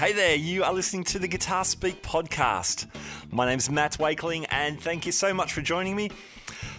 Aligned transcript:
Hey 0.00 0.14
there, 0.14 0.34
you 0.34 0.64
are 0.64 0.72
listening 0.72 1.04
to 1.04 1.18
the 1.18 1.28
Guitar 1.28 1.62
Speak 1.62 2.02
podcast. 2.02 2.86
My 3.30 3.44
name's 3.44 3.68
Matt 3.68 3.98
Wakeling, 3.98 4.46
and 4.46 4.80
thank 4.80 5.04
you 5.04 5.12
so 5.12 5.34
much 5.34 5.52
for 5.52 5.60
joining 5.60 5.94
me. 5.94 6.10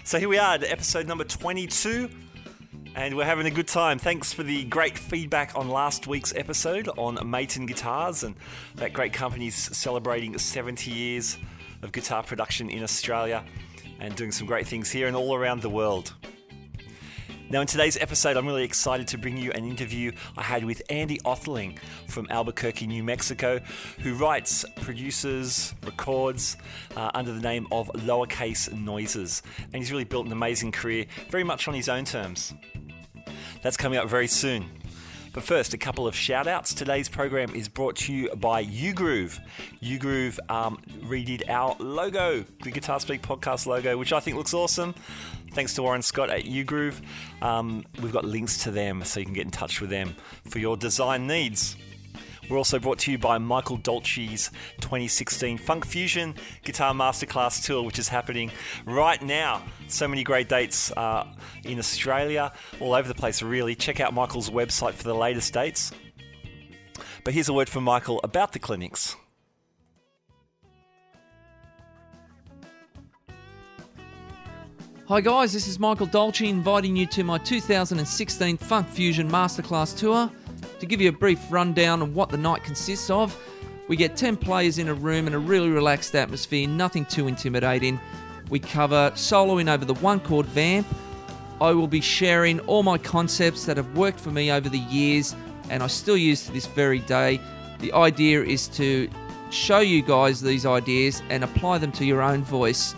So, 0.03 0.17
here 0.17 0.27
we 0.27 0.39
are, 0.39 0.55
at 0.55 0.63
episode 0.63 1.05
number 1.05 1.23
22, 1.23 2.09
and 2.95 3.15
we're 3.15 3.23
having 3.25 3.45
a 3.45 3.51
good 3.51 3.67
time. 3.67 3.99
Thanks 3.99 4.33
for 4.33 4.41
the 4.41 4.63
great 4.63 4.97
feedback 4.97 5.55
on 5.55 5.69
last 5.69 6.07
week's 6.07 6.33
episode 6.33 6.87
on 6.97 7.17
Maton 7.17 7.67
Guitars, 7.67 8.23
and 8.23 8.35
that 8.73 8.91
great 8.91 9.13
company's 9.13 9.55
celebrating 9.55 10.35
70 10.35 10.89
years 10.89 11.37
of 11.83 11.91
guitar 11.91 12.23
production 12.23 12.71
in 12.71 12.81
Australia 12.81 13.45
and 13.99 14.15
doing 14.15 14.31
some 14.31 14.47
great 14.47 14.65
things 14.65 14.89
here 14.89 15.05
and 15.05 15.15
all 15.15 15.35
around 15.35 15.61
the 15.61 15.69
world. 15.69 16.15
Now, 17.51 17.59
in 17.59 17.67
today's 17.67 17.97
episode, 17.97 18.37
I'm 18.37 18.47
really 18.47 18.63
excited 18.63 19.09
to 19.09 19.17
bring 19.17 19.35
you 19.35 19.51
an 19.51 19.65
interview 19.65 20.13
I 20.37 20.41
had 20.41 20.63
with 20.63 20.81
Andy 20.89 21.17
Othling 21.25 21.79
from 22.07 22.25
Albuquerque, 22.29 22.87
New 22.87 23.03
Mexico, 23.03 23.59
who 23.99 24.13
writes, 24.13 24.63
produces, 24.77 25.75
records 25.83 26.55
uh, 26.95 27.11
under 27.13 27.33
the 27.33 27.41
name 27.41 27.67
of 27.73 27.89
Lowercase 27.89 28.71
Noises. 28.71 29.43
And 29.73 29.83
he's 29.83 29.91
really 29.91 30.05
built 30.05 30.27
an 30.27 30.31
amazing 30.31 30.71
career, 30.71 31.07
very 31.27 31.43
much 31.43 31.67
on 31.67 31.73
his 31.73 31.89
own 31.89 32.05
terms. 32.05 32.53
That's 33.61 33.75
coming 33.75 33.99
up 33.99 34.07
very 34.07 34.27
soon. 34.27 34.80
But 35.33 35.43
first, 35.43 35.73
a 35.73 35.77
couple 35.77 36.07
of 36.07 36.15
shout 36.15 36.45
outs. 36.45 36.73
Today's 36.73 37.07
program 37.07 37.55
is 37.55 37.69
brought 37.69 37.95
to 37.97 38.13
you 38.13 38.29
by 38.35 38.65
uGroove. 38.65 39.39
uGroove 39.81 40.39
um, 40.49 40.77
redid 41.03 41.49
our 41.49 41.75
logo, 41.79 42.43
the 42.63 42.71
Guitar 42.71 42.99
Speak 42.99 43.21
podcast 43.21 43.65
logo, 43.65 43.97
which 43.97 44.11
I 44.11 44.19
think 44.19 44.35
looks 44.35 44.53
awesome. 44.53 44.93
Thanks 45.53 45.73
to 45.75 45.83
Warren 45.83 46.01
Scott 46.01 46.29
at 46.29 46.43
uGroove. 46.43 47.01
Um, 47.41 47.85
we've 48.01 48.11
got 48.11 48.25
links 48.25 48.63
to 48.63 48.71
them 48.71 49.03
so 49.05 49.19
you 49.21 49.25
can 49.25 49.33
get 49.33 49.45
in 49.45 49.51
touch 49.51 49.79
with 49.79 49.89
them 49.89 50.15
for 50.49 50.59
your 50.59 50.75
design 50.75 51.27
needs. 51.27 51.77
We're 52.51 52.57
also 52.57 52.79
brought 52.79 52.99
to 52.99 53.11
you 53.13 53.17
by 53.17 53.37
Michael 53.37 53.77
Dolce's 53.77 54.51
2016 54.81 55.57
Funk 55.57 55.85
Fusion 55.85 56.35
Guitar 56.65 56.93
Masterclass 56.93 57.63
Tour, 57.63 57.81
which 57.81 57.97
is 57.97 58.09
happening 58.09 58.51
right 58.85 59.21
now. 59.21 59.63
So 59.87 60.05
many 60.05 60.25
great 60.25 60.49
dates 60.49 60.91
uh, 60.91 61.27
in 61.63 61.79
Australia, 61.79 62.51
all 62.81 62.93
over 62.93 63.07
the 63.07 63.15
place, 63.15 63.41
really. 63.41 63.73
Check 63.73 64.01
out 64.01 64.13
Michael's 64.13 64.49
website 64.49 64.95
for 64.95 65.03
the 65.03 65.15
latest 65.15 65.53
dates. 65.53 65.93
But 67.23 67.33
here's 67.33 67.47
a 67.47 67.53
word 67.53 67.69
from 67.69 67.85
Michael 67.85 68.19
about 68.21 68.51
the 68.51 68.59
clinics. 68.59 69.15
Hi 75.07 75.21
guys, 75.21 75.53
this 75.53 75.67
is 75.67 75.79
Michael 75.79 76.05
Dolce 76.05 76.47
inviting 76.47 76.97
you 76.97 77.05
to 77.07 77.23
my 77.23 77.37
2016 77.37 78.57
Funk 78.57 78.89
Fusion 78.89 79.29
Masterclass 79.29 79.97
Tour. 79.97 80.29
To 80.81 80.87
give 80.87 80.99
you 80.99 81.09
a 81.09 81.13
brief 81.13 81.39
rundown 81.51 82.01
of 82.01 82.15
what 82.15 82.29
the 82.29 82.37
night 82.37 82.63
consists 82.63 83.11
of, 83.11 83.37
we 83.87 83.95
get 83.95 84.17
10 84.17 84.35
players 84.35 84.79
in 84.79 84.87
a 84.87 84.95
room 84.95 85.27
in 85.27 85.35
a 85.35 85.37
really 85.37 85.69
relaxed 85.69 86.15
atmosphere, 86.15 86.67
nothing 86.67 87.05
too 87.05 87.27
intimidating. 87.27 87.99
We 88.49 88.57
cover 88.57 89.11
soloing 89.13 89.71
over 89.71 89.85
the 89.85 89.93
one 89.93 90.19
chord 90.21 90.47
vamp. 90.47 90.87
I 91.61 91.69
will 91.73 91.87
be 91.87 92.01
sharing 92.01 92.59
all 92.61 92.81
my 92.81 92.97
concepts 92.97 93.67
that 93.67 93.77
have 93.77 93.95
worked 93.95 94.19
for 94.19 94.31
me 94.31 94.51
over 94.51 94.69
the 94.69 94.79
years 94.79 95.35
and 95.69 95.83
I 95.83 95.87
still 95.87 96.17
use 96.17 96.47
to 96.47 96.51
this 96.51 96.65
very 96.65 96.97
day. 96.97 97.39
The 97.77 97.93
idea 97.93 98.41
is 98.41 98.67
to 98.69 99.07
show 99.51 99.81
you 99.81 100.01
guys 100.01 100.41
these 100.41 100.65
ideas 100.65 101.21
and 101.29 101.43
apply 101.43 101.77
them 101.77 101.91
to 101.91 102.05
your 102.05 102.23
own 102.23 102.43
voice. 102.43 102.95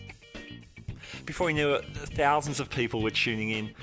before 1.26 1.48
he 1.48 1.54
knew 1.54 1.74
it, 1.74 1.84
thousands 1.94 2.60
of 2.60 2.70
people 2.70 3.02
were 3.02 3.10
tuning 3.10 3.50
in 3.50 3.74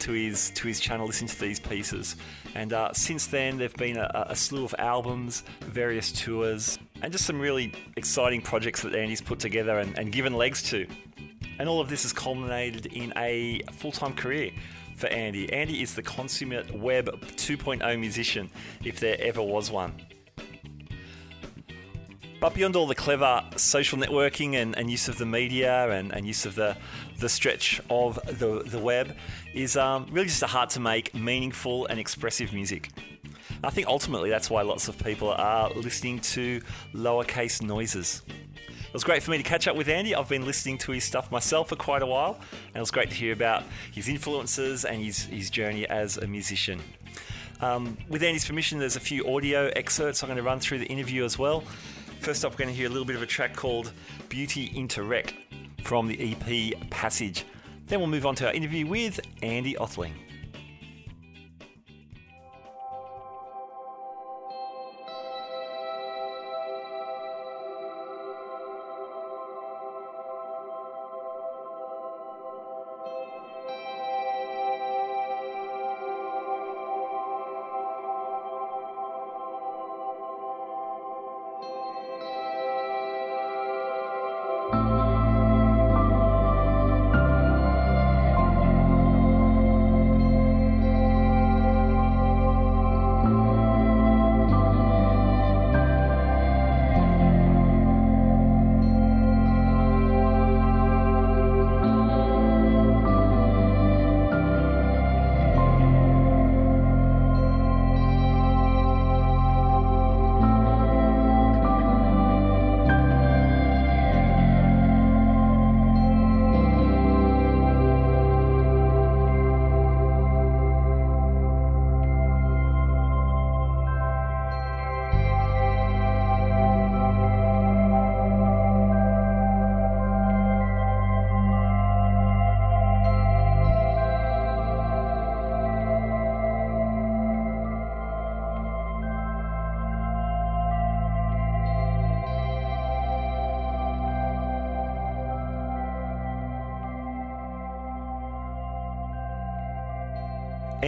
to 0.00 0.12
his 0.12 0.50
to 0.50 0.68
his 0.68 0.80
channel, 0.80 1.06
listening 1.06 1.28
to 1.28 1.40
these 1.40 1.60
pieces. 1.60 2.16
And 2.54 2.72
uh, 2.72 2.92
since 2.92 3.26
then, 3.26 3.58
there've 3.58 3.74
been 3.74 3.96
a, 3.96 4.26
a, 4.28 4.36
slew 4.36 4.64
of 4.64 4.74
albums, 4.78 5.44
various 5.60 6.10
tours, 6.10 6.78
and 7.02 7.12
just 7.12 7.24
some 7.24 7.40
really 7.40 7.72
exciting 7.96 8.42
projects 8.42 8.82
that 8.82 8.94
Andy's 8.94 9.20
put 9.20 9.38
together 9.38 9.78
and, 9.78 9.96
and 9.98 10.10
given 10.12 10.34
legs 10.34 10.62
to. 10.70 10.86
And 11.58 11.68
all 11.68 11.80
of 11.80 11.88
this 11.88 12.02
has 12.02 12.12
culminated 12.12 12.86
in 12.86 13.12
a 13.16 13.60
full-time 13.72 14.14
career 14.14 14.50
for 14.96 15.06
Andy. 15.08 15.52
Andy 15.52 15.82
is 15.82 15.94
the 15.94 16.02
consummate 16.02 16.74
web 16.74 17.06
2.0 17.36 18.00
musician, 18.00 18.50
if 18.84 18.98
there 18.98 19.16
ever 19.20 19.42
was 19.42 19.70
one. 19.70 19.92
But 22.40 22.54
beyond 22.54 22.74
all 22.74 22.86
the 22.86 22.94
clever 22.94 23.44
social 23.56 23.98
networking 23.98 24.54
and, 24.54 24.76
and 24.76 24.90
use 24.90 25.08
of 25.08 25.18
the 25.18 25.26
media 25.26 25.90
and, 25.90 26.10
and, 26.10 26.26
use 26.26 26.46
of 26.46 26.54
the, 26.54 26.74
the 27.18 27.28
stretch 27.28 27.82
of 27.90 28.18
the, 28.24 28.62
the 28.64 28.78
web, 28.78 29.14
is 29.52 29.76
um, 29.76 30.06
really 30.10 30.28
just 30.28 30.42
a 30.42 30.46
heart 30.46 30.70
to 30.70 30.80
make 30.80 31.14
meaningful 31.14 31.84
and 31.86 32.00
expressive 32.00 32.54
music. 32.54 32.88
I 33.62 33.68
think 33.68 33.88
ultimately 33.88 34.30
that's 34.30 34.48
why 34.48 34.62
lots 34.62 34.88
of 34.88 34.96
people 34.96 35.30
are 35.32 35.70
listening 35.74 36.20
to 36.20 36.62
lowercase 36.94 37.60
noises. 37.60 38.22
It 38.26 38.94
was 38.94 39.04
great 39.04 39.22
for 39.22 39.32
me 39.32 39.36
to 39.36 39.44
catch 39.44 39.68
up 39.68 39.76
with 39.76 39.88
Andy. 39.88 40.14
I've 40.14 40.28
been 40.28 40.46
listening 40.46 40.78
to 40.78 40.92
his 40.92 41.04
stuff 41.04 41.30
myself 41.30 41.68
for 41.68 41.76
quite 41.76 42.00
a 42.00 42.06
while, 42.06 42.40
and 42.68 42.76
it 42.76 42.80
was 42.80 42.90
great 42.90 43.10
to 43.10 43.14
hear 43.14 43.34
about 43.34 43.64
his 43.92 44.08
influences 44.08 44.86
and 44.86 45.02
his, 45.02 45.24
his 45.26 45.50
journey 45.50 45.86
as 45.86 46.16
a 46.16 46.26
musician. 46.26 46.80
Um, 47.60 47.98
with 48.08 48.22
Andy's 48.22 48.46
permission, 48.46 48.78
there's 48.78 48.96
a 48.96 49.00
few 49.00 49.32
audio 49.36 49.70
excerpts 49.76 50.22
I'm 50.22 50.28
going 50.28 50.38
to 50.38 50.42
run 50.42 50.60
through 50.60 50.78
the 50.78 50.86
interview 50.86 51.24
as 51.24 51.38
well. 51.38 51.62
First 52.20 52.44
up, 52.44 52.52
we're 52.52 52.58
going 52.58 52.68
to 52.68 52.74
hear 52.74 52.86
a 52.86 52.90
little 52.90 53.06
bit 53.06 53.16
of 53.16 53.22
a 53.22 53.26
track 53.26 53.56
called 53.56 53.92
Beauty 54.28 54.70
Into 54.74 55.02
Rec 55.04 55.32
from 55.82 56.06
the 56.06 56.34
EP 56.34 56.90
Passage. 56.90 57.46
Then 57.86 57.98
we'll 57.98 58.08
move 58.10 58.26
on 58.26 58.34
to 58.36 58.46
our 58.46 58.52
interview 58.52 58.86
with 58.86 59.20
Andy 59.42 59.72
Othling. 59.74 60.12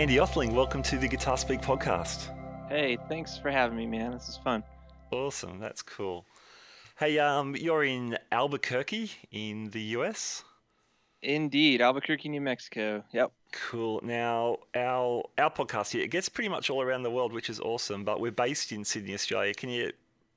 Andy 0.03 0.17
Othling, 0.17 0.53
welcome 0.53 0.83
to 0.83 0.99
the 0.99 1.07
Guitar 1.07 1.39
Speak 1.39 1.61
podcast. 1.61 2.27
Hey, 2.69 2.99
thanks 3.09 3.39
for 3.39 3.53
having 3.53 3.79
me, 3.79 3.87
man. 3.87 4.11
This 4.11 4.29
is 4.29 4.37
fun. 4.37 4.65
Awesome, 5.13 5.61
that's 5.61 5.81
cool. 5.81 6.27
Hey, 6.99 7.21
um, 7.21 7.55
you're 7.55 7.85
in 7.85 8.19
Albuquerque 8.33 9.13
in 9.31 9.71
the 9.71 9.81
US. 9.97 10.43
Indeed, 11.23 11.81
Albuquerque, 11.81 12.31
New 12.31 12.41
Mexico. 12.41 13.05
Yep. 13.13 13.31
Cool. 13.53 14.01
Now, 14.03 14.57
our 14.75 15.23
our 15.39 15.51
podcast 15.53 15.93
here 15.93 16.03
it 16.03 16.11
gets 16.11 16.29
pretty 16.29 16.49
much 16.49 16.69
all 16.69 16.83
around 16.83 17.05
the 17.05 17.11
world, 17.13 17.33
which 17.33 17.49
is 17.49 17.61
awesome. 17.61 18.03
But 18.03 18.19
we're 18.19 18.33
based 18.33 18.73
in 18.73 18.85
Sydney, 18.85 19.15
Australia. 19.15 19.55
Can 19.55 19.69
you 19.71 19.93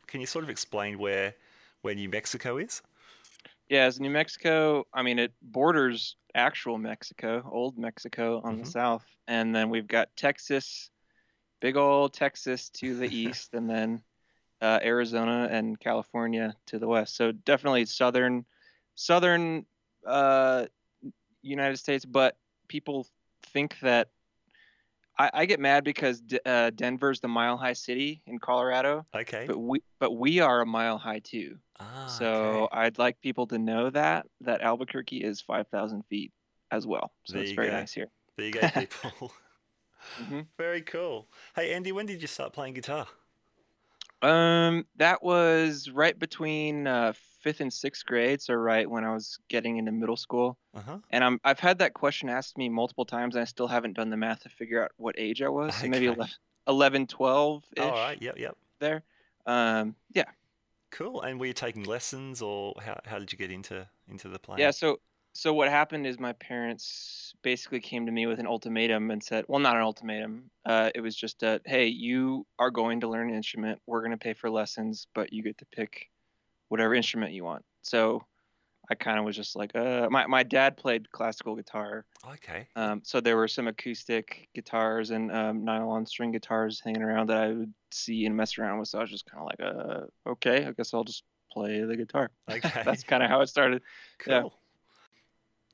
can 0.06 0.22
you 0.22 0.28
sort 0.28 0.44
of 0.44 0.52
explain 0.52 1.00
where 1.00 1.34
where 1.82 1.96
New 1.96 2.08
Mexico 2.08 2.58
is? 2.58 2.84
Yeah, 3.68 3.86
as 3.86 4.00
New 4.00 4.12
Mexico, 4.12 4.86
I 4.94 5.02
mean, 5.02 5.18
it 5.18 5.34
borders 5.42 6.18
actual 6.36 6.78
Mexico, 6.78 7.48
old 7.52 7.78
Mexico 7.78 8.42
on 8.44 8.58
Mhm. 8.58 8.66
the 8.66 8.70
south, 8.70 9.06
and 9.28 9.56
then 9.56 9.70
we've 9.70 9.88
got 9.88 10.16
Texas, 10.16 10.92
big 11.62 11.78
old 11.78 12.14
Texas 12.14 12.70
to 12.72 12.96
the 12.96 13.08
east, 13.16 13.54
and 13.54 13.70
then 13.70 14.04
uh, 14.62 14.80
Arizona 14.84 15.48
and 15.50 15.80
California 15.80 16.56
to 16.68 16.80
the 16.80 16.88
west. 16.88 17.16
So 17.16 17.32
definitely 17.32 17.86
southern, 17.86 18.46
southern 18.96 19.66
uh, 20.06 20.66
United 21.42 21.78
States. 21.78 22.06
But 22.06 22.38
people 22.68 23.08
think 23.44 23.80
that 23.80 24.10
I, 25.18 25.30
I 25.34 25.46
get 25.46 25.60
mad 25.60 25.84
because 25.84 26.22
D- 26.22 26.40
uh, 26.46 26.72
Denver's 26.72 27.20
the 27.20 27.28
mile 27.28 27.58
high 27.58 27.74
city 27.74 28.22
in 28.28 28.40
Colorado, 28.40 29.06
Okay. 29.16 29.46
but 29.48 29.58
we 29.58 29.82
but 30.00 30.12
we 30.12 30.40
are 30.40 30.62
a 30.62 30.66
mile 30.66 30.98
high 30.98 31.20
too. 31.20 31.58
Ah, 31.80 32.08
So 32.08 32.64
okay. 32.66 32.68
I'd 32.82 32.98
like 32.98 33.20
people 33.22 33.48
to 33.48 33.58
know 33.58 33.90
that 33.90 34.28
that 34.42 34.62
Albuquerque 34.62 35.24
is 35.24 35.42
5,000 35.42 36.04
feet 36.10 36.32
as 36.72 36.86
well. 36.88 37.12
So 37.26 37.34
There 37.34 37.44
it's 37.44 37.52
very 37.52 37.70
go. 37.70 37.78
nice 37.78 37.94
here. 37.94 38.10
there 38.38 38.46
you 38.48 38.52
go, 38.54 38.68
people. 38.74 39.32
hmm 40.18 40.42
Very 40.58 40.82
cool. 40.82 41.28
Hey, 41.56 41.74
Andy, 41.74 41.92
when 41.92 42.06
did 42.06 42.22
you 42.22 42.28
start 42.28 42.54
playing 42.54 42.74
guitar? 42.76 43.08
Um, 44.22 44.86
that 44.96 45.22
was 45.22 45.90
right 45.90 46.18
between 46.18 46.88
uh, 46.88 47.14
fifth 47.42 47.60
and 47.60 47.72
sixth 47.72 48.06
grade, 48.06 48.42
so 48.42 48.54
right 48.54 48.90
when 48.90 49.04
I 49.04 49.14
was 49.14 49.38
getting 49.50 49.78
into 49.78 49.92
middle 49.92 50.16
school. 50.18 50.58
Uh 50.74 50.82
huh. 50.82 50.98
And 51.12 51.24
I'm 51.24 51.40
I've 51.44 51.60
had 51.60 51.80
that 51.80 51.94
question 51.94 52.30
asked 52.30 52.58
me 52.58 52.70
multiple 52.70 53.06
times, 53.06 53.36
and 53.36 53.42
I 53.42 53.46
still 53.46 53.68
haven't 53.68 53.94
done 53.96 54.10
the 54.10 54.18
math 54.18 54.42
to 54.44 54.50
figure 54.50 54.84
out 54.84 54.92
what 54.98 55.16
age 55.18 55.42
I 55.42 55.50
was. 55.50 55.76
So 55.76 55.88
maybe 55.90 56.08
Okay. 56.08 56.16
11, 56.18 56.34
11 56.68 57.08
12 57.08 57.64
ish 57.76 57.84
All 57.84 57.92
right. 57.92 58.18
Yep. 58.22 58.38
Yep. 58.40 58.58
there. 58.80 59.04
Um, 59.46 59.96
yeah, 60.14 60.26
Cool. 60.92 61.22
And 61.22 61.40
were 61.40 61.48
you 61.48 61.54
taking 61.54 61.84
lessons, 61.84 62.42
or 62.42 62.74
how, 62.84 63.00
how 63.06 63.20
did 63.20 63.32
you 63.32 63.38
get 63.38 63.52
into 63.52 63.88
into 64.08 64.30
the 64.30 64.40
playing? 64.40 64.62
Yeah, 64.62 64.72
so 64.72 65.00
so 65.34 65.54
what 65.54 65.68
happened 65.68 66.08
is 66.08 66.18
my 66.18 66.32
parents 66.34 67.34
basically 67.42 67.82
came 67.82 68.06
to 68.06 68.12
me 68.12 68.26
with 68.26 68.40
an 68.40 68.48
ultimatum 68.48 69.12
and 69.12 69.22
said, 69.22 69.44
well, 69.50 69.60
not 69.60 69.76
an 69.76 69.82
ultimatum. 69.82 70.50
Uh, 70.66 70.92
it 70.96 71.02
was 71.02 71.14
just 71.14 71.44
a, 71.44 71.60
hey, 71.66 71.88
you 71.88 72.48
are 72.58 72.72
going 72.72 73.02
to 73.02 73.10
learn 73.10 73.30
an 73.30 73.36
instrument. 73.36 73.82
We're 73.86 74.00
going 74.00 74.12
to 74.12 74.18
pay 74.18 74.34
for 74.34 74.50
lessons, 74.50 75.08
but 75.14 75.34
you 75.34 75.44
get 75.44 75.58
to 75.58 75.66
pick 75.66 76.10
whatever 76.70 76.96
instrument 76.96 77.34
you 77.34 77.44
want. 77.44 77.66
So 77.82 78.24
I 78.90 78.96
kind 78.96 79.18
of 79.18 79.26
was 79.26 79.36
just 79.36 79.56
like, 79.56 79.76
uh, 79.76 80.08
my 80.12 80.28
my 80.28 80.44
dad 80.44 80.78
played 80.78 81.12
classical 81.12 81.56
guitar, 81.56 82.06
Okay. 82.34 82.68
um, 82.76 83.02
so 83.04 83.20
there 83.22 83.36
were 83.38 83.48
some 83.48 83.68
acoustic 83.68 84.48
guitars 84.54 85.10
and 85.12 85.32
um, 85.32 85.66
nylon 85.66 86.06
string 86.06 86.32
guitars 86.32 86.82
hanging 86.84 87.02
around 87.02 87.30
that 87.30 87.38
I 87.38 87.48
would 87.54 87.74
see 87.92 88.26
and 88.26 88.36
mess 88.38 88.58
around 88.58 88.80
with. 88.80 88.90
So 88.90 89.00
I 89.00 89.02
was 89.02 89.12
just 89.12 89.26
kind 89.26 89.42
of 89.42 89.46
like, 89.48 89.60
uh, 89.62 90.30
okay, 90.32 90.66
I 90.66 90.72
guess 90.72 90.94
I'll 90.94 91.04
just 91.04 91.24
play 91.52 91.82
the 91.82 91.96
guitar. 91.98 92.30
Okay. 92.52 92.82
That's 92.86 93.04
kind 93.04 93.24
of 93.24 93.30
how 93.30 93.42
it 93.42 93.48
started. 93.48 93.82
Cool. 94.20 94.34
yeah. 94.34 94.44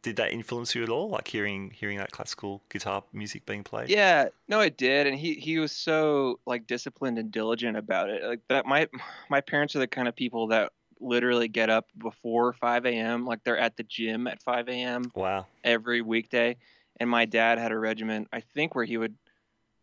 Did 0.03 0.15
that 0.15 0.31
influence 0.31 0.73
you 0.73 0.81
at 0.81 0.89
all? 0.89 1.09
Like 1.09 1.27
hearing 1.27 1.69
hearing 1.71 1.97
that 1.99 2.09
classical 2.09 2.63
guitar 2.71 3.03
music 3.13 3.45
being 3.45 3.63
played? 3.63 3.87
Yeah, 3.89 4.29
no, 4.47 4.59
it 4.61 4.75
did, 4.75 5.05
and 5.05 5.15
he 5.15 5.35
he 5.35 5.59
was 5.59 5.71
so 5.71 6.39
like 6.47 6.65
disciplined 6.65 7.19
and 7.19 7.31
diligent 7.31 7.77
about 7.77 8.09
it. 8.09 8.23
Like 8.23 8.39
that, 8.49 8.65
my 8.65 8.87
my 9.29 9.41
parents 9.41 9.75
are 9.75 9.79
the 9.79 9.87
kind 9.87 10.07
of 10.07 10.15
people 10.15 10.47
that 10.47 10.71
literally 11.01 11.48
get 11.48 11.69
up 11.69 11.88
before 11.98 12.53
5 12.53 12.86
a.m. 12.86 13.25
Like 13.25 13.44
they're 13.44 13.57
at 13.57 13.77
the 13.77 13.83
gym 13.83 14.27
at 14.27 14.42
5 14.42 14.69
a.m. 14.69 15.12
Wow. 15.15 15.48
every 15.63 16.01
weekday. 16.01 16.57
And 17.00 17.09
my 17.09 17.25
dad 17.25 17.57
had 17.57 17.71
a 17.71 17.77
regiment, 17.77 18.27
I 18.31 18.42
think, 18.42 18.75
where 18.75 18.86
he 18.86 18.98
would 18.98 19.15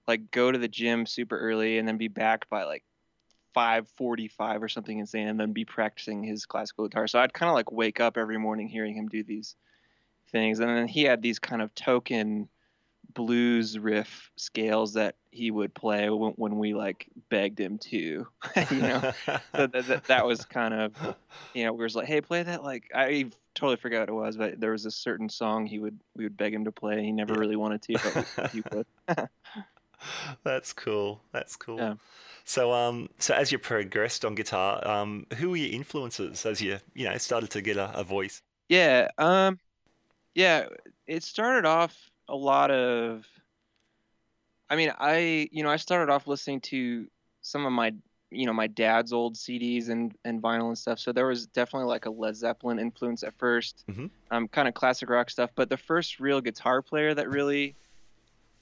like 0.07 0.31
go 0.31 0.51
to 0.53 0.59
the 0.59 0.69
gym 0.69 1.05
super 1.07 1.39
early 1.39 1.79
and 1.79 1.87
then 1.87 1.97
be 1.99 2.09
back 2.09 2.49
by 2.49 2.65
like 2.65 2.85
5:45 3.55 4.63
or 4.63 4.69
something 4.69 4.99
insane, 4.99 5.29
and 5.29 5.41
then 5.41 5.53
be 5.53 5.65
practicing 5.65 6.23
his 6.23 6.47
classical 6.47 6.87
guitar. 6.87 7.09
So 7.09 7.19
I'd 7.19 7.33
kind 7.33 7.49
of 7.51 7.55
like 7.55 7.73
wake 7.73 8.01
up 8.01 8.17
every 8.17 8.39
morning 8.39 8.69
hearing 8.69 8.95
him 8.95 9.09
do 9.09 9.25
these 9.25 9.57
things, 10.31 10.61
and 10.61 10.69
then 10.69 10.87
he 10.87 11.03
had 11.03 11.23
these 11.23 11.39
kind 11.39 11.61
of 11.61 11.75
token 11.75 12.49
blues 13.19 13.79
riff 13.79 14.31
scales 14.39 14.95
that 14.95 15.17
he 15.33 15.51
would 15.51 15.75
play 15.75 16.09
when, 16.11 16.33
when 16.35 16.59
we 16.59 16.75
like 16.75 17.09
begged 17.31 17.61
him 17.61 17.79
to, 17.79 18.29
you 18.71 18.83
know. 18.85 19.05
so 19.57 19.67
that, 19.69 19.89
that, 19.89 20.07
that 20.09 20.27
was 20.27 20.47
kind 20.47 20.75
of 20.75 20.95
you 21.55 21.65
know 21.65 21.73
we 21.73 21.85
was 21.85 21.97
like 21.97 22.07
hey 22.07 22.21
play 22.21 22.43
that 22.43 22.63
like 22.65 22.85
i 22.95 23.27
totally 23.55 23.77
forgot 23.77 24.01
what 24.03 24.11
it 24.11 24.13
was 24.13 24.37
but 24.37 24.61
there 24.61 24.73
was 24.73 24.87
a 24.87 24.91
certain 24.91 25.29
song 25.29 25.67
he 25.67 25.79
would 25.81 25.99
we 26.17 26.25
would 26.25 26.37
beg 26.37 26.55
him 26.55 26.65
to 26.65 26.73
play 26.73 27.03
he 27.03 27.13
never 27.13 27.35
Yeah. 27.35 27.39
really 27.39 27.57
wanted 27.57 27.83
to 27.83 27.99
but 27.99 28.17
he 28.53 28.63
would 28.73 28.87
That's 30.45 30.73
cool. 30.73 31.21
That's 31.33 31.57
cool. 31.57 31.79
Yeah. 31.79 31.95
So 32.45 32.73
um 32.73 33.09
so 33.19 33.35
as 33.35 33.53
you 33.53 33.59
progressed 33.59 34.25
on 34.25 34.35
guitar, 34.35 34.87
um 34.87 35.27
who 35.39 35.51
were 35.51 35.57
your 35.57 35.73
influences 35.75 36.47
as 36.47 36.61
you 36.63 36.79
you 36.95 37.09
know 37.09 37.17
started 37.19 37.51
to 37.51 37.63
get 37.63 37.77
a, 37.77 37.93
a 37.99 38.05
voice? 38.05 38.43
yeah 38.69 39.09
um 39.19 39.59
yeah 40.35 40.67
it 41.07 41.23
started 41.25 41.67
off 41.67 42.08
a 42.29 42.37
lot 42.37 42.71
of 42.71 43.27
i 44.71 44.77
mean 44.77 44.93
i 44.99 45.49
you 45.53 45.63
know 45.63 45.71
i 45.71 45.77
started 45.77 46.13
off 46.13 46.27
listening 46.27 46.61
to 46.61 47.07
some 47.43 47.67
of 47.67 47.73
my 47.73 47.93
you 48.31 48.47
know 48.47 48.53
my 48.53 48.67
dad's 48.67 49.13
old 49.13 49.35
cds 49.37 49.89
and 49.89 50.15
and 50.25 50.43
vinyl 50.43 50.69
and 50.69 50.79
stuff 50.79 50.99
so 50.99 51.13
there 51.13 51.27
was 51.27 51.47
definitely 51.47 51.89
like 51.89 52.07
a 52.07 52.11
led 52.11 52.37
zeppelin 52.37 52.79
influence 52.79 53.23
at 53.23 53.35
1st 53.39 53.85
Mhm. 53.89 54.11
um 54.31 54.49
kind 54.49 54.69
of 54.69 54.75
classic 54.75 55.09
rock 55.09 55.31
stuff 55.31 55.51
but 55.57 55.71
the 55.71 55.77
first 55.77 56.21
real 56.21 56.41
guitar 56.41 56.83
player 56.83 57.15
that 57.15 57.29
really 57.29 57.77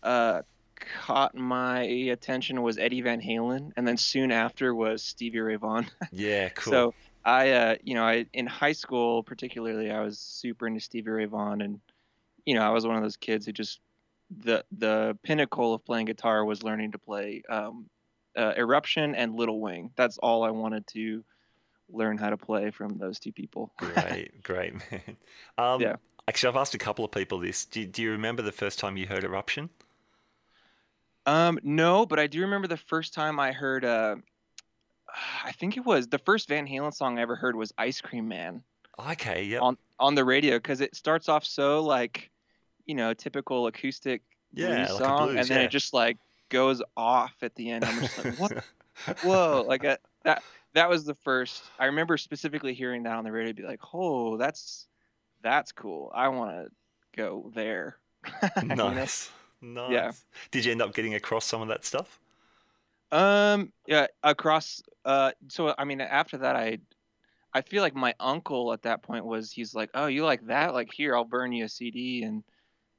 uh 0.02 0.42
caught 0.78 1.34
my 1.34 1.82
attention 1.82 2.62
was 2.62 2.78
eddie 2.78 3.00
van 3.00 3.20
halen 3.20 3.70
and 3.76 3.88
then 3.88 3.96
soon 3.96 4.30
after 4.30 4.74
was 4.74 5.02
stevie 5.02 5.40
ray 5.40 5.56
vaughan 5.56 5.90
Yeah, 6.12 6.48
cool. 6.50 6.72
so 6.72 6.94
I, 7.24 7.50
uh, 7.50 7.76
you 7.82 7.94
know, 7.94 8.04
I 8.04 8.26
in 8.34 8.46
high 8.46 8.70
school 8.70 9.24
particularly, 9.24 9.90
I 9.90 10.00
was 10.00 10.20
super 10.20 10.68
into 10.68 10.78
Stevie 10.78 11.10
Ray 11.10 11.24
Vaughan, 11.24 11.60
and 11.60 11.80
you 12.46 12.54
know, 12.54 12.62
I 12.62 12.70
was 12.70 12.86
one 12.86 12.96
of 12.96 13.02
those 13.02 13.16
kids 13.16 13.44
who 13.44 13.52
just 13.52 13.80
the 14.38 14.64
the 14.78 15.18
pinnacle 15.22 15.74
of 15.74 15.84
playing 15.84 16.06
guitar 16.06 16.44
was 16.44 16.62
learning 16.62 16.92
to 16.92 16.98
play 16.98 17.42
um, 17.50 17.86
uh, 18.36 18.52
Eruption 18.56 19.14
and 19.14 19.34
Little 19.34 19.60
Wing. 19.60 19.90
That's 19.96 20.16
all 20.18 20.44
I 20.44 20.50
wanted 20.50 20.86
to 20.88 21.24
learn 21.88 22.16
how 22.18 22.30
to 22.30 22.36
play 22.36 22.70
from 22.70 22.98
those 22.98 23.18
two 23.18 23.32
people. 23.32 23.72
great, 23.78 24.42
great 24.42 24.74
man. 24.74 25.16
Um 25.58 25.82
Yeah. 25.82 25.96
actually 26.26 26.48
I've 26.48 26.56
asked 26.56 26.74
a 26.74 26.78
couple 26.78 27.04
of 27.04 27.10
people 27.10 27.38
this. 27.38 27.64
Do, 27.64 27.84
do 27.84 28.02
you 28.02 28.12
remember 28.12 28.42
the 28.42 28.52
first 28.52 28.78
time 28.78 28.96
you 28.96 29.06
heard 29.06 29.24
Eruption? 29.24 29.68
Um, 31.26 31.58
no, 31.64 32.06
but 32.06 32.20
I 32.20 32.28
do 32.28 32.40
remember 32.42 32.68
the 32.68 32.76
first 32.76 33.12
time 33.12 33.40
I 33.40 33.50
heard. 33.50 33.84
Uh, 33.84 34.16
I 35.44 35.50
think 35.52 35.76
it 35.76 35.84
was 35.84 36.06
the 36.06 36.18
first 36.18 36.48
Van 36.48 36.66
Halen 36.66 36.94
song 36.94 37.18
I 37.18 37.22
ever 37.22 37.34
heard 37.34 37.56
was 37.56 37.72
"Ice 37.78 38.00
Cream 38.00 38.28
Man." 38.28 38.62
Okay, 39.10 39.42
yeah. 39.44 39.58
on 39.58 39.76
on 39.98 40.14
the 40.14 40.24
radio 40.24 40.56
because 40.56 40.80
it 40.80 40.94
starts 40.94 41.28
off 41.28 41.44
so 41.44 41.82
like 41.82 42.30
you 42.86 42.94
know 42.94 43.14
typical 43.14 43.66
acoustic 43.66 44.22
Yeah, 44.52 44.90
blues 44.90 44.92
like 44.92 45.06
song 45.06 45.16
blues, 45.16 45.36
and 45.36 45.50
then 45.50 45.60
yeah. 45.60 45.62
it 45.62 45.70
just 45.70 45.92
like 45.92 46.18
goes 46.50 46.82
off 46.96 47.34
at 47.42 47.54
the 47.56 47.70
end 47.70 47.84
i'm 47.86 48.00
just 48.00 48.16
like 48.18 48.28
what 48.34 48.52
whoa 49.20 49.64
like 49.66 49.84
uh 49.84 49.96
that 50.24 50.44
that 50.74 50.88
was 50.88 51.04
the 51.04 51.14
first 51.14 51.72
i 51.78 51.86
remember 51.86 52.16
specifically 52.16 52.74
hearing 52.74 53.04
that 53.04 53.16
on 53.16 53.24
the 53.24 53.32
radio 53.32 53.52
be 53.52 53.62
like 53.62 53.80
oh 53.94 54.36
that's 54.36 54.86
that's 55.42 55.72
cool 55.72 56.12
i 56.14 56.28
want 56.28 56.50
to 56.52 56.70
go 57.16 57.50
there 57.54 57.98
You 58.62 58.74
know? 58.74 59.00
nice. 59.00 59.30
Nice. 59.60 60.02
Yeah. 60.02 60.12
Did 60.50 60.64
you 60.64 60.72
end 60.72 60.82
up 60.82 60.94
getting 60.94 61.14
across 61.14 61.44
some 61.44 61.62
of 61.62 61.68
that 61.68 61.84
stuff? 61.84 62.20
Um, 63.12 63.72
yeah, 63.86 64.06
across. 64.22 64.82
Uh, 65.04 65.32
so 65.48 65.74
I 65.78 65.84
mean, 65.84 66.00
after 66.00 66.38
that, 66.38 66.56
I, 66.56 66.78
I 67.54 67.62
feel 67.62 67.82
like 67.82 67.94
my 67.94 68.14
uncle 68.20 68.72
at 68.72 68.82
that 68.82 69.02
point 69.02 69.24
was 69.26 69.52
he's 69.52 69.74
like, 69.74 69.90
oh, 69.94 70.06
you 70.06 70.24
like 70.24 70.46
that? 70.48 70.74
Like 70.74 70.92
here, 70.92 71.16
I'll 71.16 71.24
burn 71.24 71.52
you 71.52 71.66
a 71.66 71.68
CD, 71.68 72.24
and 72.24 72.44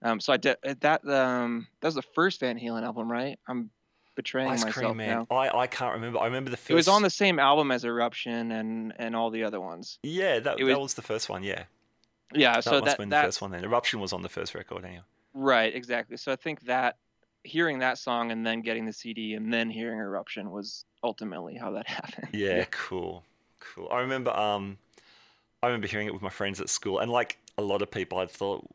um, 0.02 0.20
so 0.20 0.34
I 0.34 0.38
did 0.38 0.58
that. 0.82 1.08
Um, 1.08 1.68
that 1.82 1.88
was 1.88 1.96
the 1.96 2.02
first 2.02 2.40
Van 2.40 2.58
Halen 2.60 2.84
album, 2.84 3.12
right? 3.12 3.40
I'm 3.48 3.70
betraying 4.16 4.50
Ice 4.50 4.64
myself 4.66 4.74
Cream 4.86 4.98
Man. 4.98 5.26
now. 5.30 5.36
I, 5.36 5.60
I 5.60 5.68
can't 5.68 5.94
remember. 5.94 6.20
I 6.20 6.26
remember 6.26 6.50
the 6.50 6.58
first 6.58 6.72
It 6.72 6.76
was 6.76 6.88
on 6.88 7.02
the 7.04 7.10
same 7.10 7.40
album 7.40 7.72
as 7.72 7.84
Eruption 7.86 8.52
and 8.52 8.94
and 8.98 9.16
all 9.16 9.30
the 9.30 9.44
other 9.44 9.62
ones. 9.62 10.00
Yeah, 10.04 10.40
that, 10.40 10.60
it 10.60 10.66
that 10.66 10.66
was- 10.66 10.78
was 10.78 10.94
the 10.96 11.02
first 11.02 11.30
one, 11.30 11.44
yeah. 11.44 11.64
Yeah, 12.34 12.56
That 12.56 12.64
so 12.66 12.72
must 12.72 12.84
that 12.84 12.90
have 12.92 12.98
been 12.98 13.10
the 13.10 13.16
that 13.16 13.26
first 13.26 13.42
one 13.42 13.52
then. 13.52 13.64
Eruption 13.64 14.00
was 14.02 14.12
on 14.12 14.22
the 14.22 14.28
first 14.30 14.54
record 14.54 14.84
anyway. 14.84 15.04
right 15.34 15.74
exactly. 15.74 16.18
So 16.18 16.32
I 16.32 16.36
think 16.36 16.62
that 16.66 16.98
hearing 17.44 17.80
that 17.80 17.98
song 17.98 18.32
and 18.32 18.46
then 18.46 18.62
getting 18.62 18.86
the 18.86 18.92
CD 18.92 19.36
and 19.36 19.54
then 19.54 19.70
hearing 19.70 19.98
Eruption 20.00 20.52
was 20.52 20.84
ultimately 21.04 21.56
how 21.56 21.72
that 21.72 21.88
happened. 21.98 22.28
Yeah, 22.34 22.66
cool. 22.72 23.24
Cool. 23.62 23.88
I 23.90 24.00
remember 24.02 24.32
um 24.36 24.78
I 25.64 25.68
remember 25.68 25.88
hearing 25.88 26.08
it 26.08 26.14
with 26.14 26.22
my 26.22 26.30
friends 26.30 26.60
at 26.60 26.68
school 26.70 27.00
and 27.00 27.10
like 27.10 27.38
a 27.58 27.62
lot 27.62 27.82
of 27.82 27.90
people 27.90 28.18
I 28.18 28.26
thought 28.26 28.66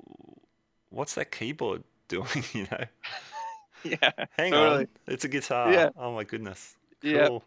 what's 0.92 1.14
that 1.14 1.30
keyboard 1.32 1.82
doing, 2.08 2.44
you 2.52 2.66
know? 2.70 2.84
yeah. 3.82 4.10
Hang 4.36 4.52
Totally. 4.52 4.82
on, 4.82 4.88
it's 5.06 5.24
a 5.24 5.28
guitar. 5.28 5.72
Yeah. 5.72 5.88
Oh 5.96 6.14
my 6.14 6.24
goodness. 6.24 6.76
Yeah. 7.02 7.26
Cool. 7.28 7.44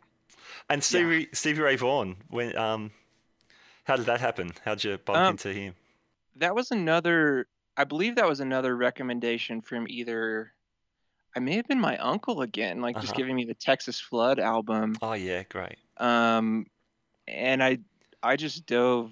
And 0.70 0.84
Stevie 0.84 1.28
Stevie 1.34 1.62
Ray 1.62 1.76
Vaughan, 1.76 2.18
when 2.30 2.56
um, 2.58 2.92
how 3.86 3.96
did 3.96 4.06
that 4.08 4.20
happen? 4.20 4.52
How'd 4.64 4.84
you 4.84 4.98
bump 4.98 5.18
Um, 5.18 5.32
into 5.32 5.54
him? 5.54 5.76
That 6.38 6.54
was 6.56 6.72
another. 6.72 7.48
I 7.78 7.84
believe 7.84 8.16
that 8.16 8.28
was 8.28 8.40
another 8.40 8.76
recommendation 8.76 9.62
from 9.62 9.88
either. 9.88 10.52
I 11.36 11.40
may 11.40 11.56
have 11.56 11.68
been 11.68 11.80
my 11.80 11.98
uncle 11.98 12.42
again, 12.42 12.82
like 12.82 12.96
just 12.96 13.08
Uh-huh. 13.10 13.18
giving 13.18 13.36
me 13.36 13.46
the 13.46 13.54
Texas 13.54 14.00
Flood 14.00 14.40
album. 14.40 14.96
Oh 15.02 15.14
yeah, 15.14 15.44
great. 15.44 15.78
Um, 15.98 16.66
and 17.28 17.64
I 17.64 17.80
I 18.24 18.36
just 18.36 18.66
dove 18.66 19.12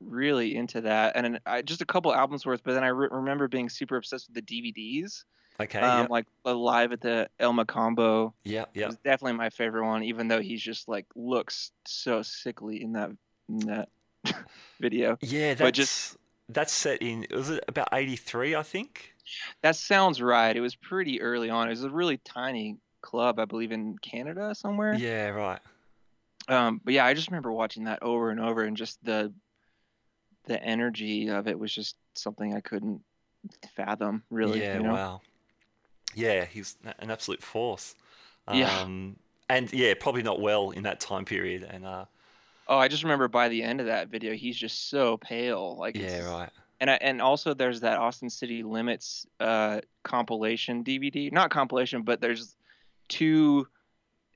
really 0.00 0.56
into 0.56 0.82
that, 0.82 1.16
and 1.16 1.40
I, 1.46 1.62
just 1.62 1.82
a 1.82 1.86
couple 1.86 2.14
albums 2.14 2.46
worth. 2.46 2.62
But 2.64 2.74
then 2.74 2.84
I 2.84 2.88
re- 2.88 3.08
remember 3.10 3.48
being 3.48 3.68
super 3.68 3.96
obsessed 3.96 4.28
with 4.28 4.44
the 4.46 4.72
DVDs. 4.72 5.24
Okay. 5.60 5.80
um, 5.80 6.02
yeah. 6.02 6.06
like 6.08 6.26
uh, 6.46 6.54
live 6.54 6.92
at 6.92 7.00
the 7.00 7.28
El 7.40 7.52
Mocambo. 7.52 8.32
yeah. 8.44 8.66
Yeah. 8.74 8.86
was 8.86 8.96
definitely 8.98 9.32
my 9.38 9.50
favorite 9.50 9.84
one, 9.86 10.04
even 10.04 10.28
though 10.28 10.40
he's 10.40 10.62
just 10.62 10.86
like 10.88 11.06
looks 11.16 11.72
so 11.84 12.22
sickly 12.22 12.80
in 12.80 12.92
that 12.92 13.10
in 13.48 13.58
that 13.66 13.88
video. 14.80 15.18
Yeah. 15.20 15.54
That's 15.54 15.60
but 15.60 15.74
just- 15.74 16.16
that's 16.48 16.72
set 16.72 17.02
in. 17.02 17.26
Was 17.30 17.50
it 17.50 17.62
about 17.68 17.88
eighty 17.92 18.16
three? 18.16 18.54
I 18.54 18.62
think. 18.62 19.14
That 19.62 19.76
sounds 19.76 20.22
right. 20.22 20.56
It 20.56 20.60
was 20.60 20.74
pretty 20.74 21.20
early 21.20 21.50
on. 21.50 21.66
It 21.66 21.70
was 21.72 21.84
a 21.84 21.90
really 21.90 22.16
tiny 22.18 22.78
club, 23.02 23.38
I 23.38 23.44
believe, 23.44 23.72
in 23.72 23.98
Canada 23.98 24.54
somewhere. 24.54 24.94
Yeah. 24.94 25.28
Right. 25.28 25.60
Um, 26.48 26.80
but 26.82 26.94
yeah, 26.94 27.04
I 27.04 27.12
just 27.12 27.28
remember 27.28 27.52
watching 27.52 27.84
that 27.84 28.02
over 28.02 28.30
and 28.30 28.40
over, 28.40 28.62
and 28.62 28.76
just 28.76 29.04
the 29.04 29.32
the 30.48 30.62
energy 30.62 31.28
of 31.28 31.46
it 31.46 31.58
was 31.58 31.72
just 31.72 31.96
something 32.14 32.54
I 32.54 32.60
couldn't 32.60 33.00
fathom. 33.76 34.22
Really, 34.30 34.60
Yeah. 34.62 34.78
you 34.78 34.82
know? 34.82 34.92
Wow. 34.94 35.20
Yeah, 36.14 36.44
he's 36.44 36.76
an 36.98 37.10
absolute 37.10 37.42
force. 37.42 37.94
Yeah. 38.52 38.80
Um, 38.80 39.16
and 39.48 39.72
yeah, 39.72 39.94
probably 39.98 40.22
not 40.22 40.40
well 40.40 40.70
in 40.70 40.82
that 40.84 41.00
time 41.00 41.24
period. 41.24 41.62
And 41.62 41.84
uh, 41.86 42.06
Oh, 42.66 42.78
I 42.78 42.88
just 42.88 43.02
remember 43.02 43.28
by 43.28 43.48
the 43.48 43.62
end 43.62 43.80
of 43.80 43.86
that 43.86 44.08
video, 44.08 44.34
he's 44.34 44.56
just 44.56 44.90
so 44.90 45.16
pale. 45.18 45.76
Like, 45.78 45.96
yeah, 45.96 46.06
it's- 46.06 46.24
right. 46.26 46.50
And 46.80 46.90
I, 46.90 46.98
and 47.00 47.20
also 47.20 47.54
there's 47.54 47.80
that 47.80 47.98
Austin 47.98 48.30
City 48.30 48.62
Limits 48.62 49.26
uh, 49.40 49.80
compilation 50.04 50.84
DVD, 50.84 51.32
not 51.32 51.50
compilation, 51.50 52.02
but 52.02 52.20
there's 52.20 52.54
two. 53.08 53.66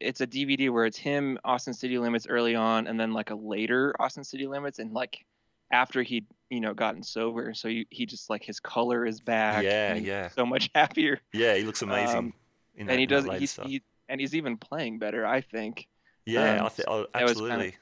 It's 0.00 0.21
a 0.21 0.26
DVD 0.26 0.69
where 0.69 0.85
it's 0.85 0.99
him, 0.99 1.38
Austin 1.45 1.73
City 1.73 1.99
Limits 1.99 2.26
early 2.26 2.57
on, 2.57 2.88
and 2.88 2.99
then 2.99 3.12
like 3.12 3.31
a 3.31 3.37
later 3.37 3.95
Austin 4.00 4.25
City 4.25 4.49
Limits, 4.49 4.81
and 4.81 4.92
like 4.92 5.25
after 5.72 6.02
he'd 6.02 6.26
you 6.50 6.60
know 6.60 6.74
gotten 6.74 7.02
sober, 7.02 7.54
so 7.54 7.68
you, 7.68 7.86
he 7.90 8.06
just 8.06 8.30
like 8.30 8.44
his 8.44 8.60
color 8.60 9.04
is 9.06 9.20
back. 9.20 9.64
Yeah, 9.64 9.94
and 9.94 10.06
yeah. 10.06 10.28
So 10.28 10.46
much 10.46 10.70
happier, 10.74 11.18
Yeah, 11.32 11.54
he 11.54 11.64
looks 11.64 11.82
amazing. 11.82 12.18
Um, 12.18 12.34
that, 12.76 12.90
and 12.92 13.00
he 13.00 13.06
does. 13.06 13.24
He's 13.38 13.56
he, 13.56 13.82
and 14.08 14.20
he's 14.20 14.34
even 14.34 14.56
playing 14.58 14.98
better, 14.98 15.26
I 15.26 15.40
think. 15.40 15.88
yeah, 16.26 16.60
um, 16.60 16.66
I 16.66 16.68
th- 16.68 16.86
oh, 16.88 17.06
that 17.14 17.24
was 17.24 17.34
kinda- 17.34 17.54
absolutely. 17.54 17.74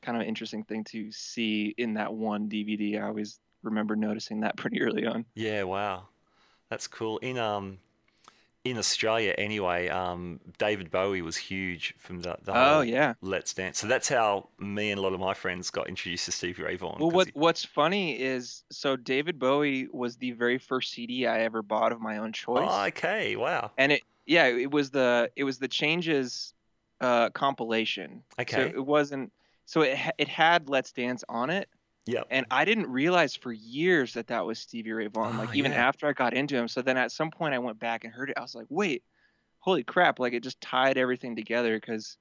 Kind 0.00 0.16
of 0.16 0.22
an 0.22 0.28
interesting 0.28 0.62
thing 0.64 0.84
to 0.84 1.10
see 1.10 1.74
in 1.76 1.94
that 1.94 2.12
one 2.14 2.48
DVD. 2.48 2.98
I 2.98 3.08
always 3.08 3.40
remember 3.62 3.96
noticing 3.96 4.40
that 4.40 4.56
pretty 4.56 4.80
early 4.80 5.06
on. 5.06 5.24
Yeah, 5.34 5.64
wow, 5.64 6.04
that's 6.70 6.86
cool. 6.86 7.18
In 7.18 7.36
um, 7.36 7.78
in 8.70 8.78
Australia 8.78 9.34
anyway, 9.38 9.88
um, 9.88 10.40
David 10.58 10.90
Bowie 10.90 11.22
was 11.22 11.36
huge 11.36 11.94
from 11.98 12.20
the 12.20 12.36
the 12.42 12.52
Oh 12.52 12.74
whole 12.76 12.84
yeah. 12.84 13.14
Let's 13.20 13.54
Dance. 13.54 13.78
So 13.78 13.86
that's 13.86 14.08
how 14.08 14.48
me 14.58 14.90
and 14.90 14.98
a 14.98 15.02
lot 15.02 15.12
of 15.12 15.20
my 15.20 15.34
friends 15.34 15.70
got 15.70 15.88
introduced 15.88 16.24
to 16.26 16.32
Stevie 16.32 16.62
Ray 16.62 16.76
Vaughan. 16.76 17.00
Well, 17.00 17.10
what 17.10 17.26
he- 17.28 17.32
what's 17.34 17.64
funny 17.64 18.20
is 18.20 18.62
so 18.70 18.96
David 18.96 19.38
Bowie 19.38 19.88
was 19.92 20.16
the 20.16 20.32
very 20.32 20.58
first 20.58 20.92
CD 20.92 21.26
I 21.26 21.40
ever 21.40 21.62
bought 21.62 21.92
of 21.92 22.00
my 22.00 22.18
own 22.18 22.32
choice, 22.32 22.68
Oh, 22.70 22.84
okay, 22.86 23.36
wow. 23.36 23.70
and 23.78 23.92
it 23.92 24.02
yeah 24.26 24.46
it 24.46 24.70
was 24.70 24.90
the 24.90 25.30
it 25.36 25.44
was 25.44 25.58
the 25.58 25.68
Changes 25.68 26.54
uh, 27.00 27.30
compilation. 27.30 28.22
So 28.36 28.42
Okay. 28.42 28.70
it 28.70 28.84
wasn't 28.84 29.32
so 29.66 29.82
it 29.82 29.98
it 30.18 30.28
had 30.28 30.68
Let's 30.68 30.92
Dance 30.92 31.22
on 31.28 31.50
it, 31.50 31.68
Yep. 32.08 32.28
and 32.30 32.46
I 32.50 32.64
didn't 32.64 32.86
realize 32.86 33.36
for 33.36 33.52
years 33.52 34.14
that 34.14 34.28
that 34.28 34.46
was 34.46 34.58
Stevie 34.58 34.92
Ray 34.92 35.08
Vaughan. 35.08 35.36
Ah, 35.36 35.40
like 35.40 35.54
even 35.54 35.72
yeah. 35.72 35.86
after 35.86 36.06
I 36.06 36.14
got 36.14 36.32
into 36.32 36.56
him, 36.56 36.66
so 36.66 36.80
then 36.80 36.96
at 36.96 37.12
some 37.12 37.30
point 37.30 37.52
I 37.52 37.58
went 37.58 37.78
back 37.78 38.04
and 38.04 38.12
heard 38.12 38.30
it. 38.30 38.38
I 38.38 38.40
was 38.40 38.54
like, 38.54 38.66
wait, 38.70 39.02
holy 39.58 39.84
crap! 39.84 40.18
Like 40.18 40.32
it 40.32 40.42
just 40.42 40.58
tied 40.62 40.96
everything 40.96 41.36
together 41.36 41.78
because 41.78 42.16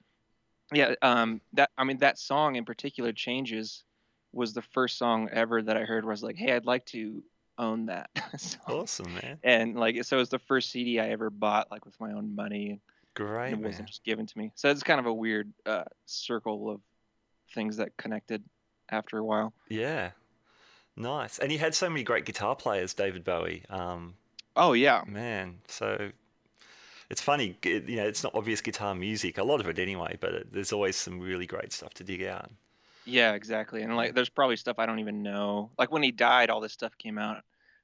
yeah 0.73 0.95
um 1.01 1.39
that 1.53 1.69
I 1.77 1.85
mean 1.85 1.99
that 1.99 2.19
song 2.19 2.57
in 2.57 2.65
particular 2.65 3.13
Changes 3.13 3.85
was 4.33 4.53
the 4.53 4.61
first 4.61 4.97
song 4.97 5.29
ever 5.31 5.61
that 5.61 5.77
I 5.77 5.83
heard 5.83 6.03
where 6.03 6.11
I 6.11 6.15
was 6.15 6.23
like, 6.23 6.35
hey, 6.35 6.51
I'd 6.51 6.65
like 6.65 6.85
to 6.87 7.23
own 7.57 7.85
that. 7.85 8.09
song. 8.37 8.59
Awesome, 8.67 9.13
man. 9.13 9.39
And 9.41 9.75
like, 9.75 10.03
so 10.03 10.17
it 10.17 10.19
was 10.19 10.29
the 10.29 10.39
first 10.39 10.69
CD 10.69 10.99
I 10.99 11.09
ever 11.11 11.29
bought, 11.29 11.71
like 11.71 11.85
with 11.85 11.97
my 12.01 12.11
own 12.11 12.35
money, 12.35 12.71
and 12.71 12.79
Great, 13.15 13.53
it 13.53 13.59
wasn't 13.59 13.79
man. 13.79 13.87
just 13.87 14.03
given 14.03 14.25
to 14.25 14.37
me. 14.37 14.51
So 14.55 14.69
it's 14.69 14.83
kind 14.83 14.99
of 14.99 15.05
a 15.05 15.13
weird 15.13 15.53
uh, 15.65 15.85
circle 16.05 16.69
of 16.69 16.81
things 17.53 17.77
that 17.77 17.95
connected 17.95 18.43
after 18.89 19.17
a 19.17 19.23
while. 19.23 19.53
Yeah. 19.69 20.11
Nice. 20.95 21.39
And 21.39 21.51
he 21.51 21.57
had 21.57 21.75
so 21.75 21.89
many 21.89 22.03
great 22.03 22.25
guitar 22.25 22.55
players, 22.55 22.93
David 22.93 23.23
Bowie. 23.23 23.63
Um, 23.69 24.15
Oh 24.57 24.73
yeah, 24.73 25.03
man, 25.05 25.61
so 25.67 26.11
it's 27.09 27.21
funny, 27.21 27.57
g- 27.61 27.83
you 27.87 27.95
know, 27.97 28.05
it's 28.07 28.23
not 28.23 28.35
obvious 28.35 28.61
guitar 28.61 28.93
music, 28.95 29.37
a 29.37 29.43
lot 29.43 29.59
of 29.59 29.67
it 29.67 29.79
anyway, 29.79 30.17
but 30.19 30.33
it, 30.33 30.53
there's 30.53 30.73
always 30.73 30.95
some 30.95 31.19
really 31.19 31.45
great 31.45 31.71
stuff 31.71 31.93
to 31.95 32.03
dig 32.03 32.23
out. 32.23 32.51
yeah, 33.05 33.33
exactly. 33.33 33.81
And 33.83 33.95
like, 33.95 34.13
there's 34.13 34.29
probably 34.29 34.57
stuff 34.57 34.79
I 34.79 34.85
don't 34.85 34.99
even 34.99 35.23
know. 35.23 35.71
Like 35.77 35.91
when 35.91 36.03
he 36.03 36.11
died, 36.11 36.49
all 36.49 36.59
this 36.61 36.73
stuff 36.73 36.97
came 36.97 37.17
out 37.17 37.43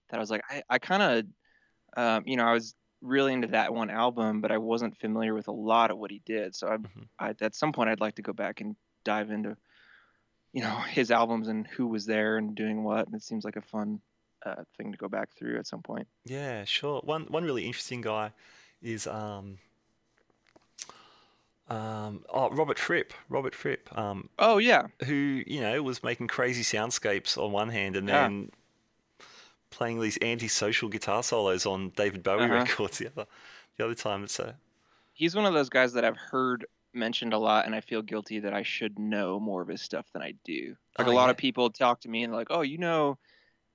that 0.10 0.17
I 0.17 0.19
was 0.19 0.29
like, 0.29 0.41
I, 0.50 0.63
I 0.69 0.79
kind 0.79 1.01
of, 1.98 2.01
um, 2.01 2.24
you 2.27 2.38
know, 2.38 2.45
I 2.45 2.53
was 2.53 2.75
really 3.01 3.33
into 3.33 3.50
that 3.50 3.74
one 3.74 3.89
album, 3.89 4.41
but 4.41 4.51
I 4.51 4.57
wasn't 4.60 4.98
familiar 5.00 5.33
with 5.33 5.48
a 5.48 5.53
lot 5.53 5.91
of 5.91 5.98
what 5.98 6.12
he 6.12 6.22
did. 6.25 6.55
So 6.55 6.67
I, 6.67 6.77
Mhm. 6.77 7.07
I 7.19 7.36
at 7.41 7.55
some 7.55 7.74
point, 7.74 7.89
I'd 7.89 8.01
like 8.01 8.15
to 8.15 8.22
go 8.22 8.33
back 8.33 8.62
and 8.62 8.75
dive 9.05 9.31
into, 9.31 9.57
you 10.53 10.62
know, 10.62 10.75
his 10.89 11.12
albums 11.12 11.48
and 11.48 11.67
who 11.67 11.88
was 11.88 12.05
there 12.05 12.38
and 12.38 12.55
doing 12.55 12.83
what. 12.83 13.05
And 13.07 13.15
it 13.15 13.24
seems 13.24 13.43
like 13.43 13.55
a 13.55 13.62
fun 13.62 14.00
uh, 14.45 14.63
thing 14.77 14.91
to 14.91 14.98
go 14.98 15.07
back 15.10 15.29
through 15.38 15.57
at 15.57 15.67
some 15.67 15.81
point. 15.81 16.07
Yeah, 16.25 16.63
sure. 16.63 17.01
One 17.03 17.24
one 17.24 17.43
really 17.43 17.65
interesting 17.65 18.01
guy 18.01 18.31
is 18.81 19.07
um, 19.07 19.57
um, 21.69 22.24
oh, 22.29 22.50
Robert 22.51 22.77
Fripp. 22.77 23.13
Robert 23.29 23.55
Fripp, 23.55 23.95
um, 23.98 24.29
Oh 24.38 24.57
yeah, 24.57 24.88
who 25.05 25.43
you 25.48 25.62
know 25.62 25.81
was 25.81 26.03
making 26.03 26.27
crazy 26.27 26.62
soundscapes 26.63 27.38
on 27.38 27.51
one 27.51 27.69
hand 27.69 27.95
and 27.95 28.07
Yeah. 28.07 28.27
then 28.27 28.51
playing 29.69 30.00
these 30.00 30.17
anti-social 30.17 30.88
guitar 30.88 31.24
solos 31.24 31.65
on 31.65 31.89
David 31.95 32.22
Bowie 32.22 32.43
Uh-huh. 32.43 32.53
records 32.55 33.00
the 33.00 33.07
other 33.07 33.25
the 33.77 33.86
other 33.86 33.95
time. 33.95 34.25
A 34.39 34.53
he's 35.13 35.36
one 35.36 35.45
of 35.45 35.53
those 35.53 35.69
guys 35.69 35.93
that 35.93 36.05
I've 36.05 36.17
heard 36.17 36.65
mentioned 36.93 37.33
a 37.33 37.38
lot, 37.38 37.65
and 37.65 37.73
I 37.75 37.81
feel 37.81 38.01
guilty 38.01 38.39
that 38.39 38.53
I 38.53 38.63
should 38.63 38.97
know 39.00 39.39
more 39.39 39.62
of 39.62 39.67
his 39.67 39.81
stuff 39.81 40.05
than 40.13 40.21
I 40.21 40.33
do. 40.43 40.75
Like 40.97 41.07
Oh, 41.07 41.12
a 41.12 41.13
lot 41.13 41.25
yeah. 41.25 41.31
of 41.31 41.38
people 41.38 41.69
talk 41.69 42.01
to 42.01 42.09
me 42.09 42.23
and 42.23 42.33
like, 42.33 42.47
oh, 42.50 42.62
you 42.62 42.77
know, 42.77 43.17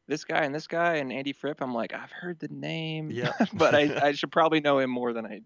this 0.06 0.24
guy 0.24 0.44
and 0.44 0.54
this 0.54 0.66
guy 0.66 0.96
and 0.96 1.12
Andy 1.12 1.32
Fripp. 1.32 1.60
I'm 1.60 1.74
like, 1.74 1.92
I've 1.94 2.10
heard 2.12 2.38
the 2.38 2.48
name, 2.48 3.10
Yeah. 3.12 3.32
but 3.52 3.74
I, 3.74 4.00
I 4.08 4.12
should 4.12 4.32
probably 4.32 4.60
know 4.60 4.78
him 4.78 4.90
more 4.90 5.12
than 5.12 5.26
I 5.26 5.40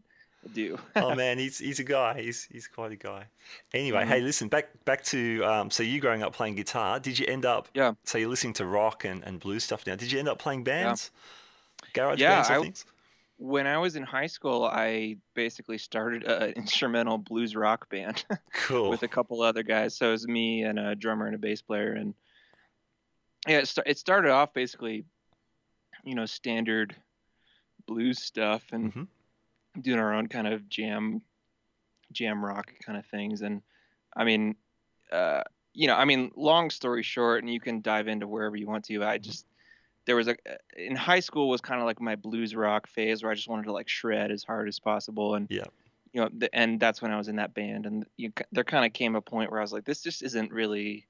do. 0.54 0.76
oh 0.96 1.14
man, 1.14 1.38
he's 1.38 1.58
he's 1.58 1.78
a 1.78 1.84
guy. 1.84 2.20
He's 2.20 2.44
he's 2.50 2.66
quite 2.66 2.90
a 2.92 2.96
guy. 2.96 3.26
Anyway, 3.72 4.02
Mhm. 4.04 4.08
hey, 4.08 4.20
listen 4.20 4.48
back 4.48 4.68
back 4.84 5.04
to 5.04 5.42
um, 5.44 5.70
so 5.70 5.82
you 5.84 6.00
growing 6.00 6.22
up 6.24 6.32
playing 6.34 6.56
guitar. 6.56 6.98
Did 6.98 7.16
you 7.18 7.26
end 7.26 7.44
up? 7.46 7.68
Yeah. 7.74 7.92
So 8.04 8.18
you're 8.18 8.28
listening 8.28 8.54
to 8.54 8.66
rock 8.66 9.04
and, 9.04 9.22
and 9.24 9.38
blues 9.38 9.62
stuff 9.62 9.86
now. 9.86 9.94
Did 9.94 10.10
you 10.10 10.18
end 10.18 10.28
up 10.28 10.38
playing 10.40 10.64
bands? 10.64 11.12
Garage 11.94 12.20
Yeah, 12.20 12.34
bands 12.36 12.50
or 12.50 12.52
I- 12.54 12.62
things? 12.62 12.84
When 13.42 13.66
I 13.66 13.76
was 13.78 13.96
in 13.96 14.04
high 14.04 14.28
school, 14.28 14.64
I 14.64 15.16
basically 15.34 15.76
started 15.76 16.22
an 16.22 16.52
instrumental 16.56 17.18
blues 17.18 17.56
rock 17.56 17.88
band 17.88 18.24
Cool. 18.52 18.90
with 18.90 19.02
a 19.02 19.08
couple 19.08 19.42
other 19.42 19.64
guys. 19.64 19.96
So 19.96 20.08
it 20.08 20.12
was 20.12 20.28
me 20.28 20.62
and 20.62 20.78
a 20.78 20.94
drummer 20.94 21.26
and 21.26 21.34
a 21.34 21.38
bass 21.38 21.60
player, 21.60 21.92
and 21.92 22.14
yeah, 23.48 23.58
it, 23.58 23.66
sta- 23.68 23.82
it 23.84 23.98
started 23.98 24.30
off 24.30 24.54
basically, 24.54 25.04
you 26.04 26.14
know, 26.14 26.24
standard 26.24 26.94
blues 27.86 28.22
stuff 28.22 28.62
and 28.70 28.92
Mhm. 28.94 29.08
doing 29.80 29.98
our 29.98 30.14
own 30.14 30.28
kind 30.28 30.46
of 30.46 30.68
jam, 30.68 31.20
jam 32.12 32.44
rock 32.44 32.72
kind 32.86 32.96
of 32.96 33.04
things. 33.06 33.42
And 33.42 33.60
I 34.16 34.22
mean, 34.22 34.54
uh, 35.10 35.42
you 35.74 35.88
know, 35.88 35.96
I 35.96 36.04
mean, 36.04 36.30
long 36.36 36.70
story 36.70 37.02
short, 37.02 37.42
and 37.42 37.52
you 37.52 37.58
can 37.58 37.80
dive 37.80 38.06
into 38.06 38.28
wherever 38.28 38.54
you 38.54 38.68
want 38.68 38.84
to. 38.84 39.02
I 39.02 39.18
just 39.18 39.46
there 40.04 40.16
was 40.16 40.28
a 40.28 40.36
in 40.76 40.96
high 40.96 41.20
school 41.20 41.48
was 41.48 41.60
kind 41.60 41.80
of 41.80 41.86
like 41.86 42.00
my 42.00 42.16
blues 42.16 42.54
rock 42.54 42.86
phase 42.86 43.22
where 43.22 43.32
I 43.32 43.34
just 43.34 43.48
wanted 43.48 43.64
to 43.64 43.72
like 43.72 43.88
shred 43.88 44.30
as 44.30 44.42
hard 44.44 44.68
as 44.68 44.78
possible 44.78 45.34
and 45.34 45.46
Yeah. 45.50 45.64
you 46.12 46.20
know 46.20 46.28
the, 46.32 46.54
and 46.54 46.80
that's 46.80 47.00
when 47.00 47.10
I 47.12 47.16
was 47.18 47.28
in 47.28 47.36
that 47.36 47.54
band 47.54 47.86
and 47.86 48.06
you, 48.16 48.32
there 48.52 48.64
kind 48.64 48.84
of 48.84 48.92
came 48.92 49.14
a 49.16 49.20
point 49.20 49.50
where 49.50 49.60
I 49.60 49.62
was 49.62 49.72
like 49.72 49.84
this 49.84 50.02
just 50.02 50.22
isn't 50.22 50.52
really 50.52 51.06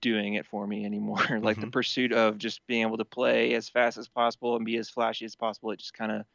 doing 0.00 0.34
it 0.34 0.46
for 0.46 0.66
me 0.66 0.84
anymore 0.84 1.22
like 1.42 1.60
the 1.60 1.66
Mhm. 1.66 1.72
pursuit 1.72 2.12
of 2.12 2.38
just 2.38 2.66
being 2.66 2.82
able 2.82 2.98
to 2.98 3.04
play 3.04 3.54
as 3.54 3.68
fast 3.68 3.98
as 3.98 4.08
possible 4.08 4.56
and 4.56 4.64
be 4.64 4.76
as 4.76 4.90
flashy 4.90 5.24
as 5.24 5.36
possible 5.36 5.70
it 5.70 5.78
just 5.78 5.94
kind 5.94 6.12
of 6.12 6.26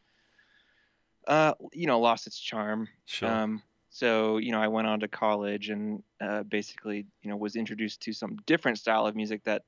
uh 1.27 1.53
you 1.71 1.87
know 1.87 1.99
lost 1.99 2.27
its 2.27 2.39
charm 2.39 2.87
Sure. 3.05 3.29
um, 3.29 3.61
so 3.89 4.37
you 4.37 4.51
know, 4.51 4.59
I 4.59 4.69
went 4.69 4.87
on 4.87 5.01
to 5.01 5.07
college 5.07 5.69
and 5.69 6.01
uh, 6.19 6.41
basically, 6.41 7.05
you 7.21 7.29
know, 7.29 7.37
was 7.37 7.55
introduced 7.55 8.01
to 8.01 8.11
some 8.11 8.37
different 8.47 8.79
style 8.79 9.05
of 9.05 9.15
music 9.15 9.43
that 9.43 9.65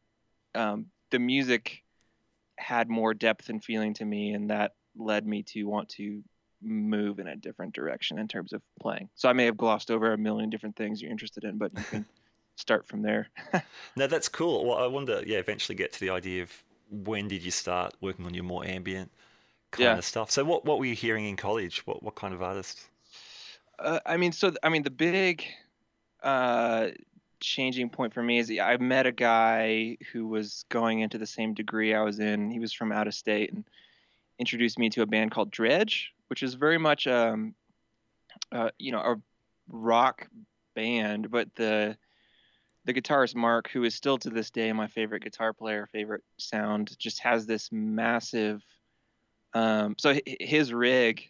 um, 0.55 0.87
the 1.11 1.19
music 1.19 1.83
had 2.57 2.89
more 2.89 3.13
depth 3.13 3.49
and 3.49 3.63
feeling 3.63 3.93
to 3.95 4.05
me, 4.05 4.31
and 4.31 4.49
that 4.49 4.73
led 4.95 5.25
me 5.25 5.43
to 5.43 5.63
want 5.65 5.89
to 5.89 6.23
move 6.61 7.19
in 7.19 7.27
a 7.27 7.35
different 7.35 7.73
direction 7.73 8.17
in 8.17 8.27
terms 8.27 8.53
of 8.53 8.61
playing. 8.79 9.09
So 9.15 9.29
I 9.29 9.33
may 9.33 9.45
have 9.45 9.57
glossed 9.57 9.91
over 9.91 10.13
a 10.13 10.17
million 10.17 10.49
different 10.49 10.75
things 10.75 11.01
you're 11.01 11.11
interested 11.11 11.43
in, 11.43 11.57
but 11.57 11.71
you 11.75 11.83
can 11.85 12.05
start 12.55 12.87
from 12.87 13.01
there. 13.01 13.29
no, 13.95 14.07
that's 14.07 14.29
cool. 14.29 14.65
Well, 14.65 14.77
I 14.77 14.87
wonder, 14.87 15.21
yeah, 15.25 15.37
eventually 15.37 15.75
get 15.75 15.91
to 15.93 15.99
the 15.99 16.09
idea 16.09 16.43
of 16.43 16.63
when 16.89 17.27
did 17.27 17.43
you 17.43 17.51
start 17.51 17.93
working 18.01 18.25
on 18.25 18.33
your 18.33 18.43
more 18.43 18.65
ambient 18.65 19.11
kind 19.71 19.85
Yeah. 19.85 19.97
of 19.97 20.05
stuff. 20.05 20.31
So 20.31 20.43
what 20.43 20.65
what 20.65 20.79
were 20.79 20.85
you 20.85 20.95
hearing 20.95 21.25
in 21.25 21.35
college? 21.35 21.85
What 21.85 22.01
what 22.03 22.15
kind 22.15 22.33
of 22.33 22.41
artists? 22.41 22.87
Uh, 23.77 23.99
I 24.05 24.17
mean, 24.17 24.31
so 24.31 24.53
I 24.63 24.69
mean, 24.69 24.83
the 24.83 24.89
big 24.89 25.45
uh, 26.23 26.89
changing 27.45 27.89
point 27.89 28.13
for 28.13 28.23
me 28.23 28.39
is 28.39 28.51
I 28.59 28.77
met 28.77 29.05
a 29.05 29.11
guy 29.11 29.97
who 30.11 30.27
was 30.27 30.65
going 30.69 30.99
into 30.99 31.17
the 31.17 31.27
same 31.27 31.53
degree 31.53 31.93
I 31.93 32.01
was 32.01 32.19
in. 32.19 32.51
He 32.51 32.59
was 32.59 32.73
from 32.73 32.91
out 32.91 33.07
of 33.07 33.13
state 33.13 33.53
and 33.53 33.63
introduced 34.39 34.79
me 34.79 34.89
to 34.91 35.01
a 35.01 35.05
band 35.05 35.31
called 35.31 35.51
Dredg, 35.51 35.93
which 36.27 36.43
is 36.43 36.55
very 36.55 36.77
much 36.77 37.07
um, 37.07 37.55
uh, 38.51 38.69
you 38.77 38.91
know, 38.91 38.99
a 38.99 39.15
rock 39.69 40.27
band, 40.75 41.31
but 41.31 41.53
the 41.55 41.97
the 42.85 42.93
guitarist 42.93 43.35
Mark, 43.35 43.69
who 43.71 43.83
is 43.83 43.95
still 43.95 44.17
to 44.19 44.29
this 44.29 44.51
day 44.51 44.71
my 44.71 44.87
favorite 44.87 45.23
guitar 45.23 45.53
player, 45.53 45.89
favorite 45.91 46.23
sound, 46.37 46.95
just 46.99 47.19
has 47.19 47.47
this 47.47 47.71
massive. 47.71 48.63
Um, 49.55 49.95
so 49.97 50.19
his 50.39 50.71
rig 50.71 51.29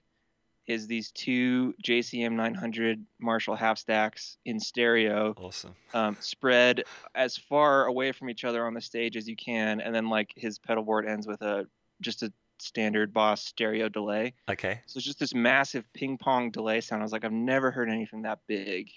is 0.68 0.88
these 0.88 1.12
two 1.12 1.74
JCM 1.84 2.34
900 2.34 3.06
Marshall 3.20 3.56
half 3.56 3.78
stacks 3.78 4.38
in 4.46 4.60
stereo, 4.60 5.34
Awesome. 5.38 5.76
um, 5.94 6.18
spread 6.20 6.84
as 7.14 7.38
far 7.38 7.86
away 7.86 8.12
from 8.12 8.30
each 8.30 8.44
other 8.44 8.66
on 8.66 8.74
the 8.74 8.82
stage 8.82 9.16
as 9.18 9.28
you 9.28 9.36
can, 9.36 9.80
and 9.82 9.94
then 9.94 10.10
like 10.10 10.34
his 10.36 10.58
pedal 10.60 10.84
board 10.84 11.08
ends 11.08 11.28
with 11.28 11.42
a 11.42 11.68
just 12.02 12.24
a 12.24 12.34
standard 12.58 13.14
Boss 13.14 13.44
stereo 13.46 13.90
delay. 13.90 14.34
Okay. 14.50 14.82
So 14.88 14.98
it's 14.98 15.06
just 15.06 15.20
this 15.20 15.34
massive 15.36 15.86
ping 15.94 16.18
pong 16.18 16.52
delay 16.52 16.82
sound. 16.82 17.02
I 17.02 17.06
was 17.06 17.12
like, 17.12 17.26
I've 17.26 17.32
never 17.32 17.70
heard 17.72 17.90
anything 17.90 18.24
that 18.24 18.40
big 18.48 18.90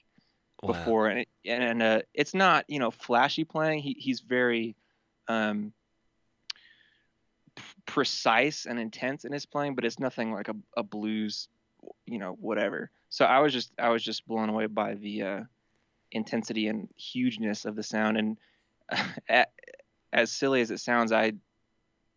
Wow. 0.62 0.72
before, 0.72 1.06
and 1.08 1.20
it, 1.20 1.28
and 1.44 1.82
uh, 1.82 2.00
it's 2.14 2.34
not 2.34 2.64
you 2.66 2.78
know 2.80 2.90
flashy 2.90 3.44
playing. 3.44 3.78
He 3.80 3.94
he's 3.98 4.20
very 4.20 4.74
um, 5.28 5.72
precise 7.86 8.66
and 8.66 8.78
intense 8.78 9.24
in 9.24 9.32
his 9.32 9.46
playing, 9.46 9.74
but 9.74 9.84
it's 9.84 9.98
nothing 9.98 10.32
like 10.32 10.48
a, 10.48 10.56
a 10.76 10.82
blues, 10.82 11.48
you 12.06 12.18
know, 12.18 12.36
whatever. 12.40 12.90
So 13.10 13.24
I 13.24 13.38
was 13.40 13.52
just 13.52 13.72
I 13.78 13.88
was 13.90 14.02
just 14.02 14.26
blown 14.26 14.48
away 14.48 14.66
by 14.66 14.94
the 14.94 15.22
uh, 15.22 15.40
intensity 16.12 16.68
and 16.68 16.88
hugeness 16.96 17.64
of 17.64 17.76
the 17.76 17.82
sound, 17.82 18.16
and 18.16 18.38
a- 19.28 19.46
as 20.12 20.30
silly 20.32 20.60
as 20.60 20.70
it 20.70 20.78
sounds, 20.80 21.12
I 21.12 21.32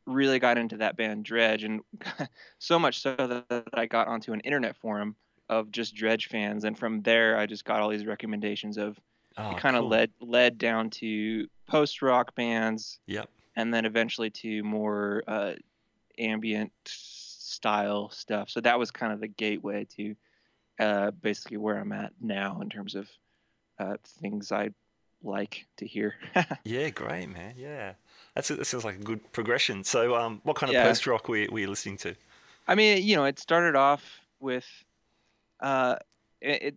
really 0.07 0.39
got 0.39 0.57
into 0.57 0.77
that 0.77 0.97
band 0.97 1.25
Dredg, 1.25 1.63
and 1.65 1.81
so 2.59 2.79
much 2.79 2.99
so 3.01 3.15
that 3.15 3.63
I 3.73 3.85
got 3.85 4.07
onto 4.07 4.33
an 4.33 4.39
internet 4.41 4.75
forum 4.77 5.15
of 5.49 5.71
just 5.71 5.95
Dredg 5.95 6.25
fans, 6.27 6.63
and 6.63 6.77
from 6.77 7.01
there 7.01 7.37
I 7.37 7.45
just 7.45 7.65
got 7.65 7.81
all 7.81 7.89
these 7.89 8.05
recommendations 8.05 8.77
of 8.77 8.97
Oh, 9.37 9.51
it 9.51 9.57
kind 9.59 9.77
of 9.77 9.83
cool. 9.83 9.89
led 9.89 10.11
led 10.19 10.57
down 10.57 10.89
to 10.91 11.47
post 11.67 12.01
rock 12.01 12.35
bands, 12.35 12.99
Yep. 13.07 13.29
and 13.55 13.73
then 13.73 13.85
eventually 13.85 14.29
to 14.29 14.61
more 14.63 15.23
uh, 15.25 15.53
ambient 16.19 16.71
style 17.51 18.09
stuff. 18.09 18.49
So 18.49 18.61
that 18.61 18.79
was 18.79 18.91
kind 18.91 19.13
of 19.13 19.19
the 19.19 19.27
gateway 19.27 19.85
to 19.97 20.15
uh, 20.79 21.11
basically 21.11 21.57
where 21.57 21.77
I'm 21.77 21.91
at 21.91 22.13
now 22.19 22.59
in 22.61 22.69
terms 22.69 22.95
of 22.95 23.09
uh, 23.79 23.97
things 24.21 24.51
I 24.51 24.71
like 25.23 25.65
to 25.77 25.87
hear. 25.87 26.15
Yeah, 26.63 26.89
great, 26.89 27.27
man. 27.27 27.55
Yeah. 27.57 27.93
That's 28.35 28.47
that 28.49 28.65
sounds 28.65 28.85
like 28.85 28.95
a 28.95 29.03
good 29.03 29.31
progression. 29.31 29.83
So, 29.83 30.15
um, 30.15 30.41
what 30.43 30.55
kind 30.55 30.69
of 30.69 30.75
Yeah. 30.75 30.83
post 30.83 31.07
rock 31.07 31.27
were, 31.27 31.45
were 31.51 31.59
you 31.59 31.67
listening 31.67 31.97
to? 31.97 32.15
I 32.67 32.75
mean, 32.75 33.03
you 33.03 33.15
know, 33.15 33.25
it 33.25 33.39
started 33.39 33.75
off 33.75 34.03
with 34.39 34.65
uh, 35.59 35.95
it, 36.39 36.63
it 36.63 36.75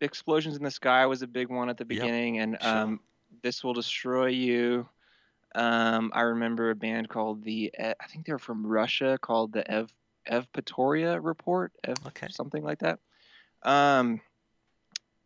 explosions 0.00 0.56
in 0.56 0.62
the 0.62 0.70
sky 0.70 1.06
was 1.06 1.22
a 1.22 1.26
big 1.26 1.48
one 1.48 1.68
at 1.68 1.76
the 1.76 1.84
Yep, 1.84 1.88
beginning, 1.88 2.38
and 2.38 2.56
sure. 2.60 2.70
um, 2.70 3.00
this 3.42 3.64
will 3.64 3.74
destroy 3.74 4.26
you. 4.26 4.88
Um, 5.54 6.12
I 6.14 6.22
remember 6.22 6.70
a 6.70 6.76
band 6.76 7.08
called 7.08 7.42
the 7.42 7.72
I 7.78 8.06
think 8.08 8.26
they're 8.26 8.38
from 8.38 8.66
Russia 8.66 9.18
called 9.20 9.52
the 9.52 9.68
Ev 9.70 9.92
Evpatoria 10.30 11.18
Report, 11.22 11.72
Ev 11.84 11.96
Okay. 12.08 12.28
something 12.30 12.62
like 12.62 12.80
that. 12.80 12.98
Um, 13.62 14.20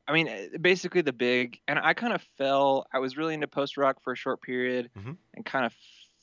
I 0.06 0.12
mean, 0.12 0.28
eh, 0.28 0.48
basically 0.60 1.02
the 1.02 1.12
big, 1.12 1.60
and 1.68 1.78
I 1.78 1.94
kind 1.94 2.12
of 2.12 2.22
fell. 2.36 2.86
I 2.92 2.98
was 2.98 3.16
really 3.16 3.34
into 3.34 3.46
post 3.46 3.76
rock 3.76 4.02
for 4.02 4.12
a 4.12 4.16
short 4.16 4.42
period, 4.42 4.90
Mhm. 4.96 5.16
and 5.34 5.44
kind 5.46 5.64
of 5.66 5.74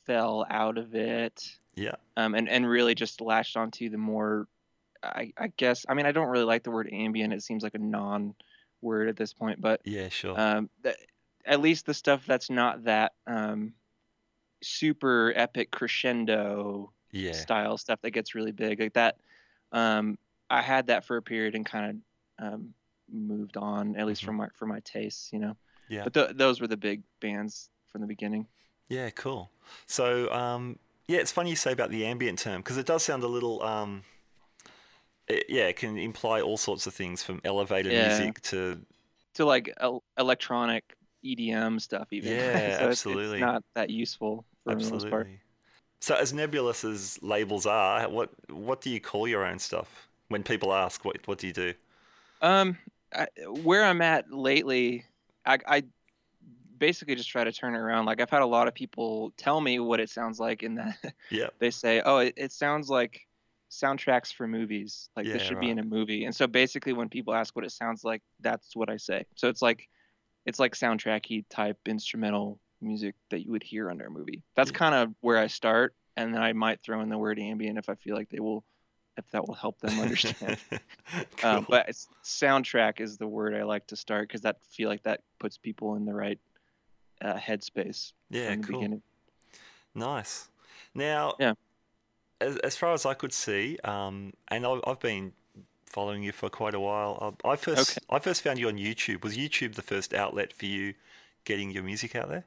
fell 0.04 0.46
out 0.48 0.78
of 0.78 0.94
it 0.94 1.58
Yeah. 1.74 1.94
um, 2.16 2.34
and 2.34 2.48
and 2.48 2.68
really 2.68 2.94
just 2.94 3.20
latched 3.20 3.56
onto 3.56 3.88
the 3.88 3.98
more, 3.98 4.48
I, 5.02 5.32
I 5.36 5.48
guess. 5.56 5.86
I 5.88 5.94
mean, 5.94 6.06
I 6.06 6.12
don't 6.12 6.28
really 6.28 6.44
like 6.44 6.64
the 6.64 6.70
word 6.70 6.88
ambient. 6.92 7.32
It 7.32 7.42
seems 7.42 7.62
like 7.62 7.74
a 7.74 7.78
non-word 7.78 9.08
at 9.08 9.16
this 9.16 9.32
point, 9.32 9.60
but 9.60 9.80
Yeah, 9.84 10.08
sure. 10.08 10.38
um, 10.38 10.70
the, 10.82 10.96
at 11.44 11.60
least 11.60 11.86
the 11.86 11.94
stuff 11.94 12.26
that's 12.26 12.50
not 12.50 12.84
that 12.84 13.12
um, 13.26 13.74
super 14.62 15.32
epic 15.36 15.70
crescendo 15.70 16.92
yeah. 17.10 17.32
style 17.32 17.78
stuff 17.78 18.00
that 18.02 18.10
gets 18.10 18.34
really 18.34 18.52
big 18.52 18.80
like 18.80 18.94
that. 18.94 19.16
Um, 19.72 20.18
I 20.50 20.62
had 20.62 20.86
that 20.88 21.04
for 21.04 21.16
a 21.16 21.22
period 21.22 21.54
and 21.54 21.64
kind 21.66 22.02
of 22.40 22.52
um, 22.54 22.74
moved 23.10 23.56
on, 23.56 23.96
at 23.96 24.06
least 24.06 24.22
Mhm. 24.22 24.26
for 24.26 24.32
my 24.32 24.48
for 24.54 24.66
my 24.66 24.80
tastes, 24.80 25.30
you 25.32 25.38
know. 25.38 25.56
Yeah. 25.88 26.04
But 26.04 26.14
th- 26.14 26.30
those 26.36 26.60
were 26.60 26.66
the 26.68 26.76
big 26.76 27.02
bands 27.20 27.70
from 27.88 28.00
the 28.02 28.06
beginning. 28.06 28.46
Yeah, 28.88 29.10
cool. 29.10 29.50
So, 29.86 30.30
um, 30.32 30.78
yeah, 31.08 31.18
it's 31.18 31.32
funny 31.32 31.50
you 31.50 31.56
say 31.56 31.72
about 31.72 31.90
the 31.90 32.04
ambient 32.06 32.38
term 32.38 32.60
because 32.60 32.76
it 32.78 32.86
does 32.86 33.02
sound 33.02 33.22
a 33.22 33.26
little, 33.28 33.62
um, 33.62 34.02
it, 35.26 35.44
yeah, 35.48 35.64
it 35.68 35.76
can 35.76 35.98
imply 35.98 36.40
all 36.40 36.56
sorts 36.56 36.86
of 36.86 36.94
things 36.94 37.22
from 37.22 37.40
elevated 37.44 37.92
Yeah. 37.92 38.08
music 38.08 38.40
to, 38.42 38.80
to 39.34 39.44
like 39.44 39.72
el- 39.78 40.02
electronic 40.18 40.94
EDM 41.24 41.80
stuff 41.80 42.08
even. 42.12 42.32
Yeah, 42.36 42.52
So 42.52 42.58
it's- 42.66 42.82
absolutely. 42.88 43.38
It's, 43.38 43.40
not 43.40 43.62
that 43.74 43.90
useful 43.90 44.44
for 44.64 44.74
the 44.74 44.90
most 44.90 45.08
part. 45.10 45.28
So, 46.00 46.14
as 46.14 46.32
nebulous 46.32 46.84
as 46.84 47.18
labels 47.22 47.66
are, 47.66 48.08
what 48.08 48.30
what 48.50 48.80
do 48.80 48.90
you 48.90 49.00
call 49.00 49.26
your 49.28 49.44
own 49.44 49.58
stuff? 49.58 50.08
When 50.28 50.42
people 50.42 50.72
ask, 50.72 51.04
what 51.04 51.26
what 51.26 51.38
do 51.38 51.46
you 51.46 51.52
do? 51.52 51.74
Um, 52.40 52.78
I, 53.14 53.26
where 53.48 53.84
I'm 53.84 54.02
at 54.02 54.30
lately, 54.30 55.04
I, 55.44 55.58
I 55.66 55.82
basically 56.78 57.14
just 57.14 57.30
try 57.30 57.44
to 57.44 57.52
turn 57.52 57.74
it 57.74 57.78
around. 57.78 58.06
Like 58.06 58.20
I've 58.20 58.30
had 58.30 58.42
a 58.42 58.46
lot 58.46 58.68
of 58.68 58.74
people 58.74 59.32
tell 59.36 59.60
me 59.60 59.80
what 59.80 60.00
it 60.00 60.10
sounds 60.10 60.38
like, 60.38 60.62
in 60.62 60.76
that 60.76 60.98
Yep. 61.30 61.54
they 61.60 61.70
say, 61.70 62.02
"Oh, 62.04 62.18
it, 62.18 62.34
it 62.36 62.52
sounds 62.52 62.88
like 62.88 63.20
soundtracks 63.70 64.32
for 64.32 64.46
movies. 64.46 65.08
Like 65.16 65.26
Yeah, 65.26 65.32
this 65.32 65.42
should 65.42 65.58
be 65.58 65.70
in 65.70 65.78
a 65.78 65.84
movie." 65.84 66.24
And 66.24 66.34
so 66.34 66.46
basically, 66.46 66.92
when 66.92 67.08
people 67.08 67.34
ask 67.34 67.54
what 67.56 67.64
it 67.64 67.72
sounds 67.72 68.04
like, 68.04 68.22
that's 68.40 68.76
what 68.76 68.90
I 68.90 68.96
say. 68.98 69.26
So 69.36 69.48
it's 69.48 69.62
like 69.62 69.88
it's 70.46 70.60
like 70.60 70.74
soundtracky 70.74 71.44
type 71.50 71.78
instrumental 71.86 72.60
music 72.80 73.14
that 73.30 73.44
you 73.44 73.50
would 73.52 73.62
hear 73.62 73.90
under 73.90 74.06
a 74.06 74.10
movie. 74.10 74.42
That's 74.54 74.70
kind 74.70 74.94
of 74.94 75.14
where 75.20 75.38
I 75.38 75.46
start, 75.46 75.94
and 76.16 76.34
then 76.34 76.42
I 76.42 76.52
might 76.52 76.80
throw 76.82 77.00
in 77.00 77.08
the 77.08 77.18
word 77.18 77.38
ambient 77.38 77.78
if 77.78 77.88
I 77.88 77.94
feel 77.94 78.14
like 78.14 78.28
they 78.30 78.40
will, 78.40 78.64
if 79.16 79.30
that 79.32 79.46
will 79.46 79.54
help 79.54 79.80
them 79.80 79.98
understand. 80.00 80.58
Cool. 81.38 81.50
um, 81.50 81.66
but 81.70 81.88
soundtrack 82.22 83.00
is 83.00 83.16
the 83.16 83.26
word 83.26 83.54
I 83.54 83.62
like 83.62 83.86
to 83.86 83.96
start 83.96 84.28
because 84.28 84.42
that 84.42 84.58
feel 84.70 84.90
like 84.90 85.02
that 85.04 85.22
puts 85.38 85.56
people 85.56 85.94
in 85.94 86.04
the 86.04 86.12
right 86.12 86.38
uh, 87.22 87.34
headspace 87.34 88.12
yeah, 88.28 88.54
cool. 88.56 88.78
beginning. 88.80 89.02
Nice. 89.94 90.48
Now, 90.94 91.34
Yeah. 91.38 91.54
as, 92.42 92.56
as 92.58 92.76
far 92.76 92.92
as 92.92 93.06
I 93.06 93.14
could 93.14 93.32
see, 93.32 93.78
um, 93.84 94.34
and 94.48 94.66
I've, 94.66 94.80
I've 94.86 95.00
been 95.00 95.32
following 95.86 96.22
you 96.22 96.32
for 96.32 96.50
quite 96.50 96.74
a 96.74 96.80
while. 96.80 97.36
I, 97.44 97.52
I 97.52 97.56
first 97.56 97.96
Okay. 97.96 98.06
I 98.10 98.18
first 98.18 98.42
found 98.42 98.58
you 98.58 98.68
on 98.68 98.76
YouTube. 98.76 99.24
Was 99.24 99.36
YouTube 99.36 99.74
the 99.74 99.82
first 99.82 100.12
outlet 100.12 100.52
for 100.52 100.66
you 100.66 100.94
getting 101.44 101.70
your 101.70 101.82
music 101.82 102.14
out 102.14 102.28
there? 102.28 102.44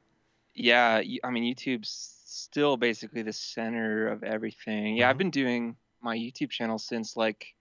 Yeah, 0.54 1.02
I 1.24 1.30
mean 1.30 1.44
YouTube's 1.56 1.90
still 2.26 2.78
basically 2.78 3.22
the 3.22 3.34
center 3.34 4.08
of 4.08 4.24
everything. 4.24 4.98
Yeah, 4.98 5.10
I've 5.10 5.16
Mhm. 5.16 5.20
been 5.20 5.32
doing 5.32 5.78
my 6.02 6.18
YouTube 6.18 6.50
channel 6.50 6.80
since 6.80 7.16
like, 7.16 7.56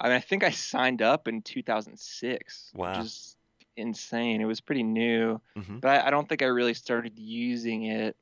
I 0.00 0.08
mean, 0.08 0.16
I 0.16 0.20
think 0.20 0.42
I 0.42 0.50
signed 0.50 1.02
up 1.02 1.28
in 1.28 1.42
2006, 1.42 2.72
Wow. 2.74 2.98
which 2.98 3.06
is 3.06 3.36
insane. 3.76 4.40
It 4.40 4.46
was 4.46 4.60
pretty 4.60 4.82
new, 4.82 5.40
hmm 5.54 5.78
but 5.78 5.88
I, 6.02 6.08
I 6.08 6.10
don't 6.10 6.28
think 6.28 6.42
I 6.42 6.46
really 6.46 6.74
started 6.74 7.18
using 7.18 7.84
it 7.84 8.16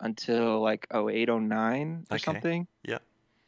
until 0.00 0.60
like 0.60 0.86
08, 0.92 1.28
09 1.28 2.06
or 2.10 2.14
Okay. 2.16 2.18
something. 2.18 2.66
Yeah. 2.82 2.98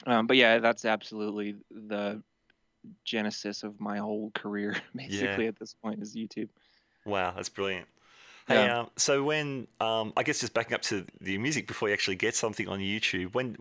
Um, 0.06 0.26
but 0.26 0.36
yeah, 0.36 0.58
that's 0.58 0.84
absolutely 0.84 1.56
the 1.70 2.22
genesis 3.04 3.62
of 3.62 3.80
my 3.80 3.98
whole 3.98 4.30
career, 4.32 4.76
basically 4.94 5.46
at 5.46 5.58
this 5.58 5.74
point 5.74 6.02
is 6.02 6.14
YouTube. 6.14 6.48
Wow, 7.04 7.32
that's 7.32 7.48
brilliant. 7.48 7.88
Hey, 8.46 8.66
Yeah. 8.66 8.68
um, 8.68 8.90
so 8.96 9.24
when 9.24 9.68
um, 9.80 10.12
I 10.16 10.22
guess 10.22 10.40
just 10.40 10.52
backing 10.52 10.74
up 10.74 10.82
to 10.82 11.06
the 11.20 11.38
music 11.38 11.66
before 11.66 11.88
you 11.88 11.94
actually 11.94 12.16
get 12.16 12.34
something 12.36 12.68
on 12.68 12.80
YouTube, 12.80 13.32
when 13.34 13.56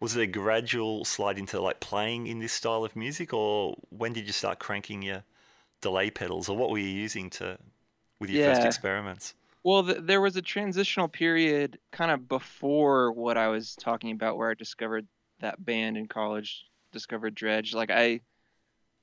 was 0.00 0.16
it 0.16 0.22
a 0.22 0.26
gradual 0.26 1.04
slide 1.04 1.38
into 1.38 1.60
like 1.60 1.80
playing 1.80 2.26
in 2.26 2.38
this 2.40 2.52
style 2.52 2.84
of 2.84 2.96
music, 2.96 3.32
or 3.32 3.74
when 3.90 4.12
did 4.12 4.26
you 4.26 4.32
start 4.32 4.58
cranking 4.58 5.02
your 5.02 5.24
delay 5.80 6.10
pedals, 6.10 6.48
or 6.48 6.56
what 6.56 6.70
were 6.70 6.78
you 6.78 6.88
using 6.88 7.30
to 7.30 7.58
with 8.20 8.30
your 8.30 8.38
first 8.40 8.64
experiments? 8.64 9.34
Well, 9.62 9.84
th- 9.84 9.98
there 10.02 10.20
was 10.20 10.36
a 10.36 10.42
transitional 10.42 11.08
period 11.08 11.78
kind 11.92 12.10
of 12.10 12.28
before 12.28 13.12
what 13.12 13.36
I 13.36 13.48
was 13.48 13.76
talking 13.76 14.12
about, 14.12 14.36
where 14.36 14.50
I 14.50 14.54
discovered 14.54 15.06
that 15.40 15.62
band 15.64 15.96
in 15.96 16.08
college, 16.08 16.66
discovered 16.92 17.34
Dredg. 17.36 17.74
Like 17.74 17.90
I, 17.90 18.22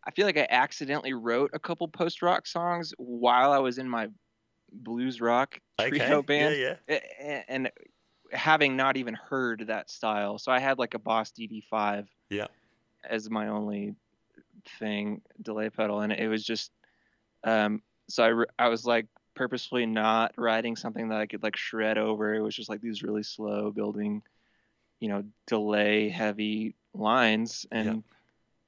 I 0.07 0.11
feel 0.11 0.25
like 0.25 0.37
I 0.37 0.47
accidentally 0.49 1.13
wrote 1.13 1.51
a 1.53 1.59
couple 1.59 1.85
post 1.89 2.21
rock 2.21 2.47
songs 2.47 2.93
while 2.97 3.51
I 3.51 3.57
was 3.59 3.77
in 3.77 3.89
my 3.89 4.07
blues 4.71 5.19
rock 5.19 5.59
trio 5.77 6.19
Okay. 6.19 6.25
band, 6.25 6.55
Yeah, 6.87 6.99
yeah. 7.19 7.43
And 7.49 7.69
having 8.31 8.77
not 8.77 8.95
even 8.95 9.13
heard 9.13 9.65
that 9.67 9.89
style. 9.89 10.37
So 10.37 10.51
I 10.51 10.59
had 10.59 10.79
like 10.79 10.93
a 10.93 10.99
Boss 10.99 11.31
DD5 11.31 12.07
Yeah. 12.29 12.47
as 13.09 13.29
my 13.29 13.49
only 13.49 13.95
thing 14.79 15.21
delay 15.41 15.69
pedal, 15.69 15.99
and 16.01 16.13
it 16.13 16.29
was 16.29 16.43
just 16.43 16.71
um. 17.43 17.81
So 18.09 18.23
I 18.23 18.27
re- 18.27 18.45
I 18.57 18.69
was 18.69 18.85
like 18.85 19.07
purposefully 19.35 19.85
not 19.85 20.33
writing 20.37 20.77
something 20.77 21.09
that 21.09 21.19
I 21.19 21.25
could 21.25 21.43
like 21.43 21.57
shred 21.57 21.97
over. 21.97 22.33
It 22.33 22.41
was 22.41 22.55
just 22.55 22.69
like 22.69 22.79
these 22.79 23.03
really 23.03 23.23
slow 23.23 23.71
building, 23.71 24.23
you 25.01 25.09
know, 25.09 25.23
delay 25.47 26.07
heavy 26.07 26.75
lines, 26.93 27.65
and 27.71 28.03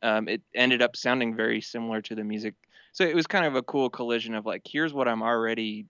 um, 0.01 0.27
it 0.27 0.41
ended 0.55 0.81
up 0.81 0.95
sounding 0.95 1.35
very 1.35 1.62
similar 1.62 2.01
to 2.03 2.15
the 2.15 2.23
music. 2.23 2.55
So 2.93 3.03
it 3.03 3.15
was 3.15 3.27
kind 3.27 3.45
of 3.45 3.55
a 3.55 3.63
cool 3.63 3.89
collision 3.89 4.35
of 4.35 4.45
like, 4.45 4.63
here's 4.65 4.93
what 4.93 5.07
I'm 5.07 5.21
already 5.21 5.85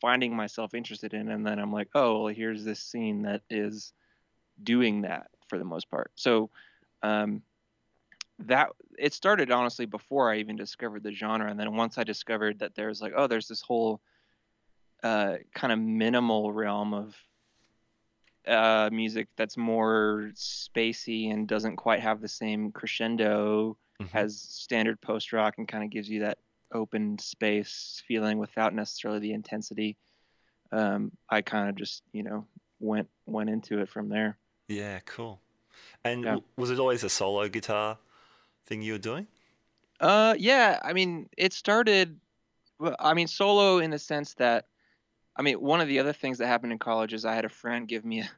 finding 0.00 0.34
myself 0.34 0.74
interested 0.74 1.14
in, 1.14 1.30
and 1.30 1.46
then 1.46 1.58
I'm 1.58 1.72
like, 1.72 1.88
oh, 1.94 2.24
well, 2.24 2.34
here's 2.34 2.64
this 2.64 2.80
scene 2.80 3.22
that 3.22 3.42
is 3.48 3.92
doing 4.62 5.02
that 5.02 5.28
for 5.48 5.58
the 5.58 5.64
most 5.64 5.90
part. 5.90 6.10
So 6.14 6.50
um, 7.02 7.42
that 8.40 8.70
it 8.98 9.14
started 9.14 9.50
honestly 9.50 9.86
before 9.86 10.32
I 10.32 10.38
even 10.38 10.56
discovered 10.56 11.02
the 11.02 11.12
genre, 11.12 11.50
and 11.50 11.58
then 11.58 11.76
once 11.76 11.98
I 11.98 12.04
discovered 12.04 12.58
that 12.58 12.74
there's 12.74 13.00
like, 13.00 13.12
oh, 13.16 13.26
there's 13.26 13.48
this 13.48 13.62
whole 13.62 14.00
uh, 15.02 15.36
kind 15.54 15.72
of 15.72 15.78
minimal 15.78 16.52
realm 16.52 16.94
of 16.94 17.16
uh, 18.46 18.90
music 18.92 19.28
that's 19.36 19.56
more 19.56 20.30
spacey 20.34 21.32
and 21.32 21.46
doesn't 21.48 21.76
quite 21.76 22.00
have 22.00 22.20
the 22.20 22.28
same 22.28 22.72
crescendo 22.72 23.76
Mhm. 24.00 24.08
as 24.14 24.40
standard 24.40 25.00
post 25.00 25.32
rock 25.32 25.54
and 25.58 25.68
kind 25.68 25.84
of 25.84 25.90
gives 25.90 26.08
you 26.08 26.20
that 26.20 26.38
open 26.72 27.18
space 27.18 28.02
feeling 28.08 28.38
without 28.38 28.74
necessarily 28.74 29.20
the 29.20 29.32
intensity. 29.32 29.96
Um, 30.72 31.12
I 31.28 31.42
kind 31.42 31.68
of 31.68 31.76
just 31.76 32.02
you 32.12 32.22
know 32.22 32.46
went 32.80 33.08
went 33.26 33.50
into 33.50 33.78
it 33.80 33.88
from 33.88 34.08
there. 34.08 34.38
Yeah, 34.68 35.00
cool. 35.00 35.40
And 36.04 36.24
Yeah. 36.24 36.38
was 36.56 36.70
it 36.70 36.78
always 36.78 37.04
a 37.04 37.10
solo 37.10 37.48
guitar 37.48 37.98
thing 38.66 38.82
you 38.82 38.92
were 38.92 38.98
doing? 38.98 39.26
Uh, 40.00 40.34
yeah. 40.38 40.80
I 40.82 40.92
mean, 40.92 41.28
it 41.36 41.52
started. 41.52 42.18
I 42.98 43.14
mean, 43.14 43.28
solo 43.28 43.78
in 43.78 43.90
the 43.90 43.98
sense 43.98 44.34
that, 44.34 44.66
I 45.36 45.42
mean, 45.42 45.60
one 45.60 45.80
of 45.80 45.88
the 45.88 45.98
other 45.98 46.12
things 46.12 46.38
that 46.38 46.46
happened 46.46 46.72
in 46.72 46.78
college 46.78 47.12
is 47.14 47.24
I 47.24 47.34
had 47.34 47.44
a 47.44 47.48
friend 47.48 47.88
give 47.88 48.04
me 48.04 48.20
a, 48.20 48.28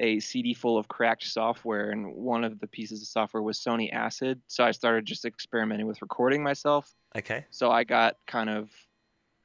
a 0.00 0.20
CD 0.20 0.54
full 0.54 0.78
of 0.78 0.88
cracked 0.88 1.24
software, 1.24 1.90
and 1.90 2.14
one 2.14 2.42
of 2.44 2.58
the 2.58 2.66
pieces 2.66 3.02
of 3.02 3.08
software 3.08 3.42
was 3.42 3.58
Sony 3.58 3.92
Acid. 3.92 4.40
So 4.48 4.64
I 4.64 4.72
started 4.72 5.06
just 5.06 5.24
experimenting 5.24 5.86
with 5.86 6.02
recording 6.02 6.42
myself. 6.42 6.92
Okay. 7.16 7.44
So 7.50 7.70
I 7.70 7.84
got 7.84 8.16
kind 8.26 8.50
of, 8.50 8.70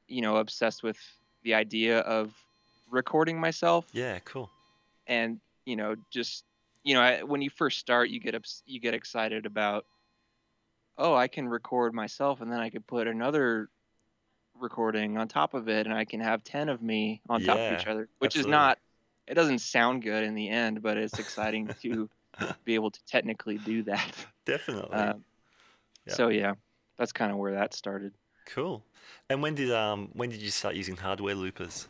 you 0.08 0.22
know, 0.22 0.38
obsessed 0.38 0.82
with 0.84 0.98
the 1.44 1.54
idea 1.54 2.00
of 2.00 2.34
recording 2.90 3.40
myself 3.40 3.86
Yeah, 3.94 4.20
cool. 4.20 4.50
and 5.08 5.40
you 5.66 5.76
know 5.76 5.96
just 6.12 6.44
you 6.84 6.94
know 6.94 7.02
I- 7.02 7.24
when 7.24 7.42
you 7.42 7.50
first 7.50 7.80
start 7.80 8.10
you 8.10 8.20
get 8.20 8.36
ups- 8.36 8.62
you 8.68 8.80
get 8.80 8.94
excited 8.94 9.46
about 9.48 9.86
oh 10.98 11.16
i 11.16 11.28
can 11.28 11.48
record 11.48 11.94
myself 11.94 12.42
and 12.42 12.52
then 12.52 12.60
i 12.60 12.70
could 12.70 12.86
put 12.88 13.08
another 13.08 13.70
recording 14.60 15.18
on 15.18 15.28
top 15.28 15.54
of 15.54 15.68
it 15.70 15.86
and 15.86 15.96
i 15.96 16.06
can 16.06 16.20
have 16.20 16.44
10 16.44 16.70
of 16.70 16.82
me 16.82 17.22
on 17.30 17.42
top 17.42 17.58
of 17.58 17.80
each 17.80 17.88
other 17.88 18.08
which 18.20 18.36
absolutely. 18.36 18.50
is 18.50 18.52
not 18.52 18.78
it 19.28 19.34
doesn't 19.34 19.60
sound 19.60 20.02
good 20.04 20.24
in 20.24 20.36
the 20.36 20.50
end 20.50 20.82
but 20.82 20.98
it's 20.98 21.20
exciting 21.20 21.70
to 21.82 22.10
be 22.66 22.76
able 22.76 22.92
to 22.92 23.00
technically 23.06 23.58
do 23.58 23.84
that 23.84 24.26
Definitely. 24.46 24.98
um, 24.98 25.24
Yeah. 26.06 26.14
so 26.14 26.28
yeah 26.30 26.54
that's 26.98 27.12
kind 27.12 27.32
of 27.32 27.38
where 27.38 27.54
that 27.54 27.74
started 27.74 28.14
cool. 28.48 28.84
And 29.30 29.42
when 29.42 29.56
did 29.56 29.72
um 29.72 30.10
when 30.14 30.30
did 30.30 30.42
you 30.42 30.52
start 30.52 30.76
using 30.76 30.96
hardware 30.96 31.36
loopers? 31.36 31.88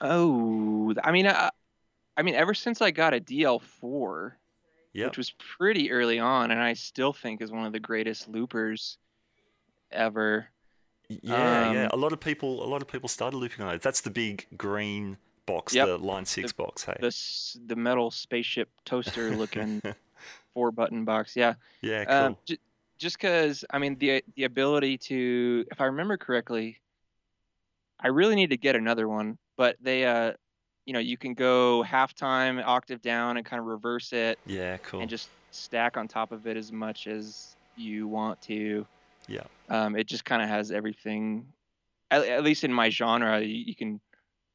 oh 0.00 0.92
i 1.04 1.12
mean 1.12 1.26
I, 1.26 1.50
I 2.16 2.22
mean 2.22 2.34
ever 2.34 2.54
since 2.54 2.80
i 2.82 2.90
got 2.90 3.14
a 3.14 3.20
dl4 3.20 4.32
Yep. 4.94 5.10
which 5.10 5.16
was 5.16 5.30
pretty 5.30 5.90
early 5.90 6.18
on, 6.18 6.50
and 6.50 6.60
I 6.60 6.74
still 6.74 7.12
think 7.14 7.40
is 7.40 7.50
one 7.50 7.64
of 7.64 7.72
the 7.72 7.80
greatest 7.80 8.28
loopers 8.28 8.98
ever. 9.90 10.48
Yeah, 11.22 11.72
yeah. 11.72 11.84
um, 11.84 11.90
A 11.92 11.96
lot 11.96 12.12
of 12.12 12.20
people 12.20 12.64
a 12.64 12.68
lot 12.68 12.82
of 12.82 12.88
people 12.88 13.08
started 13.08 13.36
looping 13.36 13.64
on 13.64 13.72
those. 13.72 13.80
That's 13.82 14.00
the 14.02 14.10
big 14.10 14.46
green 14.56 15.16
box, 15.46 15.74
Yep. 15.74 15.86
the 15.86 15.98
line 15.98 16.24
six 16.24 16.52
box, 16.52 16.84
hey. 16.84 16.96
The 17.00 17.14
the 17.66 17.76
metal 17.76 18.10
spaceship 18.10 18.68
toaster 18.84 19.30
looking 19.36 19.82
four 20.54 20.70
button 20.70 21.04
box, 21.04 21.34
yeah. 21.36 21.54
yeah, 21.80 22.04
cool. 22.04 22.14
Um, 22.14 22.36
j- 22.44 22.58
just 22.98 23.16
because 23.18 23.64
I 23.70 23.78
mean 23.78 23.96
the 23.98 24.22
the 24.36 24.44
ability 24.44 24.98
to, 24.98 25.64
if 25.70 25.80
I 25.80 25.86
remember 25.86 26.16
correctly, 26.16 26.78
I 28.00 28.08
really 28.08 28.34
need 28.34 28.50
to 28.50 28.56
get 28.56 28.76
another 28.76 29.08
one, 29.08 29.38
but 29.56 29.76
they 29.80 30.04
uh, 30.04 30.32
you 30.86 30.92
know, 30.92 30.98
you 30.98 31.16
can 31.16 31.34
go 31.34 31.84
halftime, 31.86 32.62
octave 32.64 33.00
down, 33.02 33.36
and 33.36 33.46
kind 33.46 33.60
of 33.60 33.66
reverse 33.66 34.12
it, 34.12 34.38
yeah, 34.46 34.76
cool. 34.78 35.00
and 35.00 35.08
just 35.08 35.28
stack 35.52 35.96
on 35.96 36.08
top 36.08 36.32
of 36.32 36.46
it 36.46 36.56
as 36.56 36.72
much 36.72 37.06
as 37.06 37.56
you 37.76 38.08
want 38.08 38.40
to. 38.42 38.86
Yeah. 39.28 39.44
Um, 39.68 39.96
it 39.96 40.06
just 40.06 40.24
kind 40.24 40.42
of 40.42 40.48
has 40.48 40.70
everything. 40.70 41.46
At, 42.10 42.26
at 42.26 42.44
least 42.44 42.64
in 42.64 42.72
my 42.72 42.90
genre, 42.90 43.40
you, 43.40 43.64
you 43.66 43.74
can 43.74 44.00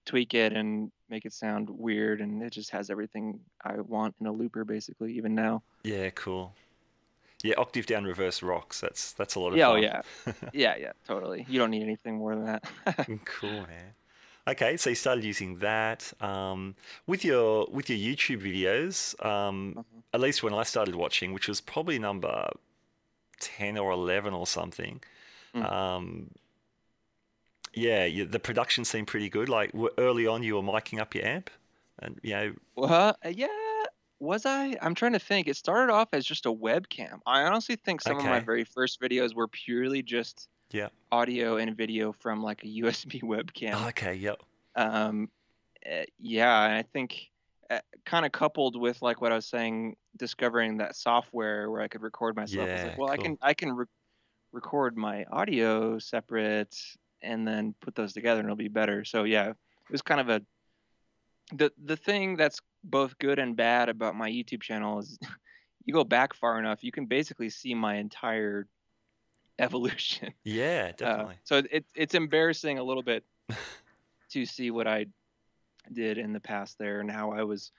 tweak 0.06 0.34
it 0.34 0.54
and 0.54 0.92
make 1.10 1.26
it 1.26 1.34
sound 1.34 1.70
weird, 1.70 2.22
and 2.22 2.44
it 2.44 2.52
just 2.52 2.70
has 2.72 2.90
everything 2.90 3.40
I 3.64 3.80
want 3.82 4.16
in 4.20 4.28
a 4.28 4.32
looper, 4.32 4.64
basically. 4.66 5.14
Even 5.14 5.34
now. 5.36 5.64
Yeah, 5.84 6.10
cool. 6.12 6.54
Yeah, 7.44 7.56
octave 7.58 7.86
down 7.86 8.04
reverse 8.04 8.42
rocks. 8.42 8.82
That's 8.82 9.14
that's 9.14 9.36
a 9.36 9.40
lot 9.40 9.50
of 9.52 9.58
Yeah. 9.58 9.70
Oh 9.70 9.76
yeah. 9.76 10.02
yeah. 10.54 10.76
Yeah. 10.78 10.92
Totally. 11.06 11.46
You 11.48 11.60
don't 11.60 11.72
need 11.72 11.84
anything 11.84 12.18
more 12.18 12.36
than 12.36 12.46
that. 12.46 12.64
cool, 13.26 13.52
man. 13.52 13.94
Okay, 14.48 14.78
so 14.78 14.90
you 14.90 14.96
started 14.96 15.26
using 15.26 15.58
that 15.60 16.14
um, 16.22 16.76
with 17.06 17.24
your 17.26 17.68
with 17.70 17.90
your 17.90 18.00
YouTube 18.00 18.42
videos. 18.42 19.14
Um, 19.26 19.76
Mhm. 19.78 19.84
At 20.14 20.22
least 20.22 20.42
when 20.42 20.54
I 20.54 20.64
started 20.64 20.96
watching, 20.96 21.34
which 21.34 21.48
was 21.50 21.60
probably 21.60 22.00
number 22.00 22.50
ten 23.40 23.78
or 23.78 23.92
eleven 23.92 24.34
or 24.34 24.48
something. 24.48 25.02
Mm. 25.56 25.72
Um, 25.72 26.32
yeah, 27.74 28.06
you, 28.06 28.26
the 28.26 28.40
production 28.40 28.86
seemed 28.86 29.08
pretty 29.08 29.30
good. 29.30 29.50
Like 29.50 29.72
early 29.98 30.26
on, 30.28 30.44
you 30.44 30.56
were 30.56 30.62
miking 30.62 31.00
up 31.00 31.14
your 31.14 31.26
amp, 31.26 31.50
and 32.00 32.20
you 32.24 32.34
know, 32.34 32.54
well, 32.76 33.18
uh, 33.24 33.30
yeah. 33.30 33.48
Was 34.20 34.48
I? 34.48 34.76
I'm 34.82 34.96
trying 34.96 35.14
to 35.14 35.20
think. 35.20 35.48
It 35.48 35.56
started 35.58 35.94
off 35.94 36.10
as 36.12 36.26
just 36.26 36.48
a 36.48 36.52
webcam. 36.52 37.20
I 37.28 37.44
honestly 37.44 37.76
think 37.76 38.02
some 38.02 38.18
of 38.18 38.24
my 38.26 38.40
very 38.40 38.64
first 38.64 39.00
videos 39.00 39.36
were 39.36 39.48
purely 39.48 40.02
just 40.02 40.48
Yeah. 40.72 40.88
audio 41.12 41.58
and 41.58 41.78
video 41.78 42.12
from 42.14 42.42
like 42.42 42.64
a 42.64 42.68
USB 42.82 43.22
webcam. 43.22 43.88
okay, 43.90 44.16
yep, 44.16 44.42
um, 44.76 45.30
uh, 45.86 46.06
yeah, 46.20 46.60
I 46.60 46.84
think 46.94 47.30
uh, 47.70 47.80
kind 48.06 48.26
of 48.26 48.32
coupled 48.32 48.80
with 48.80 49.02
like 49.02 49.22
what 49.22 49.32
I 49.32 49.36
was 49.36 49.48
saying, 49.48 49.96
discovering 50.18 50.78
that 50.78 50.96
software 50.96 51.70
where 51.70 51.82
I 51.82 51.88
could 51.88 52.02
record 52.02 52.36
myself. 52.36 52.68
Yeah, 52.68 52.84
like, 52.86 52.98
well, 52.98 53.10
I 53.10 53.18
can 53.18 53.38
I 53.42 53.54
can 53.54 53.74
re- 53.74 53.86
record 54.52 54.96
my 54.98 55.26
audio 55.32 56.00
separate 56.00 56.76
and 57.22 57.48
then 57.48 57.74
put 57.82 57.96
those 57.96 58.14
together, 58.14 58.40
and 58.40 58.48
it'll 58.48 58.56
be 58.56 58.68
better. 58.68 59.04
So 59.04 59.24
yeah, 59.24 59.50
it 59.50 59.56
was 59.92 60.02
kind 60.02 60.22
of 60.22 60.30
a 60.30 60.42
the 61.54 61.72
the 61.84 61.98
thing 61.98 62.36
that's 62.38 62.60
both 62.84 63.18
good 63.20 63.40
and 63.40 63.56
bad 63.56 63.90
about 63.90 64.16
my 64.16 64.30
YouTube 64.30 64.62
channel 64.62 65.00
is 65.00 65.18
you 65.86 65.94
go 65.94 66.04
back 66.04 66.34
far 66.34 66.60
enough, 66.60 66.84
you 66.84 66.92
can 66.92 67.06
basically 67.06 67.50
see 67.50 67.74
my 67.74 67.96
entire 67.96 68.68
evolution. 69.60 70.34
yeah, 70.44 70.90
Uh, 70.90 70.94
definitely. 70.98 71.36
so 71.44 71.64
it, 71.72 71.86
it's 71.96 72.14
embarrassing 72.14 72.78
a 72.78 72.84
little 72.84 73.04
bit 73.04 73.24
to 74.30 74.46
see 74.46 74.72
what 74.72 74.88
I 74.88 75.08
did 75.94 76.18
in 76.18 76.34
the 76.34 76.40
past 76.40 76.78
there 76.80 77.00
and 77.00 77.10
how 77.12 77.32
I 77.32 77.44
was 77.44 77.72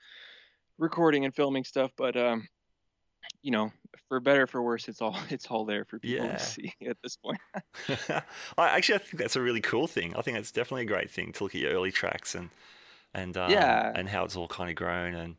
recording 0.77 1.25
and 1.25 1.35
filming 1.35 1.63
stuff. 1.63 1.91
But 1.97 2.15
um, 2.17 2.47
you 3.41 3.51
know, 3.51 3.71
for 4.07 4.19
better 4.19 4.43
or 4.43 4.47
for 4.47 4.61
worse, 4.61 4.87
it's 4.87 5.01
all 5.01 5.17
it's 5.29 5.47
all 5.47 5.65
there 5.65 5.85
for 5.85 5.99
people 5.99 6.25
Yeah. 6.27 6.37
to 6.37 6.43
see 6.43 6.73
at 6.87 6.97
this 7.03 7.15
point. 7.17 7.39
I 8.57 8.69
actually 8.69 8.95
I 8.95 8.99
think 8.99 9.17
that's 9.17 9.35
a 9.35 9.41
really 9.41 9.61
cool 9.61 9.87
thing. 9.87 10.15
I 10.15 10.21
think 10.21 10.37
that's 10.37 10.51
definitely 10.51 10.83
a 10.83 10.87
great 10.87 11.09
thing 11.11 11.31
to 11.33 11.43
look 11.43 11.55
at 11.55 11.61
your 11.61 11.71
early 11.71 11.91
tracks 11.91 12.35
and 12.35 12.49
and 13.13 13.35
um, 13.37 13.51
Yeah. 13.51 13.91
and 13.95 14.09
how 14.09 14.23
it's 14.25 14.35
all 14.35 14.47
kind 14.47 14.69
of 14.69 14.75
grown. 14.75 15.15
And 15.15 15.35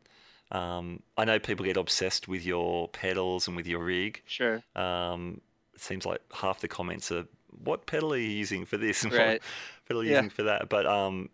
um, 0.51 1.01
I 1.17 1.25
know 1.25 1.39
people 1.39 1.65
get 1.65 1.77
obsessed 1.77 2.27
with 2.27 2.45
your 2.45 2.89
pedals 2.89 3.47
and 3.47 3.55
with 3.55 3.67
your 3.67 3.83
rig. 3.83 4.21
Sure. 4.25 4.61
Um, 4.75 5.39
it 5.73 5.79
seems 5.79 6.05
like 6.05 6.21
half 6.33 6.59
the 6.59 6.67
comments 6.67 7.11
are, 7.11 7.25
"What 7.63 7.85
pedal 7.85 8.13
are 8.13 8.17
you 8.17 8.27
using 8.27 8.65
for 8.65 8.77
this? 8.77 9.03
and 9.03 9.13
Right. 9.13 9.25
What 9.25 9.41
pedal 9.87 10.01
are 10.01 10.05
you 10.05 10.11
Yeah. 10.11 10.17
using 10.17 10.29
for 10.29 10.43
that?" 10.43 10.67
But 10.67 10.85
um, 10.85 11.29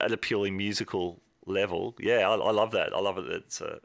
at 0.00 0.12
a 0.12 0.16
purely 0.16 0.50
musical 0.50 1.20
level, 1.46 1.94
yeah, 1.98 2.28
I, 2.28 2.34
I 2.34 2.50
love 2.52 2.70
that. 2.72 2.92
I 2.94 3.00
love 3.00 3.18
it. 3.18 3.24
that 3.26 3.36
It's 3.44 3.60
a, 3.60 3.80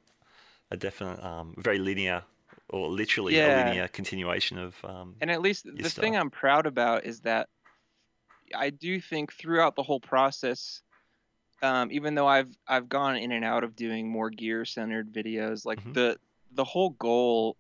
a 0.72 0.78
definite, 0.78 1.24
um, 1.24 1.56
very 1.58 1.80
linear, 1.80 2.24
or 2.70 2.88
literally 2.90 3.40
a 3.40 3.48
linear 3.48 3.88
continuation 3.88 4.58
of. 4.58 4.76
Um, 4.84 5.16
And 5.22 5.32
at 5.32 5.42
least 5.42 5.66
the 5.66 5.90
thing. 5.90 6.16
I'm 6.16 6.30
proud 6.30 6.66
about 6.66 7.06
is 7.06 7.22
that 7.22 7.50
I 8.56 8.70
do 8.70 9.00
think 9.00 9.34
throughout 9.34 9.76
the 9.76 9.84
whole 9.84 10.00
process, 10.00 10.82
um, 11.62 11.92
even 11.92 12.16
though 12.16 12.28
I've 12.28 12.56
I've 12.68 12.90
gone 12.90 13.16
in 13.16 13.32
and 13.32 13.46
out 13.46 13.64
of 13.64 13.76
doing 13.76 14.08
more 14.08 14.30
gear 14.30 14.66
centered 14.66 15.14
videos, 15.14 15.66
like 15.66 15.84
Mhm. 15.84 15.94
the 15.94 16.20
the 16.52 16.64
whole 16.64 16.92
goal 16.92 17.58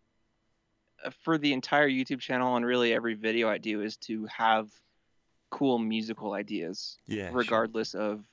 uh, 1.03 1.09
for 1.23 1.37
the 1.37 1.53
entire 1.53 1.89
YouTube 1.89 2.19
channel 2.19 2.55
and 2.55 2.65
really 2.65 2.93
every 2.93 3.15
video 3.15 3.49
I 3.49 3.57
do 3.57 3.81
is 3.81 3.97
to 3.97 4.25
have 4.27 4.69
cool 5.49 5.79
musical 5.79 6.33
ideas, 6.33 6.97
Yeah. 7.07 7.29
sure. 7.29 7.35
regardless 7.37 7.93
of 7.95 8.23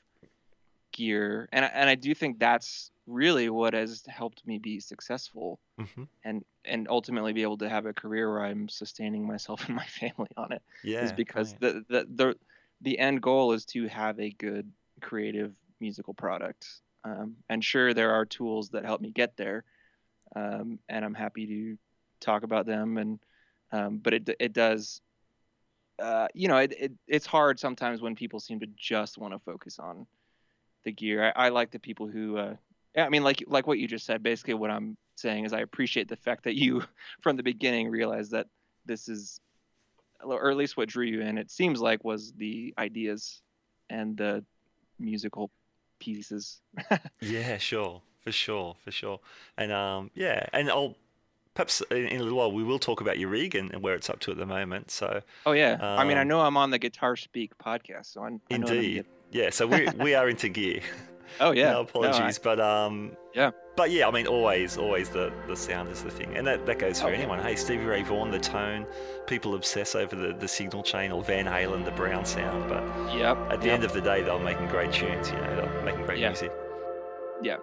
gear. 0.92 1.48
And 1.52 1.64
I, 1.64 1.68
and 1.68 1.88
I 1.90 1.94
do 1.94 2.14
think 2.14 2.38
that's 2.38 2.90
really 3.06 3.48
what 3.50 3.74
has 3.74 4.04
helped 4.06 4.46
me 4.46 4.58
be 4.58 4.80
successful 4.80 5.60
Mhm. 5.78 6.08
and 6.24 6.44
and 6.64 6.88
ultimately 6.88 7.32
be 7.32 7.42
able 7.42 7.58
to 7.58 7.68
have 7.68 7.86
a 7.86 7.94
career 7.94 8.30
where 8.30 8.44
I'm 8.44 8.68
sustaining 8.68 9.26
myself 9.26 9.64
and 9.66 9.76
my 9.76 9.86
family 9.86 10.30
on 10.36 10.52
it 10.52 10.62
Yeah. 10.82 11.02
is 11.02 11.12
because 11.12 11.54
brilliant. 11.54 11.60
the, 11.60 11.84
the 11.88 12.06
the 12.14 12.36
the 12.82 12.98
end 12.98 13.22
goal 13.22 13.52
is 13.52 13.64
to 13.66 13.88
have 13.88 14.18
a 14.20 14.30
good 14.30 14.70
creative 15.00 15.54
musical 15.80 16.14
product. 16.14 16.66
Um, 17.04 17.36
and 17.48 17.64
sure, 17.64 17.94
there 17.94 18.12
are 18.12 18.26
tools 18.26 18.70
that 18.70 18.84
help 18.84 19.00
me 19.00 19.10
get 19.10 19.36
there, 19.36 19.64
um, 20.36 20.78
and 20.88 21.04
I'm 21.04 21.14
happy 21.14 21.46
to 21.46 21.78
talk 22.20 22.42
about 22.42 22.66
them. 22.66 22.98
And 22.98 23.18
um, 23.72 23.98
but 23.98 24.14
it 24.14 24.30
it 24.40 24.52
does, 24.52 25.00
uh, 25.98 26.28
you 26.34 26.48
know, 26.48 26.56
it, 26.58 26.72
it 26.78 26.92
it's 27.06 27.26
hard 27.26 27.58
sometimes 27.58 28.00
when 28.00 28.14
people 28.14 28.40
seem 28.40 28.60
to 28.60 28.66
just 28.76 29.18
want 29.18 29.34
to 29.34 29.38
focus 29.40 29.78
on 29.78 30.06
the 30.84 30.92
gear. 30.92 31.32
I, 31.36 31.46
I 31.46 31.48
like 31.50 31.70
the 31.70 31.78
people 31.78 32.06
who. 32.06 32.36
Uh, 32.38 32.54
I 32.96 33.08
mean, 33.08 33.22
like 33.22 33.44
like 33.46 33.66
what 33.66 33.78
you 33.78 33.86
just 33.88 34.06
said. 34.06 34.22
Basically, 34.22 34.54
what 34.54 34.70
I'm 34.70 34.96
saying 35.16 35.44
is 35.44 35.52
I 35.52 35.60
appreciate 35.60 36.08
the 36.08 36.16
fact 36.16 36.44
that 36.44 36.56
you, 36.56 36.82
from 37.20 37.36
the 37.36 37.42
beginning, 37.42 37.88
realized 37.88 38.32
that 38.32 38.46
this 38.86 39.08
is 39.08 39.40
or 40.22 40.50
at 40.50 40.56
least 40.56 40.76
what 40.76 40.88
drew 40.88 41.06
you 41.06 41.22
in, 41.22 41.38
it 41.38 41.50
seems 41.50 41.80
like, 41.80 42.04
was 42.04 42.32
the 42.32 42.74
ideas 42.78 43.40
and 43.88 44.16
the 44.16 44.44
musical 44.98 45.50
pieces. 45.98 46.60
Yeah, 47.20 47.58
sure, 47.58 48.02
for 48.20 48.32
sure, 48.32 48.76
for 48.84 48.90
sure. 48.90 49.20
And 49.56 49.72
um, 49.72 50.10
yeah, 50.14 50.46
and 50.52 50.68
I'll 50.70 50.96
perhaps 51.54 51.82
in, 51.90 52.06
a 52.20 52.22
little 52.22 52.38
while 52.38 52.52
we 52.52 52.62
will 52.62 52.78
talk 52.78 53.00
about 53.00 53.18
your 53.18 53.30
rig 53.30 53.54
and, 53.54 53.82
where 53.82 53.94
it's 53.94 54.08
up 54.10 54.20
to 54.20 54.30
at 54.30 54.36
the 54.36 54.46
moment. 54.46 54.90
So 54.90 55.22
Oh 55.46 55.52
yeah, 55.52 55.78
I 55.80 56.04
mean, 56.04 56.16
I 56.18 56.22
Um, 56.22 56.28
know 56.28 56.40
I'm 56.40 56.56
on 56.56 56.70
the 56.70 56.78
Guitar 56.78 57.16
Speak 57.16 57.56
podcast, 57.58 58.12
so 58.12 58.20
I, 58.22 58.24
I 58.26 58.28
I'm 58.28 58.40
indeed, 58.50 59.06
yeah. 59.30 59.50
So 59.50 59.66
we 59.66 59.88
we 59.98 60.14
are 60.14 60.28
into 60.28 60.48
gear. 60.48 60.80
Oh 61.40 61.52
yeah, 61.52 61.66
no 61.66 61.72
No, 61.72 61.78
I- 61.78 61.82
apologies, 61.82 62.38
but 62.38 62.60
um, 62.60 63.16
Yeah. 63.34 63.50
But 63.76 63.92
yeah, 63.92 64.06
I 64.08 64.10
mean, 64.10 64.26
always, 64.26 64.76
always 64.76 65.08
the 65.08 65.32
the 65.46 65.56
sound 65.56 65.88
is 65.88 66.02
the 66.02 66.10
thing, 66.10 66.36
and 66.36 66.46
that, 66.46 66.66
that 66.66 66.78
goes 66.78 67.00
for 67.00 67.06
Oh, 67.06 67.10
yeah. 67.10 67.16
anyone. 67.18 67.38
Hey, 67.40 67.56
Stevie 67.56 67.84
Ray 67.84 68.02
Vaughan, 68.02 68.30
the 68.30 68.38
tone. 68.38 68.84
People 69.26 69.54
obsess 69.54 69.94
over 69.94 70.14
the, 70.14 70.34
the 70.34 70.48
signal 70.48 70.82
chain, 70.82 71.12
or 71.12 71.22
Van 71.22 71.46
Halen, 71.46 71.84
the 71.86 71.92
brown 71.92 72.26
sound. 72.26 72.68
But 72.68 72.82
yep. 73.16 73.38
at 73.50 73.60
the 73.60 73.66
yep. 73.68 73.74
end 73.76 73.84
of 73.84 73.92
the 73.94 74.02
day, 74.02 74.22
they're 74.22 74.38
making 74.38 74.66
great 74.66 74.92
tunes. 74.92 75.30
You 75.30 75.36
know, 75.36 75.56
they're 75.56 75.82
making 75.84 76.04
great 76.04 76.18
Yeah. 76.18 76.28
music. 76.28 76.52
Yeah. 77.42 77.56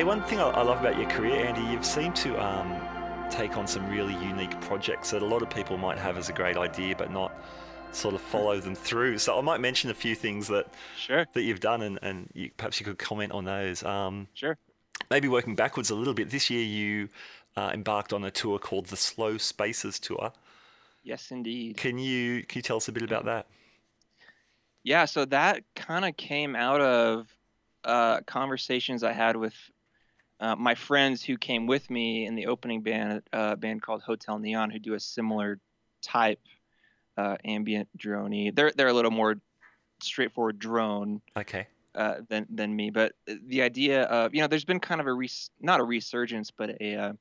Hey, 0.00 0.04
one 0.04 0.22
thing 0.22 0.40
I, 0.40 0.48
I 0.48 0.62
love 0.62 0.80
about 0.80 0.98
your 0.98 1.10
career, 1.10 1.44
Andy, 1.44 1.60
you've 1.70 1.84
seemed 1.84 2.16
to 2.16 2.34
um, 2.42 2.74
take 3.30 3.58
on 3.58 3.66
some 3.66 3.86
really 3.86 4.14
unique 4.14 4.58
projects 4.62 5.10
that 5.10 5.20
a 5.20 5.26
lot 5.26 5.42
of 5.42 5.50
people 5.50 5.76
might 5.76 5.98
have 5.98 6.16
as 6.16 6.30
a 6.30 6.32
great 6.32 6.56
idea, 6.56 6.96
but 6.96 7.10
not 7.10 7.34
sort 7.92 8.14
of 8.14 8.22
follow 8.22 8.58
them 8.60 8.74
through. 8.74 9.18
So 9.18 9.36
I 9.36 9.42
might 9.42 9.60
mention 9.60 9.90
a 9.90 9.94
few 9.94 10.14
things 10.14 10.48
that, 10.48 10.68
Sure. 10.96 11.26
that 11.34 11.42
you've 11.42 11.60
done, 11.60 11.82
and, 11.82 11.98
and 12.00 12.30
you, 12.32 12.50
perhaps 12.56 12.80
you 12.80 12.86
could 12.86 12.98
comment 12.98 13.32
on 13.32 13.44
those. 13.44 13.82
Um, 13.82 14.26
Sure. 14.32 14.56
maybe 15.10 15.28
working 15.28 15.54
backwards 15.54 15.90
a 15.90 15.94
little 15.94 16.14
bit. 16.14 16.30
This 16.30 16.48
year, 16.48 16.64
you 16.64 17.10
uh, 17.58 17.70
embarked 17.74 18.14
on 18.14 18.24
a 18.24 18.30
tour 18.30 18.58
called 18.58 18.86
the 18.86 18.96
Slow 18.96 19.36
Spaces 19.36 19.98
Tour. 20.00 20.32
Yes, 21.02 21.30
indeed. 21.30 21.76
Can 21.76 21.98
you 21.98 22.42
can 22.44 22.60
you 22.60 22.62
tell 22.62 22.78
us 22.78 22.88
a 22.88 22.92
bit 22.92 23.02
about 23.02 23.26
that? 23.26 23.48
Yeah, 24.82 25.04
so 25.04 25.26
that 25.26 25.62
kind 25.76 26.06
of 26.06 26.16
came 26.16 26.56
out 26.56 26.80
of 26.80 27.36
uh, 27.84 28.22
conversations 28.22 29.04
I 29.04 29.12
had 29.12 29.36
with 29.36 29.52
uh, 30.40 30.56
my 30.56 30.74
friends 30.74 31.22
who 31.22 31.36
came 31.36 31.66
with 31.66 31.90
me 31.90 32.26
in 32.26 32.34
the 32.34 32.46
opening 32.46 32.82
band, 32.82 33.22
a 33.32 33.56
band 33.56 33.82
called 33.82 34.02
Hotel 34.02 34.38
Neon, 34.38 34.70
who 34.70 34.78
do 34.78 34.94
a 34.94 35.00
similar 35.00 35.60
type 36.02 36.40
uh, 37.16 37.36
ambient 37.44 37.88
droney. 37.98 38.54
They're 38.54 38.72
they're 38.74 38.88
a 38.88 38.92
little 38.92 39.10
more 39.10 39.36
straightforward 40.02 40.58
drone 40.58 41.20
Okay. 41.36 41.66
uh, 41.94 42.16
than 42.28 42.46
than 42.48 42.74
me, 42.74 42.90
but 42.90 43.12
the 43.26 43.62
idea 43.62 44.04
of 44.04 44.34
you 44.34 44.40
know, 44.40 44.46
there's 44.46 44.64
been 44.64 44.80
kind 44.80 45.00
of 45.00 45.06
a 45.06 45.12
res- 45.12 45.50
not 45.60 45.80
a 45.80 45.84
resurgence, 45.84 46.50
but 46.50 46.70
a 46.80 46.94
uh, 46.96 47.12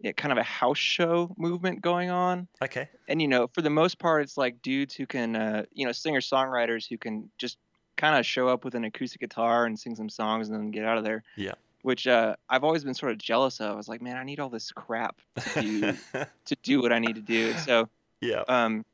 yeah, 0.00 0.12
kind 0.12 0.32
of 0.32 0.38
a 0.38 0.42
house 0.44 0.78
show 0.78 1.34
movement 1.36 1.82
going 1.82 2.10
on 2.10 2.46
Okay. 2.62 2.88
and 3.08 3.20
you 3.20 3.28
know 3.28 3.48
for 3.48 3.60
the 3.60 3.68
most 3.70 3.98
part 3.98 4.22
it's 4.22 4.38
like 4.38 4.62
dudes 4.62 4.94
who 4.94 5.06
can 5.06 5.36
uh, 5.36 5.64
you 5.72 5.84
know 5.84 5.92
singer 5.92 6.20
songwriters 6.20 6.88
who 6.88 6.96
can 6.96 7.30
just 7.36 7.58
kind 7.96 8.16
of 8.18 8.24
show 8.24 8.48
up 8.48 8.64
with 8.64 8.74
an 8.74 8.84
acoustic 8.84 9.20
guitar 9.20 9.66
and 9.66 9.78
sing 9.78 9.94
some 9.94 10.08
songs 10.08 10.48
and 10.48 10.58
then 10.58 10.70
get 10.70 10.86
out 10.86 10.96
of 10.96 11.04
there 11.04 11.22
Yeah. 11.36 11.52
Which 11.82 12.06
uh, 12.06 12.34
i've 12.48 12.64
always 12.64 12.84
been 12.84 12.94
sort 12.94 13.12
of 13.12 13.18
jealous 13.18 13.60
of 13.60 13.72
i 13.72 13.74
was 13.74 13.88
like 13.88 14.02
man 14.02 14.16
i 14.16 14.24
need 14.24 14.40
all 14.40 14.48
this 14.48 14.70
crap 14.72 15.20
to 15.36 15.60
do 15.60 15.96
to 16.44 16.56
do 16.62 16.80
what 16.82 16.92
i 16.92 16.98
need 16.98 17.14
to 17.16 17.22
do 17.22 17.54
so 17.56 17.88
yeah. 18.20 18.42
um 18.48 18.84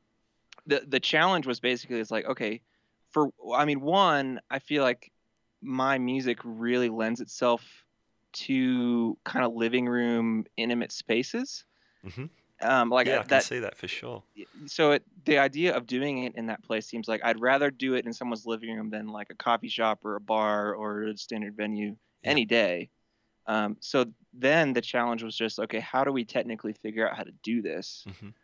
the 0.66 0.82
the 0.86 1.00
challenge 1.00 1.46
was 1.46 1.60
basically 1.60 1.98
it's 1.98 2.10
like 2.10 2.26
okay 2.26 2.60
for 3.10 3.28
i 3.54 3.64
mean 3.64 3.80
one 3.80 4.40
i 4.50 4.58
feel 4.58 4.82
like 4.82 5.10
my 5.62 5.98
music 5.98 6.38
really 6.44 6.88
lends 6.88 7.20
itself 7.20 7.62
to 8.32 9.16
kind 9.24 9.44
of 9.44 9.54
living 9.54 9.86
room 9.86 10.44
intimate 10.56 10.92
spaces 10.92 11.64
Mhm. 12.04 12.28
um 12.62 12.90
like 12.90 13.06
yeah, 13.06 13.14
uh, 13.14 13.20
I 13.20 13.22
can 13.22 13.28
that 13.30 13.42
see 13.44 13.58
that 13.60 13.76
for 13.76 13.88
sure. 13.88 14.22
so 14.66 14.92
it, 14.92 15.02
the 15.24 15.38
idea 15.38 15.74
of 15.74 15.86
doing 15.86 16.24
it 16.24 16.34
in 16.36 16.46
that 16.46 16.62
place 16.62 16.86
seems 16.86 17.08
like 17.08 17.20
I'd 17.24 17.40
rather 17.40 17.70
do 17.70 17.94
it 17.94 18.04
in 18.06 18.12
someone's 18.12 18.46
living 18.46 18.74
room 18.76 18.90
than 18.90 19.08
like 19.08 19.30
a 19.30 19.34
coffee 19.34 19.68
shop 19.68 20.04
or 20.04 20.16
a 20.16 20.20
bar 20.20 20.74
or 20.74 21.04
a 21.04 21.16
standard 21.16 21.56
venue. 21.56 21.96
Any 22.26 22.44
day. 22.44 22.90
Um, 23.46 23.76
so 23.80 24.06
then 24.32 24.72
the 24.72 24.80
challenge 24.80 25.22
was 25.22 25.36
just 25.36 25.58
okay, 25.58 25.80
how 25.80 26.04
do 26.04 26.12
we 26.12 26.24
technically 26.24 26.72
figure 26.72 27.08
out 27.08 27.16
how 27.16 27.22
to 27.22 27.32
do 27.42 27.62
this? 27.62 28.04
Mhm. 28.08 28.34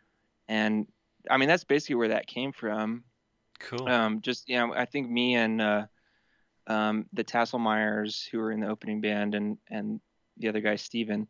And 0.47 0.87
I 1.29 1.37
mean 1.37 1.49
that's 1.49 1.63
basically 1.63 1.95
where 1.95 2.09
that 2.09 2.27
came 2.27 2.51
from. 2.51 3.03
Cool. 3.59 3.87
Um, 3.87 4.21
just 4.21 4.49
you 4.49 4.57
know, 4.57 4.73
I 4.73 4.85
think 4.85 5.09
me 5.09 5.35
and 5.35 5.61
uh, 5.61 5.85
um, 6.67 7.05
the 7.13 7.23
Tasselmeyers 7.23 8.27
who 8.27 8.39
were 8.39 8.51
in 8.51 8.61
the 8.61 8.69
opening 8.69 9.01
band 9.01 9.35
and 9.35 9.57
and 9.69 9.99
the 10.37 10.49
other 10.49 10.61
guy 10.61 10.75
Steven, 10.75 11.27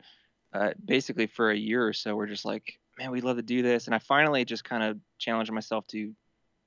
uh, 0.54 0.72
basically 0.84 1.28
for 1.28 1.52
a 1.52 1.58
year 1.58 1.86
or 1.86 1.94
so 1.94 2.16
we're 2.16 2.28
just 2.28 2.46
like, 2.46 2.80
man, 2.98 3.12
we'd 3.12 3.24
love 3.24 3.38
to 3.38 3.44
do 3.44 3.62
this. 3.62 3.88
And 3.88 3.96
I 3.96 4.00
finally 4.00 4.46
just 4.46 4.64
kind 4.64 4.84
of 4.84 4.98
challenged 5.18 5.52
myself 5.52 5.86
to 5.88 6.14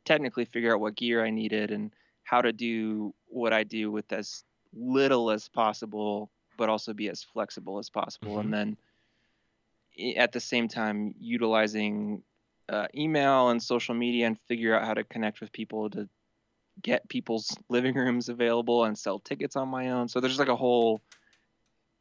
technically 0.04 0.44
figure 0.44 0.72
out 0.72 0.80
what 0.80 0.96
gear 0.96 1.24
I 1.24 1.30
needed 1.30 1.70
and 1.70 1.92
how 2.24 2.42
to 2.42 2.52
do 2.52 3.14
what 3.26 3.52
I 3.52 3.64
do 3.64 3.90
with 3.90 4.12
as 4.12 4.44
little 4.72 5.30
as 5.30 5.48
possible, 5.48 6.30
but 6.56 6.68
also 6.68 6.92
be 6.94 7.08
as 7.08 7.22
flexible 7.22 7.78
as 7.78 7.90
possible. 7.90 8.36
Mhm. 8.36 8.40
And 8.40 8.54
then 8.54 8.76
at 10.16 10.32
the 10.32 10.40
same 10.40 10.68
time 10.68 11.14
utilizing 11.18 12.22
uh, 12.68 12.86
email 12.94 13.50
and 13.50 13.62
social 13.62 13.94
media 13.94 14.26
and 14.26 14.38
figure 14.48 14.74
out 14.74 14.84
how 14.84 14.94
to 14.94 15.04
connect 15.04 15.40
with 15.40 15.52
people 15.52 15.88
to 15.90 16.08
get 16.82 17.08
people's 17.08 17.56
living 17.68 17.94
rooms 17.94 18.28
available 18.28 18.84
and 18.84 18.98
sell 18.98 19.18
tickets 19.18 19.56
on 19.56 19.68
my 19.68 19.90
own. 19.90 20.08
So 20.08 20.20
there's 20.20 20.38
like 20.38 20.48
a 20.48 20.56
whole. 20.56 21.02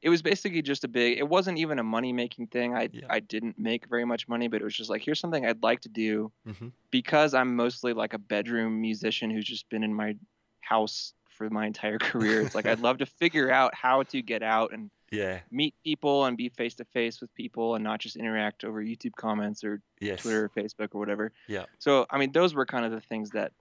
It 0.01 0.09
was 0.09 0.21
basically 0.21 0.61
just 0.61 0.83
a 0.83 0.87
big. 0.87 1.17
It 1.17 1.27
wasn't 1.27 1.57
even 1.57 1.79
a 1.79 1.83
money 1.83 2.13
making 2.13 2.47
thing. 2.47 2.75
I 2.75 2.89
Yeah. 2.91 3.07
I 3.09 3.19
didn't 3.19 3.57
make 3.57 3.87
very 3.87 4.05
much 4.05 4.27
money, 4.27 4.47
but 4.47 4.61
it 4.61 4.63
was 4.63 4.75
just 4.75 4.89
like 4.89 5.01
here's 5.03 5.19
something 5.19 5.45
I'd 5.45 5.63
like 5.63 5.81
to 5.81 5.89
do 5.89 6.31
hmm 6.45 6.69
because 6.91 7.33
I'm 7.33 7.55
mostly 7.55 7.93
like 7.93 8.13
a 8.13 8.19
bedroom 8.19 8.81
musician 8.81 9.29
who's 9.31 9.45
just 9.45 9.69
been 9.69 9.83
in 9.83 9.93
my 9.93 10.17
house 10.61 11.13
for 11.35 11.49
my 11.49 11.65
entire 11.67 11.99
career. 11.99 12.41
It's 12.41 12.55
like 12.55 12.65
I'd 12.71 12.79
love 12.79 12.97
to 12.99 13.05
figure 13.05 13.51
out 13.51 13.75
how 13.75 14.03
to 14.03 14.21
get 14.21 14.41
out 14.41 14.73
and 14.73 14.89
Yeah. 15.11 15.39
meet 15.51 15.75
people 15.83 16.25
and 16.25 16.35
be 16.37 16.49
face 16.49 16.75
to 16.75 16.85
face 16.85 17.21
with 17.21 17.33
people 17.35 17.75
and 17.75 17.83
not 17.83 17.99
just 17.99 18.15
interact 18.15 18.63
over 18.63 18.81
YouTube 18.83 19.15
comments 19.15 19.63
or 19.63 19.81
Yes. 19.99 20.21
Twitter 20.21 20.45
or 20.45 20.49
Facebook 20.49 20.89
or 20.93 20.99
whatever. 20.99 21.31
Yeah. 21.47 21.65
So 21.79 22.05
I 22.09 22.17
mean, 22.17 22.31
those 22.31 22.53
were 22.55 22.65
kind 22.65 22.85
of 22.85 22.91
the 22.91 23.01
things 23.01 23.29
that 23.31 23.51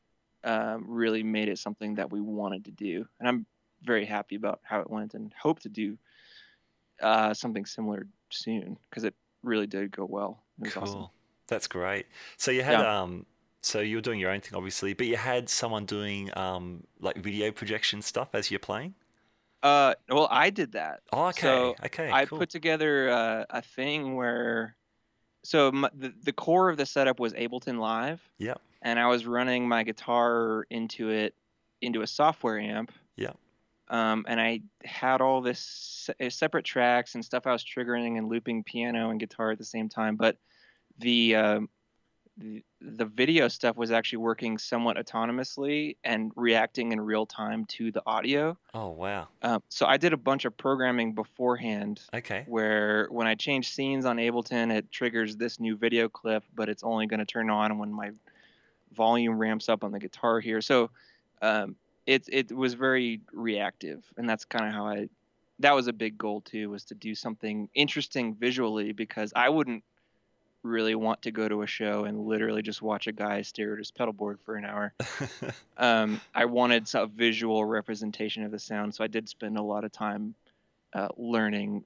um, 0.45 0.85
really 0.87 1.23
made 1.23 1.49
it 1.49 1.59
something 1.59 1.95
that 1.97 2.11
we 2.13 2.21
wanted 2.21 2.67
to 2.67 2.71
do, 2.71 3.07
and 3.19 3.27
I'm 3.29 3.47
very 3.83 4.05
happy 4.05 4.37
about 4.37 4.61
how 4.63 4.81
it 4.81 4.91
went 4.91 5.15
and 5.15 5.33
hope 5.41 5.61
to 5.61 5.69
do 5.71 5.97
uh, 7.01 7.35
something 7.35 7.67
similar 7.67 8.07
soon 8.31 8.79
because 8.91 9.05
it 9.05 9.15
really 9.43 9.67
did 9.67 9.91
go 9.91 10.05
well. 10.05 10.43
It 10.61 10.65
was 10.65 10.75
Cool. 10.75 10.83
awesome. 10.83 11.07
That's 11.49 11.67
great. 11.67 12.07
So 12.37 12.51
you 12.51 12.63
had 12.63 12.81
Yeah. 12.81 13.03
um 13.03 13.27
so 13.65 13.81
you 13.81 13.97
were 13.97 14.03
doing 14.03 14.21
your 14.21 14.31
own 14.31 14.41
thing 14.41 14.55
obviously, 14.55 14.93
but 14.95 15.07
you 15.07 15.17
had 15.17 15.49
someone 15.49 15.87
doing 15.87 16.31
um 16.37 16.85
like 17.01 17.17
video 17.17 17.51
projection 17.51 18.03
stuff 18.03 18.29
as 18.35 18.51
you're 18.51 18.61
playing? 18.61 18.95
Uh, 19.65 19.95
well, 20.11 20.29
I 20.31 20.51
did 20.51 20.73
that. 20.73 21.01
Oh, 21.11 21.29
okay. 21.29 21.41
So 21.41 21.75
okay, 21.87 22.11
I 22.13 22.27
cool. 22.27 22.39
put 22.39 22.51
together 22.51 23.09
uh, 23.09 23.45
a 23.49 23.63
thing 23.63 24.15
where, 24.15 24.77
so 25.43 25.69
m 25.69 25.87
the 25.95 26.13
the 26.23 26.33
core 26.33 26.69
of 26.69 26.77
the 26.77 26.85
setup 26.85 27.19
was 27.19 27.33
Ableton 27.33 27.79
Live. 27.79 28.21
Yep. 28.39 28.61
And 28.83 29.01
I 29.01 29.07
was 29.07 29.25
running 29.25 29.67
my 29.67 29.83
guitar 29.83 30.67
into 30.69 31.09
it, 31.09 31.35
into 31.81 32.03
a 32.03 32.07
software 32.07 32.59
amp. 32.59 32.93
Yep. 33.17 33.39
Um, 33.89 34.27
and 34.29 34.39
I 34.39 34.61
had 34.85 35.23
all 35.23 35.41
this 35.41 35.61
se- 36.07 36.27
uh, 36.27 36.29
separate 36.29 36.67
tracks 36.67 37.15
and 37.15 37.25
stuff 37.25 37.47
I 37.47 37.53
was 37.53 37.65
triggering 37.65 38.19
and 38.19 38.29
looping 38.29 38.65
piano 38.65 39.09
and 39.09 39.19
guitar 39.19 39.53
at 39.53 39.59
the 39.59 39.65
same 39.65 39.89
time. 39.89 40.17
But 40.17 40.37
the 40.99 41.37
um, 41.37 41.69
the, 42.37 42.65
the 42.81 43.05
video 43.05 43.49
stuff 43.49 43.77
was 43.77 43.91
actually 43.91 44.19
working 44.19 44.59
somewhat 44.59 44.97
autonomously 44.97 45.97
and 46.05 46.33
reacting 46.37 46.93
in 46.93 47.01
real 47.01 47.27
time 47.27 47.65
to 47.67 47.93
the 47.93 48.03
audio. 48.07 48.59
Oh, 48.75 48.91
wow. 48.91 49.29
Um, 49.43 49.63
so 49.69 49.87
I 49.87 49.97
did 49.97 50.13
a 50.13 50.17
bunch 50.17 50.45
of 50.45 50.57
programming 50.57 51.15
beforehand 51.15 52.01
Okay. 52.13 52.49
where 52.49 53.07
when 53.11 53.27
I 53.27 53.35
change 53.35 53.71
scenes 53.71 54.05
on 54.05 54.17
Ableton, 54.17 54.75
it 54.75 54.91
triggers 54.91 55.37
this 55.37 55.61
new 55.61 55.77
video 55.77 56.09
clip, 56.09 56.45
but 56.55 56.69
it's 56.69 56.83
only 56.83 57.07
going 57.07 57.21
to 57.21 57.27
turn 57.27 57.51
on 57.51 57.79
when 57.79 57.93
my 57.93 58.11
volume 58.93 59.39
ramps 59.39 59.69
up 59.69 59.85
on 59.85 59.93
the 59.93 59.99
guitar 59.99 60.41
here. 60.41 60.61
So 60.61 60.91
um, 61.43 61.77
it 62.07 62.25
it 62.31 62.53
was 62.53 62.75
very 62.75 63.21
reactive, 63.33 64.05
and 64.17 64.29
that's 64.29 64.45
kind 64.45 64.67
of 64.67 64.73
how 64.73 64.87
I. 64.87 65.09
That 65.61 65.75
was 65.75 65.87
a 65.87 65.93
big 65.93 66.19
goal 66.19 66.41
too, 66.41 66.71
was 66.71 66.85
to 66.87 66.95
do 66.95 67.15
something 67.15 67.69
interesting 67.75 68.35
visually 68.35 68.93
because 68.93 69.33
I 69.37 69.49
wouldn't 69.49 69.85
really 70.65 70.95
want 70.95 71.23
to 71.23 71.31
go 71.31 71.47
to 71.47 71.63
a 71.63 71.67
show 71.67 72.05
and 72.05 72.27
literally 72.27 72.63
just 72.63 72.83
watch 72.83 73.07
a 73.07 73.13
guy 73.13 73.43
stare 73.43 73.75
at 73.75 73.79
his 73.79 73.91
pedal 73.91 74.13
board 74.15 74.41
for 74.45 74.57
an 74.57 74.65
hour 74.65 74.95
um, 75.77 76.21
I 76.35 76.47
wanted 76.47 76.89
a 76.95 77.07
visual 77.07 77.65
representation 77.65 78.43
of 78.45 78.51
the 78.51 78.59
sound, 78.59 78.95
so 78.95 79.05
I 79.05 79.07
did 79.07 79.29
spend 79.29 79.59
a 79.59 79.63
lot 79.63 79.85
of 79.85 79.93
time 79.93 80.35
uh, 80.95 81.09
learning 81.17 81.85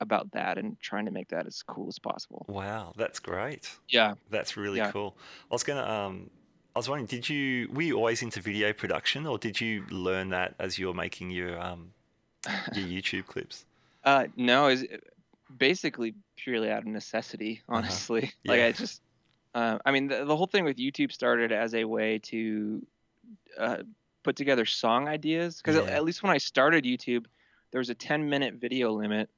about 0.00 0.30
that 0.32 0.56
and 0.58 0.78
trying 0.80 1.04
to 1.06 1.10
make 1.10 1.28
that 1.28 1.46
as 1.46 1.62
cool 1.62 1.88
as 1.88 1.98
possible. 1.98 2.46
Wow, 2.48 2.92
that's 2.96 3.18
great. 3.18 3.76
Yeah. 3.88 4.14
That's 4.30 4.56
really 4.56 4.78
Yeah. 4.78 4.90
cool. 4.92 5.14
I 5.50 5.54
was 5.54 5.62
gonna 5.62 5.84
um 5.84 6.30
I 6.74 6.78
was 6.78 6.88
wondering, 6.88 7.06
did 7.06 7.28
you 7.28 7.68
were 7.72 7.82
you 7.82 7.96
always 7.96 8.22
into 8.22 8.40
video 8.40 8.72
production 8.72 9.26
or 9.26 9.38
did 9.38 9.60
you 9.60 9.84
learn 9.90 10.30
that 10.30 10.54
as 10.58 10.78
you 10.78 10.86
were 10.86 10.94
making 10.94 11.30
your 11.30 11.60
um 11.60 11.92
your 12.74 12.86
YouTube 13.02 13.26
clips? 13.26 13.66
Uh, 14.04 14.26
no, 14.36 14.68
is 14.68 14.86
basically 15.56 16.14
purely 16.36 16.70
out 16.70 16.80
of 16.80 16.86
necessity, 16.86 17.62
honestly. 17.68 18.32
Like 18.44 18.58
Yeah. 18.58 18.66
I 18.66 18.72
just, 18.72 19.02
uh, 19.54 19.78
I 19.84 19.90
mean, 19.90 20.08
the, 20.08 20.24
the 20.24 20.36
whole 20.36 20.46
thing 20.46 20.64
with 20.64 20.76
YouTube 20.76 21.12
started 21.12 21.52
as 21.52 21.74
a 21.74 21.84
way 21.84 22.18
to 22.24 22.86
uh, 23.58 23.76
put 24.22 24.36
together 24.36 24.64
song 24.64 25.08
ideas. 25.08 25.56
Because 25.56 25.76
Yeah. 25.76 25.92
at 25.92 26.04
least 26.04 26.22
when 26.22 26.32
I 26.32 26.38
started 26.38 26.84
YouTube, 26.84 27.26
there 27.72 27.78
was 27.78 27.90
a 27.90 27.94
10 27.94 28.28
minute 28.28 28.54
video 28.54 28.92
limit, 28.92 29.28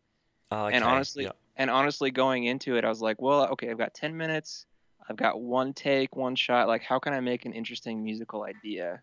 Oh, 0.51 0.66
okay. 0.66 0.77
and 0.77 0.85
honestly, 0.85 1.25
yeah. 1.25 1.33
and 1.57 1.70
honestly, 1.70 2.11
going 2.11 2.44
into 2.44 2.77
it, 2.77 2.85
I 2.85 2.88
was 2.88 3.01
like, 3.01 3.20
well, 3.20 3.46
okay, 3.53 3.70
I've 3.70 3.79
got 3.79 3.94
10 3.94 4.16
minutes. 4.16 4.66
I've 5.09 5.16
got 5.16 5.40
one 5.40 5.72
take, 5.72 6.14
one 6.14 6.37
shot. 6.37 6.68
Like, 6.68 6.83
how 6.83 6.98
can 6.98 7.12
I 7.12 7.20
make 7.20 7.44
an 7.46 7.53
interesting 7.53 8.05
musical 8.05 8.44
idea? 8.44 9.03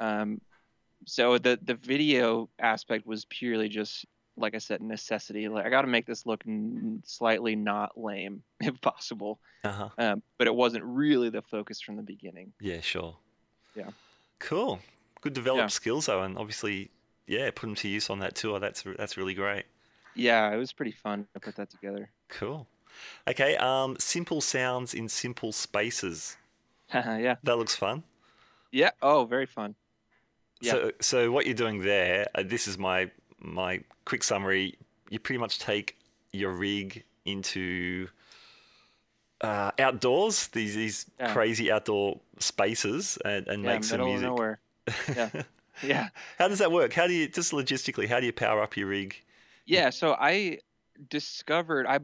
Um, 0.00 0.40
so 1.06 1.38
the 1.38 1.58
the 1.62 1.74
video 1.74 2.48
aspect 2.58 3.06
was 3.06 3.26
purely 3.26 3.68
just, 3.68 4.06
like 4.36 4.54
I 4.54 4.58
said, 4.58 4.80
necessity. 4.82 5.48
Like, 5.48 5.66
I 5.66 5.70
got 5.70 5.82
to 5.82 5.88
make 5.88 6.06
this 6.06 6.26
look 6.26 6.42
n- 6.46 7.02
slightly 7.04 7.56
not 7.56 7.98
lame, 8.00 8.42
if 8.60 8.80
possible. 8.80 9.38
Uh-huh. 9.62 9.88
Um, 9.98 10.22
but 10.38 10.46
it 10.46 10.54
wasn't 10.54 10.84
really 10.84 11.30
the 11.30 11.42
focus 11.42 11.80
from 11.80 11.96
the 11.96 12.02
beginning. 12.02 12.52
Yeah, 12.60 12.80
sure. 12.80 13.16
Yeah. 13.74 13.90
Cool. 14.38 14.80
Good 15.20 15.32
developed 15.32 15.62
Yeah. 15.62 15.66
skills 15.68 16.06
though, 16.06 16.22
and 16.22 16.36
obviously, 16.36 16.90
yeah, 17.26 17.50
put 17.50 17.66
them 17.66 17.74
to 17.76 17.88
use 17.88 18.10
on 18.10 18.18
that 18.18 18.34
tour. 18.34 18.60
That's 18.60 18.84
that's 18.98 19.16
really 19.16 19.34
great. 19.34 19.64
Yeah, 20.14 20.52
it 20.52 20.56
was 20.56 20.72
pretty 20.72 20.92
fun 20.92 21.26
to 21.32 21.40
put 21.40 21.56
that 21.56 21.70
together. 21.70 22.10
Cool. 22.28 22.66
Okay. 23.26 23.56
Um, 23.56 23.96
simple 23.98 24.40
sounds 24.40 24.92
in 24.94 25.08
simple 25.08 25.50
spaces. 25.52 26.36
yeah. 26.94 27.36
That 27.42 27.56
looks 27.56 27.74
fun. 27.74 28.02
Yeah. 28.70 28.90
Oh, 29.00 29.24
very 29.24 29.46
fun. 29.46 29.74
Yeah. 30.60 30.72
So, 30.72 30.92
so 31.00 31.30
what 31.32 31.46
you're 31.46 31.54
doing 31.54 31.80
there? 31.80 32.28
Uh, 32.34 32.42
this 32.44 32.68
is 32.68 32.78
my 32.78 33.10
my 33.44 33.82
quick 34.04 34.22
summary. 34.24 34.78
You 35.10 35.18
pretty 35.18 35.38
much 35.38 35.58
take 35.58 35.96
your 36.32 36.50
rig 36.52 37.04
into 37.24 38.08
uh, 39.40 39.70
outdoors, 39.78 40.48
these 40.48 40.74
these 40.74 41.10
Yeah. 41.18 41.32
crazy 41.32 41.70
outdoor 41.70 42.20
spaces, 42.38 43.18
and, 43.24 43.46
and 43.48 43.62
Yeah, 43.62 43.74
make 43.74 43.84
some 43.84 44.02
music. 44.04 44.28
nowhere. 44.28 44.60
Yeah. 45.16 45.30
Yeah. 45.82 46.08
How 46.38 46.48
does 46.48 46.60
that 46.60 46.70
work? 46.72 46.92
How 46.92 47.06
do 47.06 47.12
you 47.12 47.28
just 47.28 47.52
logistically? 47.52 48.08
How 48.08 48.20
do 48.20 48.26
you 48.26 48.32
power 48.32 48.62
up 48.62 48.76
your 48.76 48.86
rig? 48.88 49.20
Yeah, 49.66 49.90
so 49.90 50.14
I 50.18 50.58
discovered 51.10 51.86
I 51.86 51.98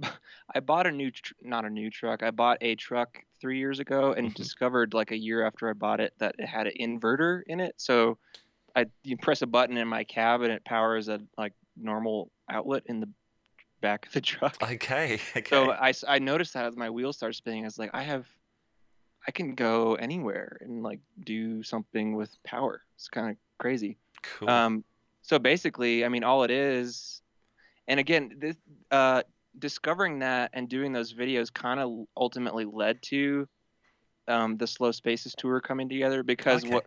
I 0.54 0.60
bought 0.60 0.86
a 0.86 0.90
new 0.92 1.10
tr- 1.10 1.34
not 1.42 1.64
a 1.64 1.70
new 1.70 1.90
truck. 1.90 2.22
I 2.22 2.30
bought 2.30 2.58
a 2.60 2.74
truck 2.74 3.22
3 3.40 3.58
years 3.58 3.78
ago 3.78 4.12
and 4.12 4.30
Mhm. 4.30 4.34
discovered 4.34 4.92
like 4.92 5.12
a 5.12 5.16
year 5.16 5.46
after 5.46 5.68
I 5.70 5.72
bought 5.74 6.00
it 6.00 6.14
that 6.18 6.34
it 6.38 6.46
had 6.46 6.66
an 6.66 6.74
inverter 6.80 7.42
in 7.46 7.60
it. 7.60 7.74
So 7.80 8.18
I 8.76 8.86
you 9.02 9.16
press 9.16 9.42
a 9.42 9.46
button 9.46 9.76
in 9.76 9.88
my 9.88 10.04
cab 10.04 10.42
and 10.42 10.52
it 10.52 10.64
powers 10.64 11.08
a 11.08 11.20
like 11.36 11.52
normal 11.76 12.30
outlet 12.50 12.84
in 12.86 13.00
the 13.00 13.08
back 13.80 14.06
of 14.06 14.12
the 14.12 14.20
truck. 14.20 14.56
Okay. 14.62 15.20
Okay. 15.36 15.42
So 15.48 15.70
I, 15.70 15.92
I 16.06 16.18
noticed 16.18 16.54
that 16.54 16.66
as 16.66 16.76
my 16.76 16.90
wheels 16.90 17.16
started 17.16 17.34
spinning, 17.34 17.64
I 17.64 17.66
was 17.66 17.78
like, 17.78 17.90
I 17.92 18.02
have, 18.02 18.26
I 19.26 19.32
can 19.32 19.54
go 19.54 19.94
anywhere 19.94 20.58
and 20.60 20.82
like 20.82 21.00
do 21.24 21.62
something 21.62 22.14
with 22.14 22.30
power. 22.44 22.82
It's 22.96 23.08
kind 23.08 23.30
of 23.30 23.36
crazy. 23.58 23.98
cool. 24.22 24.48
Um, 24.48 24.84
so 25.22 25.38
basically, 25.38 26.04
I 26.04 26.08
mean, 26.08 26.24
all 26.24 26.44
it 26.44 26.50
is, 26.50 27.22
and 27.88 27.98
again, 27.98 28.36
this, 28.38 28.56
uh, 28.90 29.22
discovering 29.58 30.20
that 30.20 30.50
and 30.52 30.68
doing 30.68 30.92
those 30.92 31.12
videos 31.12 31.52
kind 31.52 31.80
of 31.80 32.06
ultimately 32.16 32.64
led 32.64 33.02
to 33.02 33.48
um, 34.28 34.56
the 34.56 34.66
Slow 34.66 34.92
Spaces 34.92 35.34
tour 35.36 35.60
coming 35.60 35.88
together 35.88 36.22
because 36.22 36.64
Okay. 36.64 36.74
what 36.74 36.86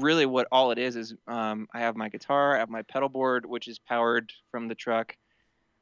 really 0.00 0.26
what 0.26 0.48
all 0.50 0.70
it 0.70 0.78
is 0.78 0.96
is 0.96 1.14
um, 1.26 1.68
I 1.72 1.80
have 1.80 1.96
my 1.96 2.08
guitar, 2.08 2.56
I 2.56 2.58
have 2.58 2.70
my 2.70 2.82
pedal 2.82 3.08
board, 3.08 3.46
which 3.46 3.68
is 3.68 3.78
powered 3.78 4.32
from 4.50 4.68
the 4.68 4.74
truck, 4.74 5.16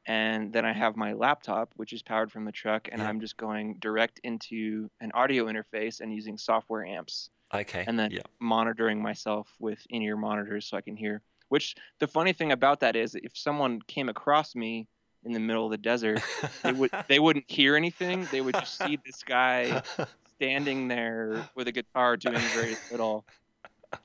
and 0.07 0.53
then 0.53 0.65
I 0.65 0.73
have 0.73 0.97
my 0.97 1.13
laptop, 1.13 1.71
which 1.77 1.93
is 1.93 2.03
powered 2.03 2.33
from 2.33 2.45
the 2.45 2.53
truck, 2.53 2.89
and 2.91 3.01
Yeah. 3.01 3.09
I'm 3.09 3.21
just 3.21 3.37
going 3.37 3.77
direct 3.79 4.21
into 4.25 4.91
an 5.01 5.13
audio 5.15 5.47
interface 5.47 6.01
and 6.01 6.13
using 6.13 6.39
software 6.39 6.85
amps 6.85 7.31
okay. 7.53 7.85
and 7.87 7.99
then 7.99 8.11
yeah. 8.11 8.23
monitoring 8.41 9.03
myself 9.03 9.49
with 9.59 9.79
in-ear 9.91 10.17
monitors 10.17 10.67
so 10.67 10.77
I 10.77 10.81
can 10.81 10.97
hear. 10.97 11.23
Which 11.49 11.75
the 11.99 12.07
funny 12.07 12.33
thing 12.33 12.53
about 12.53 12.81
that 12.81 12.95
is, 12.95 13.15
if 13.15 13.33
someone 13.35 13.81
came 13.83 14.09
across 14.09 14.55
me 14.55 14.87
in 15.25 15.33
the 15.33 15.41
middle 15.41 15.65
of 15.65 15.71
the 15.71 15.79
desert, 15.79 16.21
they 16.63 16.73
would 16.73 16.91
they 17.09 17.19
wouldn't 17.19 17.51
hear 17.51 17.75
anything. 17.75 18.29
They 18.31 18.41
would 18.41 18.55
just 18.55 18.77
see 18.77 18.99
this 19.05 19.23
guy 19.23 19.83
standing 20.37 20.89
there 20.89 21.49
with 21.55 21.69
a 21.69 21.73
guitar 21.73 22.17
doing 22.17 22.39
very 22.55 22.77
little, 22.91 23.25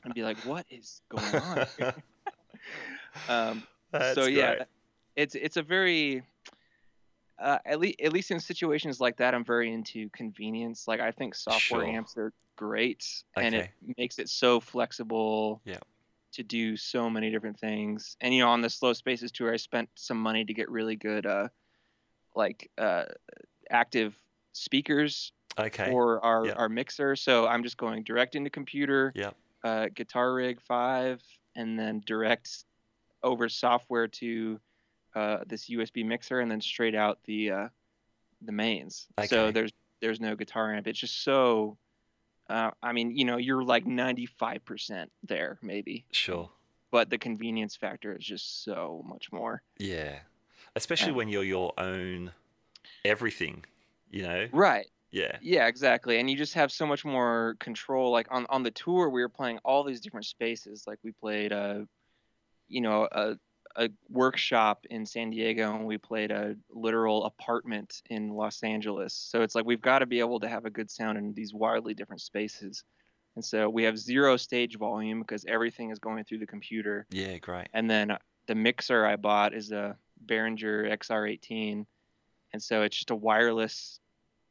and 0.03 0.13
be 0.13 0.23
like, 0.23 0.37
"What 0.43 0.65
is 0.69 1.01
going 1.09 1.35
on?" 1.35 1.65
um, 3.27 3.63
so 4.13 4.25
yeah, 4.25 4.55
great. 4.55 4.67
it's 5.15 5.35
it's 5.35 5.57
a 5.57 5.63
very 5.63 6.23
uh, 7.39 7.57
at 7.65 7.79
least 7.79 7.99
at 8.01 8.13
least 8.13 8.31
in 8.31 8.39
situations 8.39 8.99
like 8.99 9.17
that, 9.17 9.33
I'm 9.33 9.43
very 9.43 9.71
into 9.73 10.09
convenience. 10.09 10.87
Like 10.87 10.99
I 10.99 11.11
think 11.11 11.35
software 11.35 11.83
Sure. 11.83 11.89
amps 11.95 12.15
are 12.17 12.31
great, 12.55 13.05
and 13.35 13.55
it 13.55 13.69
makes 13.97 14.19
it 14.19 14.29
so 14.29 14.59
flexible. 14.59 15.61
Yeah. 15.65 15.79
To 16.37 16.41
do 16.41 16.75
so 16.75 17.11
many 17.11 17.29
different 17.29 17.59
things, 17.59 18.17
and 18.19 18.33
you 18.33 18.41
know, 18.41 18.49
on 18.49 18.61
the 18.61 18.69
Slow 18.69 18.93
Spaces 18.93 19.31
tour, 19.31 19.53
I 19.53 19.57
spent 19.57 19.87
some 19.93 20.17
money 20.17 20.43
to 20.43 20.51
get 20.51 20.67
really 20.67 20.95
good, 20.95 21.27
uh, 21.27 21.49
like 22.35 22.71
uh, 22.75 23.03
active 23.69 24.17
speakers 24.53 25.31
Okay. 25.59 25.85
for 25.85 26.25
our 26.25 26.51
our 26.57 26.69
mixer. 26.69 27.15
So 27.15 27.45
I'm 27.45 27.61
just 27.61 27.77
going 27.77 28.01
direct 28.01 28.33
into 28.33 28.49
computer, 28.49 29.11
Yep. 29.13 29.35
Uh, 29.63 29.87
Guitar 29.93 30.33
Rig 30.33 30.59
five, 30.61 31.21
and 31.55 31.77
then 31.79 32.01
direct 32.05 32.65
over 33.23 33.47
software 33.49 34.07
to 34.07 34.59
uh, 35.15 35.39
this 35.47 35.69
USB 35.69 36.05
mixer, 36.05 36.39
and 36.39 36.49
then 36.51 36.61
straight 36.61 36.95
out 36.95 37.19
the 37.25 37.51
uh, 37.51 37.67
the 38.41 38.51
mains. 38.51 39.07
So 39.27 39.51
there's 39.51 39.71
there's 40.01 40.19
no 40.19 40.35
guitar 40.35 40.73
amp. 40.73 40.87
It's 40.87 40.99
just 40.99 41.23
so. 41.23 41.77
Uh, 42.49 42.71
I 42.83 42.91
mean, 42.91 43.15
you 43.15 43.23
know, 43.23 43.37
you're 43.37 43.63
like 43.63 43.85
95% 43.85 45.07
there, 45.23 45.57
maybe, 45.61 46.05
Sure. 46.11 46.49
but 46.91 47.09
the 47.09 47.17
convenience 47.17 47.77
factor 47.77 48.13
is 48.17 48.25
just 48.25 48.65
so 48.65 49.01
much 49.07 49.31
more. 49.31 49.63
Yeah. 49.79 50.19
Especially 50.75 51.11
Yeah. 51.11 51.15
when 51.15 51.29
you're 51.29 51.45
your 51.45 51.71
own 51.77 52.33
everything, 53.05 53.63
you 54.11 54.23
know? 54.23 54.49
Right. 54.51 54.87
Yeah. 55.13 55.37
Yeah, 55.43 55.67
exactly. 55.67 56.19
And 56.19 56.27
you 56.27 56.35
just 56.35 56.55
have 56.55 56.71
so 56.71 56.87
much 56.87 57.05
more 57.05 57.55
control. 57.59 58.11
Like 58.11 58.27
on 58.31 58.47
on 58.49 58.63
the 58.63 58.71
tour, 58.71 59.09
we 59.09 59.21
were 59.21 59.29
playing 59.29 59.59
all 59.63 59.83
these 59.83 60.01
different 60.01 60.25
spaces. 60.25 60.85
Like 60.87 60.97
we 61.03 61.11
played 61.11 61.51
a, 61.51 61.87
you 62.67 62.81
know, 62.81 63.07
a 63.11 63.37
a 63.75 63.89
workshop 64.09 64.85
in 64.89 65.05
San 65.05 65.29
Diego, 65.29 65.75
and 65.75 65.85
we 65.85 65.99
played 65.99 66.31
a 66.31 66.55
literal 66.71 67.25
apartment 67.25 68.01
in 68.09 68.29
Los 68.29 68.63
Angeles. 68.63 69.13
So 69.13 69.43
it's 69.43 69.53
like 69.53 69.65
we've 69.65 69.81
got 69.81 69.99
to 69.99 70.07
be 70.07 70.19
able 70.19 70.39
to 70.39 70.49
have 70.49 70.65
a 70.65 70.71
good 70.71 70.89
sound 70.89 71.19
in 71.19 71.33
these 71.33 71.53
wildly 71.53 71.93
different 71.93 72.21
spaces. 72.21 72.83
And 73.35 73.45
so 73.45 73.69
we 73.69 73.83
have 73.83 73.97
zero 73.97 74.35
stage 74.37 74.77
volume 74.77 75.19
because 75.21 75.45
everything 75.47 75.91
is 75.91 75.99
going 75.99 76.23
through 76.23 76.39
the 76.39 76.47
computer. 76.47 77.05
Yeah, 77.11 77.37
great. 77.37 77.67
And 77.73 77.89
then 77.89 78.17
the 78.47 78.55
mixer 78.55 79.05
I 79.05 79.15
bought 79.15 79.53
is 79.53 79.71
a 79.71 79.95
Behringer 80.25 80.91
XR18, 80.91 81.85
and 82.51 82.63
so 82.63 82.81
it's 82.81 82.97
just 82.97 83.11
a 83.11 83.15
wireless 83.15 83.99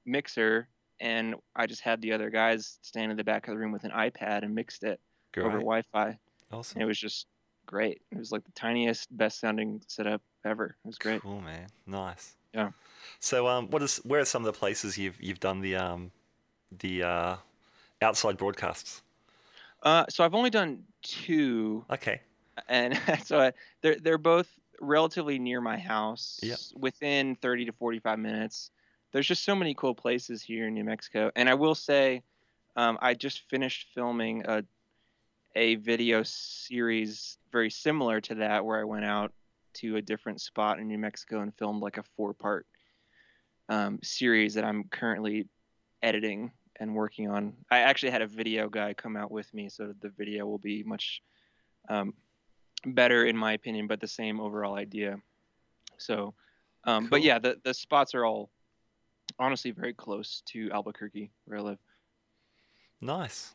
mixer. 0.07 0.69
And 1.01 1.35
I 1.57 1.67
just 1.67 1.81
had 1.83 2.01
the 2.01 2.13
other 2.13 2.31
guys 2.31 2.79
stand 2.83 3.11
in 3.11 3.17
the 3.17 3.25
back 3.25 3.49
of 3.49 3.55
the 3.55 3.59
room 3.59 3.73
with 3.73 3.85
an 3.85 3.91
iPad 3.91 4.43
and 4.45 4.55
mixed 4.55 4.85
it 4.85 5.01
Great. 5.33 5.47
over 5.47 5.59
Wi-Fi, 5.59 6.17
Awesome. 6.53 6.77
and 6.77 6.83
it 6.83 6.87
was 6.87 6.99
just 6.99 7.27
great. 7.67 8.03
It 8.13 8.19
was 8.19 8.31
like 8.31 8.45
the 8.45 8.53
tiniest, 8.53 9.15
best 9.17 9.41
sounding 9.41 9.83
setup 9.89 10.23
ever. 10.45 10.77
It 10.85 10.87
was 10.87 10.99
great. 10.99 11.21
Cool, 11.23 11.41
man. 11.41 11.67
Nice. 11.87 12.37
Yeah. 12.55 12.71
So, 13.19 13.49
um, 13.49 13.69
what 13.71 13.83
is 13.83 13.97
where 14.05 14.21
are 14.21 14.25
some 14.25 14.43
of 14.43 14.47
the 14.47 14.59
places 14.59 14.97
you've 14.97 15.21
you've 15.21 15.41
done 15.41 15.61
the 15.61 15.75
um, 15.77 16.13
the 16.79 17.03
uh, 17.03 17.37
outside 18.01 18.37
broadcasts? 18.37 19.03
Uh, 19.83 20.05
so 20.09 20.23
I've 20.25 20.35
only 20.35 20.51
done 20.51 20.85
two, 21.03 21.85
Okay. 21.91 22.21
and 22.69 22.97
so 23.25 23.41
I, 23.41 23.53
they're 23.81 23.97
they're 23.99 24.19
both 24.19 24.49
relatively 24.81 25.39
near 25.41 25.61
my 25.61 25.79
house, 25.79 26.39
Yep. 26.43 26.59
within 26.77 27.37
30 27.37 27.65
to 27.67 27.73
45 27.73 28.19
minutes. 28.19 28.71
There's 29.13 29.27
just 29.27 29.45
so 29.45 29.55
many 29.55 29.75
cool 29.75 29.95
places 29.95 30.43
here 30.43 30.67
in 30.67 30.75
New 30.75 30.85
Mexico, 30.85 31.31
and 31.37 31.49
I 31.49 31.55
will 31.55 31.75
say, 31.75 32.23
um, 32.77 32.99
I 33.03 33.15
just 33.15 33.49
finished 33.49 33.89
filming 33.95 34.45
a 34.47 34.65
a 35.55 35.75
video 35.75 36.23
series 36.23 37.37
very 37.53 37.71
similar 37.71 38.23
to 38.23 38.37
that, 38.37 38.65
where 38.65 38.81
I 38.81 38.85
went 38.85 39.05
out 39.05 39.33
to 39.75 39.97
a 39.97 40.03
different 40.03 40.41
spot 40.41 40.79
in 40.79 40.89
New 40.89 40.99
Mexico 40.99 41.41
and 41.41 41.55
filmed 41.55 41.83
like 41.83 41.99
a 41.99 42.03
four 42.17 42.33
part 42.33 42.67
um, 43.69 43.99
series 44.03 44.55
that 44.55 44.65
I'm 44.65 44.85
currently 44.85 45.47
editing 46.03 46.53
and 46.81 46.95
working 46.95 47.31
on. 47.31 47.53
I 47.71 47.81
actually 47.81 48.13
had 48.13 48.23
a 48.23 48.27
video 48.27 48.69
guy 48.71 48.95
come 48.95 49.17
out 49.17 49.31
with 49.31 49.53
me, 49.53 49.69
so 49.69 49.93
the 50.01 50.09
video 50.09 50.47
will 50.47 50.59
be 50.59 50.83
much 50.83 51.23
um, 51.91 52.15
better 52.87 53.27
in 53.27 53.37
my 53.37 53.53
opinion, 53.53 53.87
but 53.87 54.01
the 54.01 54.09
same 54.09 54.41
overall 54.41 54.75
idea. 54.75 55.19
So, 55.99 56.35
um, 56.85 57.09
but 57.09 57.23
yeah, 57.23 57.39
the 57.39 57.61
the 57.63 57.75
spots 57.75 58.15
are 58.15 58.25
all 58.25 58.51
honestly 59.39 59.71
very 59.71 59.95
close 59.95 60.43
to 60.47 60.71
Albuquerque 60.73 61.31
where 61.45 61.59
I 61.59 61.63
live. 61.63 61.79
Nice. 63.01 63.55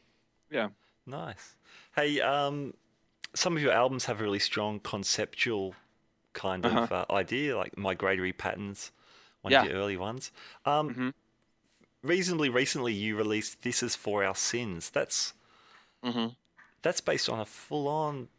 Yeah. 0.49 0.69
Nice. 1.05 1.55
Hey, 1.95 2.19
um, 2.21 2.73
some 3.33 3.55
of 3.55 3.61
your 3.63 3.71
albums 3.71 4.05
have 4.05 4.19
a 4.19 4.23
really 4.23 4.39
strong 4.39 4.79
conceptual 4.79 5.75
kind 6.33 6.65
of 6.65 6.91
Uh-huh. 6.91 7.05
uh, 7.09 7.13
idea, 7.13 7.57
like 7.57 7.77
Migratory 7.77 8.33
Patterns, 8.33 8.91
one 9.41 9.53
Yeah. 9.53 9.63
of 9.63 9.69
your 9.69 9.75
early 9.77 9.97
ones. 9.97 10.31
Um, 10.65 10.89
Mhm. 10.89 11.13
Reasonably 12.03 12.49
recently, 12.49 12.93
you 12.93 13.15
released 13.17 13.63
"This 13.63 13.81
Is 13.83 13.95
for 13.95 14.23
Our 14.23 14.35
Sins." 14.35 14.89
That's 14.89 15.33
hmm 16.03 16.27
that's 16.81 17.01
based 17.01 17.27
on 17.27 17.39
a 17.39 17.45
full-on 17.45 18.29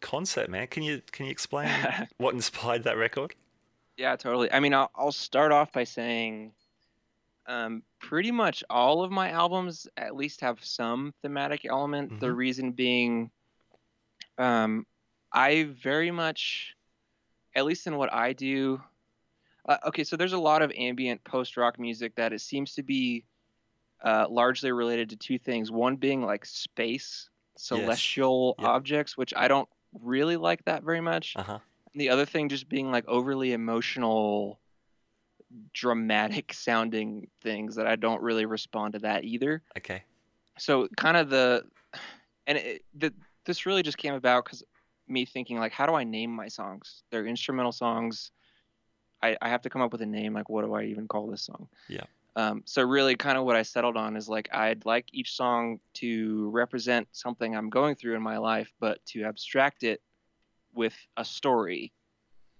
concept, 0.00 0.50
man. 0.50 0.66
Can 0.66 0.82
you 0.82 1.02
can 1.12 1.26
you 1.26 1.32
explain 1.32 1.68
what 2.16 2.34
inspired 2.34 2.84
that 2.84 2.96
record? 2.96 3.34
Yeah, 4.00 4.16
totally. 4.16 4.50
I 4.50 4.60
mean, 4.60 4.72
I'll, 4.72 4.90
I'll 4.96 5.12
start 5.12 5.52
off 5.52 5.72
by 5.72 5.84
saying 5.84 6.52
um, 7.46 7.82
pretty 7.98 8.30
much 8.30 8.64
all 8.70 9.02
of 9.02 9.10
my 9.10 9.28
albums 9.28 9.86
at 9.98 10.16
least 10.16 10.40
have 10.40 10.64
some 10.64 11.12
thematic 11.20 11.66
element. 11.66 12.18
The 12.18 12.28
Mhm. 12.28 12.36
reason 12.36 12.72
being, 12.72 13.30
um, 14.38 14.86
I 15.34 15.64
very 15.64 16.10
much, 16.10 16.74
at 17.54 17.66
least 17.66 17.86
in 17.86 17.98
what 17.98 18.10
I 18.10 18.32
do, 18.32 18.80
uh, 19.68 19.76
okay, 19.88 20.04
so 20.04 20.16
there's 20.16 20.32
a 20.32 20.38
lot 20.38 20.62
of 20.62 20.72
ambient 20.72 21.22
post 21.24 21.58
rock 21.58 21.78
music 21.78 22.14
that 22.14 22.32
it 22.32 22.40
seems 22.40 22.74
to 22.76 22.82
be 22.82 23.26
uh, 24.02 24.26
largely 24.30 24.72
related 24.72 25.10
to 25.10 25.16
two 25.16 25.38
things. 25.38 25.70
One 25.70 25.96
being 25.96 26.22
like 26.22 26.46
space, 26.46 27.28
celestial 27.58 28.54
Yep. 28.58 28.66
objects, 28.66 29.18
which 29.18 29.34
I 29.36 29.46
don't 29.46 29.68
really 29.92 30.38
like 30.38 30.64
that 30.64 30.84
very 30.84 31.02
much. 31.02 31.36
Uh 31.36 31.42
huh. 31.42 31.58
And 31.92 32.00
the 32.00 32.10
other 32.10 32.24
thing 32.24 32.48
just 32.48 32.68
being 32.68 32.90
like 32.90 33.06
overly 33.08 33.52
emotional 33.52 34.60
dramatic 35.72 36.52
sounding 36.54 37.28
things 37.42 37.74
that 37.76 37.86
I 37.86 37.96
don't 37.96 38.22
really 38.22 38.46
respond 38.46 38.94
to 38.94 39.00
that 39.00 39.24
either. 39.24 39.62
Okay. 39.76 40.02
So 40.58 40.88
kind 40.96 41.16
of 41.16 41.30
the 41.30 41.64
and 42.46 42.58
it, 42.58 42.82
the, 42.94 43.12
this 43.44 43.66
really 43.66 43.82
just 43.82 43.98
came 43.98 44.14
about 44.14 44.44
cuz 44.44 44.62
me 45.08 45.24
thinking 45.24 45.58
like 45.58 45.72
how 45.72 45.86
do 45.86 45.94
I 45.94 46.04
name 46.04 46.30
my 46.30 46.48
songs? 46.48 47.02
They're 47.10 47.26
instrumental 47.26 47.72
songs. 47.72 48.30
I, 49.22 49.36
I 49.42 49.48
have 49.48 49.62
to 49.62 49.70
come 49.70 49.82
up 49.82 49.92
with 49.92 50.02
a 50.02 50.06
name 50.06 50.34
like 50.34 50.48
what 50.48 50.64
do 50.64 50.74
I 50.74 50.84
even 50.84 51.08
call 51.08 51.26
this 51.26 51.42
song? 51.42 51.68
Yeah. 51.88 52.04
Um, 52.36 52.62
so 52.64 52.82
really 52.82 53.16
kind 53.16 53.36
of 53.36 53.44
what 53.44 53.56
I 53.56 53.62
settled 53.62 53.96
on 53.96 54.16
is 54.16 54.28
like 54.28 54.48
I'd 54.52 54.86
like 54.86 55.08
each 55.12 55.32
song 55.32 55.80
to 55.94 56.48
represent 56.50 57.08
something 57.10 57.56
I'm 57.56 57.68
going 57.70 57.96
through 57.96 58.14
in 58.14 58.22
my 58.22 58.38
life 58.38 58.72
but 58.78 59.04
to 59.06 59.24
abstract 59.24 59.82
it 59.82 60.00
with 60.74 60.94
a 61.16 61.24
story 61.24 61.92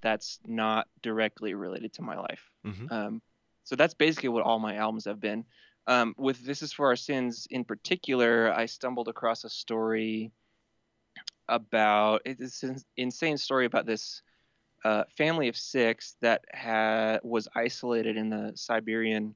that's 0.03 0.39
not 0.47 0.89
directly 1.03 1.55
related 1.55 1.93
to 1.95 2.03
my 2.03 2.19
life. 2.19 2.51
hmm 2.65 2.87
Um, 2.91 3.23
so 3.65 3.77
that's 3.77 3.95
basically 3.95 4.31
what 4.31 4.45
all 4.45 4.59
my 4.59 4.77
albums 4.77 5.05
have 5.05 5.21
been. 5.21 5.45
Um, 5.87 6.15
with 6.19 6.45
This 6.45 6.63
Is 6.63 6.73
For 6.73 6.87
Our 6.87 6.97
Sins 6.97 7.47
in 7.51 7.65
particular, 7.65 8.53
I 8.53 8.67
stumbled 8.67 9.09
across 9.09 9.45
a 9.45 9.51
story 9.51 10.33
about 11.49 12.23
it's 12.25 12.63
an 12.63 12.79
insane 12.97 13.37
story 13.37 13.67
about 13.67 13.87
this 13.87 14.23
uh, 14.85 15.05
family 15.17 15.49
of 15.49 15.57
six 15.57 16.17
that 16.21 16.45
had 16.51 17.21
was 17.23 17.49
isolated 17.55 18.17
in 18.17 18.31
the 18.31 18.53
Siberian 18.55 19.35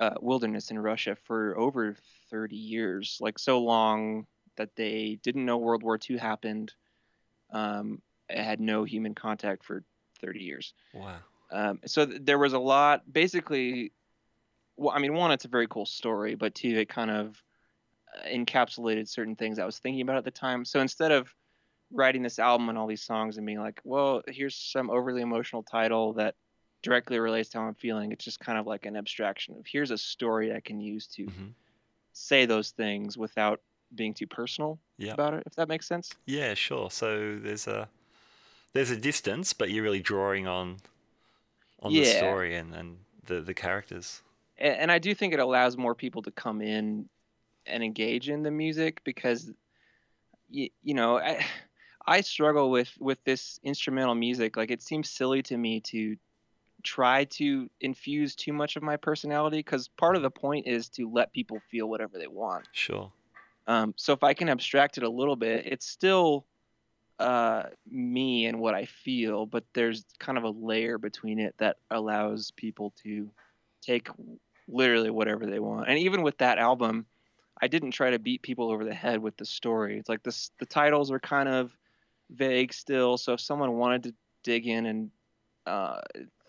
uh, 0.00 0.14
wilderness 0.20 0.70
in 0.70 0.78
Russia 0.78 1.16
for 1.24 1.58
over 1.58 1.96
30 2.30 2.56
years, 2.56 3.18
like 3.20 3.38
so 3.38 3.60
long 3.60 4.26
that 4.56 4.74
they 4.76 5.18
didn't 5.22 5.44
know 5.44 5.58
World 5.58 5.82
War 5.82 5.98
II 5.98 6.18
happened. 6.18 6.72
Um, 7.52 8.02
had 8.28 8.60
no 8.60 8.84
human 8.84 9.14
contact 9.14 9.64
for 9.64 9.84
30 10.20 10.40
years. 10.40 10.74
Wow. 10.94 11.18
Um, 11.50 11.80
so 11.86 12.06
th- 12.06 12.22
there 12.24 12.38
was 12.38 12.54
a 12.54 12.58
lot. 12.58 13.02
Basically, 13.12 13.92
well, 14.76 14.94
I 14.94 14.98
mean, 14.98 15.14
one, 15.14 15.32
it's 15.32 15.44
a 15.44 15.48
very 15.48 15.66
cool 15.68 15.86
story, 15.86 16.34
but 16.34 16.54
two, 16.54 16.78
it 16.78 16.88
kind 16.88 17.10
of 17.10 17.42
uh, 18.16 18.28
encapsulated 18.28 19.08
certain 19.08 19.36
things 19.36 19.58
I 19.58 19.66
was 19.66 19.78
thinking 19.78 20.02
about 20.02 20.16
at 20.16 20.24
the 20.24 20.30
time. 20.30 20.64
So 20.64 20.80
instead 20.80 21.12
of 21.12 21.34
writing 21.92 22.22
this 22.22 22.38
album 22.38 22.68
and 22.68 22.78
all 22.78 22.86
these 22.86 23.02
songs 23.02 23.36
and 23.36 23.46
being 23.46 23.60
like, 23.60 23.80
well, 23.84 24.22
here's 24.26 24.56
some 24.56 24.90
overly 24.90 25.22
emotional 25.22 25.62
title 25.62 26.14
that 26.14 26.34
directly 26.82 27.18
relates 27.18 27.50
to 27.50 27.58
how 27.58 27.64
I'm 27.66 27.74
feeling, 27.74 28.12
it's 28.12 28.24
just 28.24 28.40
kind 28.40 28.58
of 28.58 28.66
like 28.66 28.86
an 28.86 28.96
abstraction 28.96 29.56
of 29.56 29.66
here's 29.66 29.90
a 29.90 29.98
story 29.98 30.54
I 30.54 30.60
can 30.60 30.80
use 30.80 31.06
to 31.08 31.24
hmm 31.26 31.48
say 32.14 32.44
those 32.44 32.72
things 32.72 33.16
without 33.16 33.60
being 33.94 34.14
too 34.14 34.26
personal 34.26 34.78
Yeah. 34.98 35.14
about 35.14 35.34
it, 35.34 35.42
if 35.46 35.54
that 35.56 35.68
makes 35.68 35.86
sense. 35.86 36.10
Yeah, 36.26 36.54
sure. 36.54 36.90
So 36.90 37.38
there's 37.38 37.66
a 37.66 37.88
there's 38.72 38.90
a 38.90 38.96
distance, 38.96 39.52
but 39.52 39.70
you're 39.70 39.82
really 39.84 40.00
drawing 40.00 40.46
on 40.46 40.78
on 41.82 41.94
the 41.94 42.04
story 42.04 42.56
and, 42.56 42.74
and 42.74 42.98
the 43.26 43.40
the 43.40 43.54
characters. 43.54 44.22
and, 44.58 44.74
and 44.76 44.92
I 44.92 44.98
do 44.98 45.14
think 45.14 45.34
it 45.34 45.40
allows 45.40 45.76
more 45.76 45.94
people 45.94 46.22
to 46.22 46.30
come 46.30 46.62
in 46.62 47.08
and 47.66 47.82
engage 47.82 48.28
in 48.28 48.42
the 48.42 48.50
music 48.50 49.02
because 49.04 49.52
you, 50.48 50.68
you 50.82 50.94
know 50.94 51.18
I, 51.18 51.44
I 52.06 52.20
struggle 52.20 52.70
with 52.70 52.92
with 53.00 53.22
this 53.24 53.60
instrumental 53.62 54.14
music 54.14 54.56
like 54.56 54.70
it 54.70 54.82
seems 54.82 55.10
silly 55.10 55.42
to 55.44 55.56
me 55.56 55.80
to 55.82 56.16
try 56.82 57.24
to 57.24 57.70
infuse 57.80 58.34
too 58.34 58.52
much 58.52 58.76
of 58.76 58.82
my 58.82 58.96
personality 58.96 59.58
because 59.58 59.88
part 59.88 60.16
of 60.16 60.22
the 60.22 60.30
point 60.30 60.66
is 60.66 60.88
to 60.90 61.08
let 61.10 61.32
people 61.32 61.60
feel 61.70 61.88
whatever 61.88 62.18
they 62.18 62.26
want 62.26 62.66
Sure. 62.72 63.12
Um, 63.66 63.94
so 63.96 64.12
if 64.12 64.22
I 64.22 64.34
can 64.34 64.48
abstract 64.48 64.98
it 64.98 65.04
a 65.04 65.08
little 65.08 65.36
bit, 65.36 65.66
it's 65.66 65.86
still 65.86 66.46
uh, 67.18 67.64
me 67.88 68.46
and 68.46 68.58
what 68.58 68.74
I 68.74 68.86
feel, 68.86 69.46
but 69.46 69.64
there's 69.74 70.04
kind 70.18 70.38
of 70.38 70.44
a 70.44 70.50
layer 70.50 70.98
between 70.98 71.38
it 71.38 71.54
that 71.58 71.76
allows 71.90 72.50
people 72.52 72.92
to 73.02 73.30
take 73.80 74.08
literally 74.68 75.10
whatever 75.10 75.46
they 75.46 75.60
want. 75.60 75.88
And 75.88 75.98
even 75.98 76.22
with 76.22 76.38
that 76.38 76.58
album, 76.58 77.06
I 77.60 77.68
didn't 77.68 77.92
try 77.92 78.10
to 78.10 78.18
beat 78.18 78.42
people 78.42 78.70
over 78.70 78.84
the 78.84 78.94
head 78.94 79.20
with 79.20 79.36
the 79.36 79.44
story. 79.44 79.98
It's 79.98 80.08
like 80.08 80.22
this 80.22 80.50
the 80.58 80.66
titles 80.66 81.10
are 81.12 81.20
kind 81.20 81.48
of 81.48 81.76
vague 82.30 82.72
still. 82.72 83.16
So 83.18 83.34
if 83.34 83.40
someone 83.40 83.74
wanted 83.74 84.02
to 84.04 84.14
dig 84.42 84.66
in 84.66 84.86
and 84.86 85.10
uh, 85.66 86.00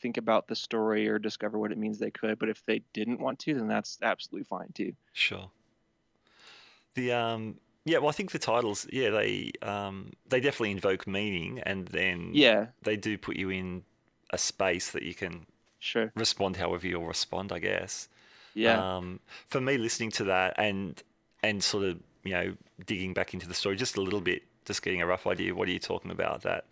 think 0.01 0.17
about 0.17 0.47
the 0.47 0.55
story 0.55 1.07
or 1.07 1.19
discover 1.19 1.59
what 1.59 1.71
it 1.71 1.77
means, 1.77 1.99
they 1.99 2.09
could. 2.09 2.39
But 2.39 2.49
if 2.49 2.65
they 2.65 2.81
didn't 2.93 3.19
want 3.19 3.37
to, 3.39 3.53
then 3.53 3.67
that's 3.67 3.99
absolutely 4.01 4.45
fine 4.45 4.69
too. 4.73 4.93
Sure. 5.13 5.51
The 6.95 7.11
um 7.11 7.59
yeah, 7.85 7.97
well 7.97 8.09
I 8.09 8.13
think 8.13 8.31
the 8.31 8.39
titles 8.39 8.87
yeah, 8.91 9.09
they 9.09 9.51
um 9.61 10.11
they 10.29 10.39
definitely 10.39 10.71
invoke 10.71 11.07
meaning 11.07 11.59
and 11.65 11.87
then 11.87 12.31
Yeah, 12.33 12.67
they 12.81 12.97
do 12.97 13.17
put 13.17 13.35
you 13.35 13.49
in 13.49 13.83
a 14.31 14.37
space 14.37 14.91
that 14.91 15.03
you 15.03 15.13
can 15.13 15.45
sure. 15.79 16.11
respond 16.15 16.57
however 16.57 16.87
you'll 16.87 17.05
respond, 17.07 17.51
I 17.51 17.59
guess. 17.59 18.09
Yeah, 18.53 18.83
Um, 18.97 19.19
for 19.49 19.61
me, 19.61 19.77
listening 19.77 20.11
to 20.11 20.23
that 20.25 20.55
and 20.57 21.01
and 21.43 21.63
sort 21.63 21.85
of 21.85 21.99
you 22.23 22.31
know 22.33 22.55
digging 22.85 23.13
back 23.13 23.33
into 23.33 23.47
the 23.47 23.53
story 23.53 23.75
just 23.75 23.97
a 23.97 24.01
little 24.01 24.21
bit, 24.21 24.43
just 24.65 24.81
getting 24.83 25.01
a 25.01 25.07
rough 25.07 25.27
idea 25.27 25.55
what 25.55 25.67
are 25.67 25.71
you 25.71 25.79
talking 25.79 26.11
about. 26.11 26.43
That, 26.43 26.65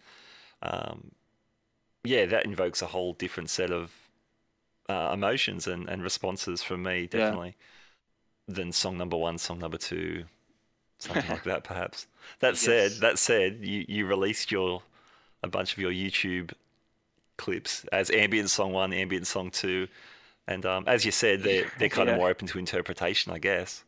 um, 0.64 1.12
yeah, 2.04 2.26
that 2.26 2.46
invokes 2.46 2.82
a 2.82 2.88
whole 2.88 3.14
different 3.14 3.50
set 3.50 3.72
of 3.72 3.92
uh, 4.90 5.12
emotions 5.14 5.68
and, 5.68 5.90
and 5.90 6.04
responses 6.04 6.64
from 6.64 6.84
me, 6.84 7.08
definitely, 7.08 7.56
than 8.52 8.72
song 8.72 8.98
number 8.98 9.18
one, 9.18 9.38
song 9.38 9.60
number 9.60 9.78
two, 9.78 10.26
something 11.00 11.30
like 11.30 11.44
that, 11.44 11.64
perhaps. 11.66 12.08
That 12.40 12.58
said, 12.58 12.94
Yes. 12.94 13.00
that 13.02 13.20
said, 13.20 13.60
you 13.62 13.86
you 13.88 14.06
released 14.08 14.52
your 14.52 14.84
a 15.44 15.48
bunch 15.50 15.74
of 15.74 15.80
your 15.80 15.92
YouTube 15.92 16.54
clips 17.38 17.86
as 17.92 18.12
ambient 18.12 18.50
song 18.50 18.74
one, 18.74 18.94
ambient 18.94 19.28
song 19.28 19.52
two. 19.52 19.88
And 20.48 20.66
um, 20.66 20.86
as 20.88 21.06
you 21.06 21.12
said, 21.12 21.44
they're 21.44 21.66
they're 21.78 21.90
kind 21.90 22.10
of 22.10 22.16
more 22.16 22.30
open 22.30 22.48
to 22.50 22.60
interpretation, 22.60 23.32
I 23.34 23.40
guess. 23.40 23.84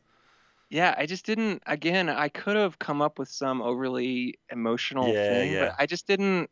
yeah. 0.70 0.96
I 0.98 1.06
just 1.06 1.26
didn't. 1.26 1.62
Again, 1.66 2.10
I 2.10 2.30
could 2.30 2.56
have 2.56 2.80
come 2.80 3.02
up 3.02 3.20
with 3.20 3.30
some 3.30 3.62
overly 3.62 4.40
emotional 4.52 5.14
Yeah, 5.14 5.16
thing, 5.16 5.52
yeah. 5.52 5.60
but 5.60 5.76
I 5.78 5.86
just 5.86 6.08
didn't. 6.08 6.50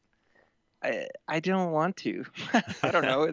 I 0.83 1.07
I 1.27 1.39
don't 1.39 1.71
want 1.71 1.97
to. 1.97 2.25
I 2.83 2.91
don't 2.91 3.03
know. 3.11 3.31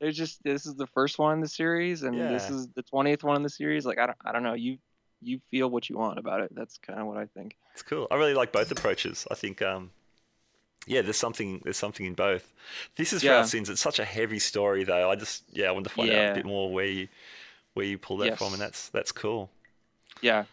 There's 0.00 0.16
just 0.16 0.42
this 0.44 0.66
is 0.66 0.74
the 0.74 0.86
first 0.88 1.18
one 1.18 1.34
in 1.34 1.40
the 1.40 1.48
series, 1.48 2.02
and 2.02 2.18
this 2.18 2.50
is 2.50 2.68
the 2.68 2.82
twentieth 2.82 3.22
one 3.24 3.36
in 3.36 3.42
the 3.42 3.48
series. 3.50 3.86
Like 3.86 3.98
I 3.98 4.06
don't 4.06 4.18
I 4.24 4.32
don't 4.32 4.42
know. 4.42 4.54
You 4.54 4.78
you 5.22 5.40
feel 5.50 5.68
what 5.70 5.88
you 5.90 5.96
want 5.98 6.18
about 6.18 6.40
it. 6.40 6.54
That's 6.54 6.78
kind 6.78 6.98
of 7.00 7.06
what 7.06 7.16
I 7.18 7.26
think. 7.26 7.56
It's 7.74 7.82
cool. 7.82 8.06
I 8.10 8.16
really 8.16 8.34
like 8.34 8.52
both 8.52 8.70
approaches. 8.72 9.26
I 9.30 9.34
think, 9.34 9.60
um, 9.60 9.90
yeah, 10.86 11.02
there's 11.02 11.18
something 11.18 11.60
there's 11.62 11.76
something 11.76 12.06
in 12.06 12.14
both. 12.14 12.52
This 12.96 13.12
is 13.12 13.20
for 13.20 13.26
Yeah. 13.28 13.36
our 13.38 13.44
sins. 13.46 13.68
It's 13.68 13.80
such 13.82 13.98
a 13.98 14.04
heavy 14.04 14.38
story, 14.38 14.82
though. 14.84 15.10
I 15.10 15.16
just 15.16 15.44
yeah, 15.50 15.68
I 15.68 15.72
wanted 15.72 15.88
to 15.90 15.94
find 15.94 16.10
out 16.10 16.32
a 16.32 16.34
bit 16.34 16.46
more 16.46 16.72
where 16.72 16.86
you 16.86 17.08
where 17.74 17.84
you 17.86 17.98
pull 17.98 18.16
that 18.18 18.38
from, 18.38 18.52
and 18.54 18.60
that's 18.62 18.88
that's 18.90 19.12
cool. 19.12 19.50
Yeah. 20.22 20.44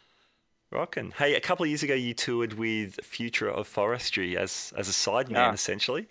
Rockin'. 0.69 1.11
Hey, 1.11 1.35
a 1.35 1.39
couple 1.39 1.63
of 1.63 1.69
years 1.69 1.81
ago, 1.83 1.93
you 1.93 2.13
toured 2.13 2.53
with 2.53 2.99
Future 3.03 3.49
of 3.49 3.67
Forestry 3.67 4.37
as 4.37 4.73
as 4.75 4.89
a 4.89 4.91
sideman, 4.91 5.31
Yeah. 5.31 5.53
essentially. 5.53 6.07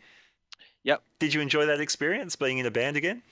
Yep. 0.87 1.03
Did 1.19 1.35
you 1.35 1.41
enjoy 1.41 1.67
that 1.67 1.81
experience, 1.81 2.37
being 2.37 2.59
in 2.59 2.65
a 2.67 2.71
band 2.71 2.97
again? 2.97 3.23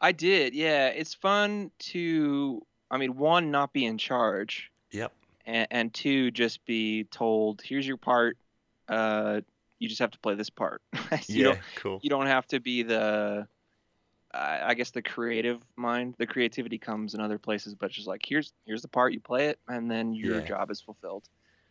I 0.00 0.12
did. 0.12 0.52
Yeah. 0.54 0.88
It's 0.88 1.14
fun 1.14 1.70
to. 1.90 2.60
I 2.90 2.98
mean, 2.98 3.16
one, 3.16 3.50
not 3.50 3.72
be 3.72 3.84
in 3.86 3.98
charge. 3.98 4.70
Yep. 4.92 5.12
and, 5.46 5.66
and 5.70 5.94
two 5.94 6.30
just 6.30 6.64
be 6.66 7.04
told 7.04 7.60
here's 7.62 7.86
your 7.86 7.96
part 7.96 8.36
uh 8.88 9.40
you 9.80 9.88
just 9.88 9.98
have 9.98 10.12
to 10.12 10.18
play 10.20 10.34
this 10.36 10.48
part 10.48 10.80
you 10.94 11.38
yeah. 11.38 11.42
don't 11.44 11.58
Cool. 11.74 11.98
you 12.02 12.08
don't 12.08 12.26
have 12.26 12.46
to 12.48 12.60
be 12.60 12.82
the 12.84 13.46
I 14.32 14.60
I 14.70 14.74
guess 14.74 14.92
the 14.92 15.02
creative 15.02 15.60
mind 15.74 16.14
the 16.18 16.26
creativity 16.26 16.78
comes 16.78 17.14
in 17.14 17.20
other 17.20 17.38
places 17.38 17.74
but 17.74 17.90
just 17.90 18.06
like 18.06 18.22
here's 18.24 18.52
here's 18.64 18.82
the 18.82 18.88
part 18.88 19.12
you 19.12 19.20
play 19.20 19.46
it 19.48 19.58
and 19.68 19.90
then 19.90 20.14
your 20.14 20.38
Yeah. 20.40 20.46
job 20.46 20.70
is 20.70 20.80
fulfilled 20.80 21.24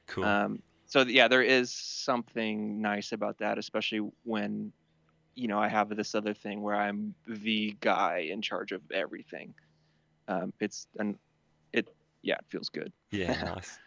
Cool. 0.07 0.25
um 0.25 0.61
so 0.87 1.01
yeah 1.03 1.27
there 1.29 1.41
is 1.41 1.71
something 1.71 2.81
nice 2.81 3.13
about 3.13 3.37
that 3.39 3.57
especially 3.57 4.01
when 4.23 4.73
you 5.35 5.47
know 5.47 5.59
I 5.59 5.67
have 5.67 5.89
this 5.95 6.15
other 6.15 6.33
thing 6.33 6.61
where 6.61 6.75
I'm 6.75 7.13
the 7.27 7.75
guy 7.81 8.27
in 8.31 8.41
charge 8.41 8.71
of 8.71 8.81
everything 8.91 9.53
um 10.27 10.53
it's 10.59 10.87
and 10.97 11.17
it 11.73 11.89
yeah 12.21 12.35
it 12.35 12.45
feels 12.49 12.69
good 12.69 12.91
yeah. 13.11 13.43
Nice. 13.55 13.77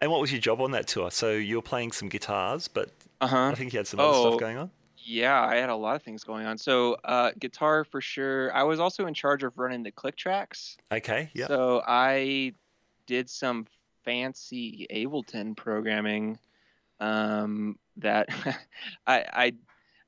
And 0.00 0.10
what 0.10 0.20
was 0.20 0.30
your 0.30 0.40
job 0.40 0.60
on 0.60 0.72
that 0.72 0.86
tour? 0.86 1.10
So 1.10 1.32
you 1.32 1.56
were 1.56 1.62
playing 1.62 1.92
some 1.92 2.08
guitars, 2.08 2.68
but 2.68 2.90
uh-huh 3.20 3.48
I 3.52 3.54
think 3.54 3.72
you 3.72 3.78
had 3.78 3.86
some 3.86 4.00
other 4.00 4.10
Oh, 4.10 4.28
stuff 4.30 4.40
going 4.40 4.58
on. 4.58 4.70
Yeah, 5.02 5.42
I 5.42 5.56
had 5.56 5.70
a 5.70 5.74
lot 5.74 5.96
of 5.96 6.02
things 6.02 6.22
going 6.24 6.44
on. 6.46 6.58
So, 6.58 6.96
uh, 7.04 7.32
guitar 7.38 7.84
for 7.84 8.00
sure. 8.02 8.54
I 8.54 8.62
was 8.62 8.78
also 8.78 9.06
in 9.06 9.14
charge 9.14 9.42
of 9.42 9.58
running 9.58 9.82
the 9.82 9.90
click 9.90 10.16
tracks. 10.16 10.76
Okay. 10.92 11.30
Yeah. 11.32 11.46
So 11.46 11.82
I 11.86 12.52
did 13.06 13.30
some 13.30 13.66
fancy 14.04 14.86
Ableton 14.92 15.56
programming. 15.56 16.38
Um, 17.00 17.78
that 17.96 18.28
I 19.06 19.24
I 19.32 19.52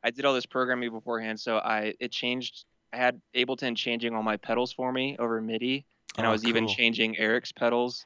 I 0.05 0.11
did 0.11 0.25
all 0.25 0.35
this 0.35 0.47
programming 0.47 0.91
beforehand. 0.91 1.39
So 1.41 1.59
I 1.59 1.95
it 2.01 2.11
changed. 2.13 2.65
I 2.93 2.97
had 2.99 3.21
Ableton 3.35 3.77
changing 3.77 4.15
all 4.15 4.23
my 4.23 4.37
pedals 4.37 4.73
for 4.73 4.93
me 4.93 5.17
over 5.19 5.41
MIDI, 5.41 5.87
and 6.19 6.27
I 6.27 6.29
Oh, 6.29 6.33
was 6.33 6.45
even 6.45 6.67
changing 6.69 7.19
Eric's 7.19 7.53
pedals 7.53 8.05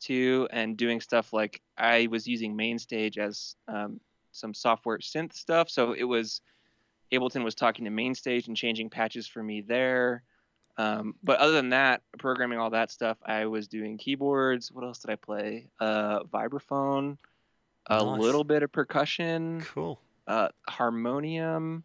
too, 0.00 0.46
and 0.52 0.76
doing 0.76 1.00
stuff 1.00 1.32
like 1.32 1.60
I 1.76 2.06
was 2.08 2.26
using 2.28 2.56
MainStage 2.56 3.18
as 3.18 3.56
um, 3.66 4.00
some 4.32 4.54
software 4.54 4.98
synth 4.98 5.32
stuff. 5.32 5.68
So 5.70 5.92
it 5.92 6.04
was 6.04 6.40
Ableton 7.12 7.42
was 7.42 7.54
talking 7.54 7.84
to 7.84 7.90
MainStage 7.90 8.46
and 8.48 8.56
changing 8.56 8.90
patches 8.90 9.26
for 9.26 9.42
me 9.42 9.60
there. 9.60 10.22
Um, 10.76 11.16
but 11.24 11.40
other 11.40 11.52
than 11.54 11.70
that, 11.70 12.02
programming 12.18 12.58
all 12.60 12.70
that 12.70 12.92
stuff, 12.92 13.16
I 13.26 13.46
was 13.46 13.66
doing 13.66 13.98
keyboards. 13.98 14.70
What 14.70 14.84
else 14.84 15.00
did 15.00 15.10
I 15.10 15.16
play? 15.16 15.66
Uh, 15.80 16.20
vibraphone, 16.24 17.18
a 17.88 18.04
Nice. 18.04 18.20
little 18.20 18.44
bit 18.44 18.62
of 18.62 18.70
percussion, 18.70 19.62
Cool. 19.62 19.98
Uh, 20.28 20.48
harmonium, 20.68 21.82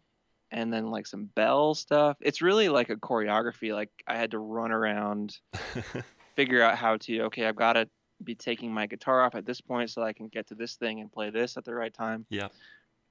and 0.52 0.72
then 0.72 0.86
like 0.90 1.06
some 1.06 1.24
bell 1.34 1.74
stuff. 1.74 2.16
It's 2.20 2.40
really 2.42 2.68
like 2.68 2.90
a 2.90 2.96
choreography. 2.96 3.74
Like 3.74 3.90
I 4.06 4.16
had 4.16 4.30
to 4.32 4.38
run 4.38 4.70
around, 4.70 5.36
figure 6.36 6.62
out 6.62 6.76
how 6.78 6.96
to. 6.98 7.22
Okay, 7.22 7.46
I've 7.46 7.56
got 7.56 7.72
to 7.72 7.88
be 8.22 8.34
taking 8.36 8.72
my 8.72 8.86
guitar 8.86 9.22
off 9.22 9.34
at 9.34 9.44
this 9.44 9.60
point 9.60 9.90
so 9.90 10.02
I 10.02 10.12
can 10.12 10.28
get 10.28 10.46
to 10.48 10.54
this 10.54 10.76
thing 10.76 11.00
and 11.00 11.12
play 11.12 11.30
this 11.30 11.56
at 11.56 11.64
the 11.64 11.74
right 11.74 11.92
time. 11.92 12.24
Yeah. 12.30 12.48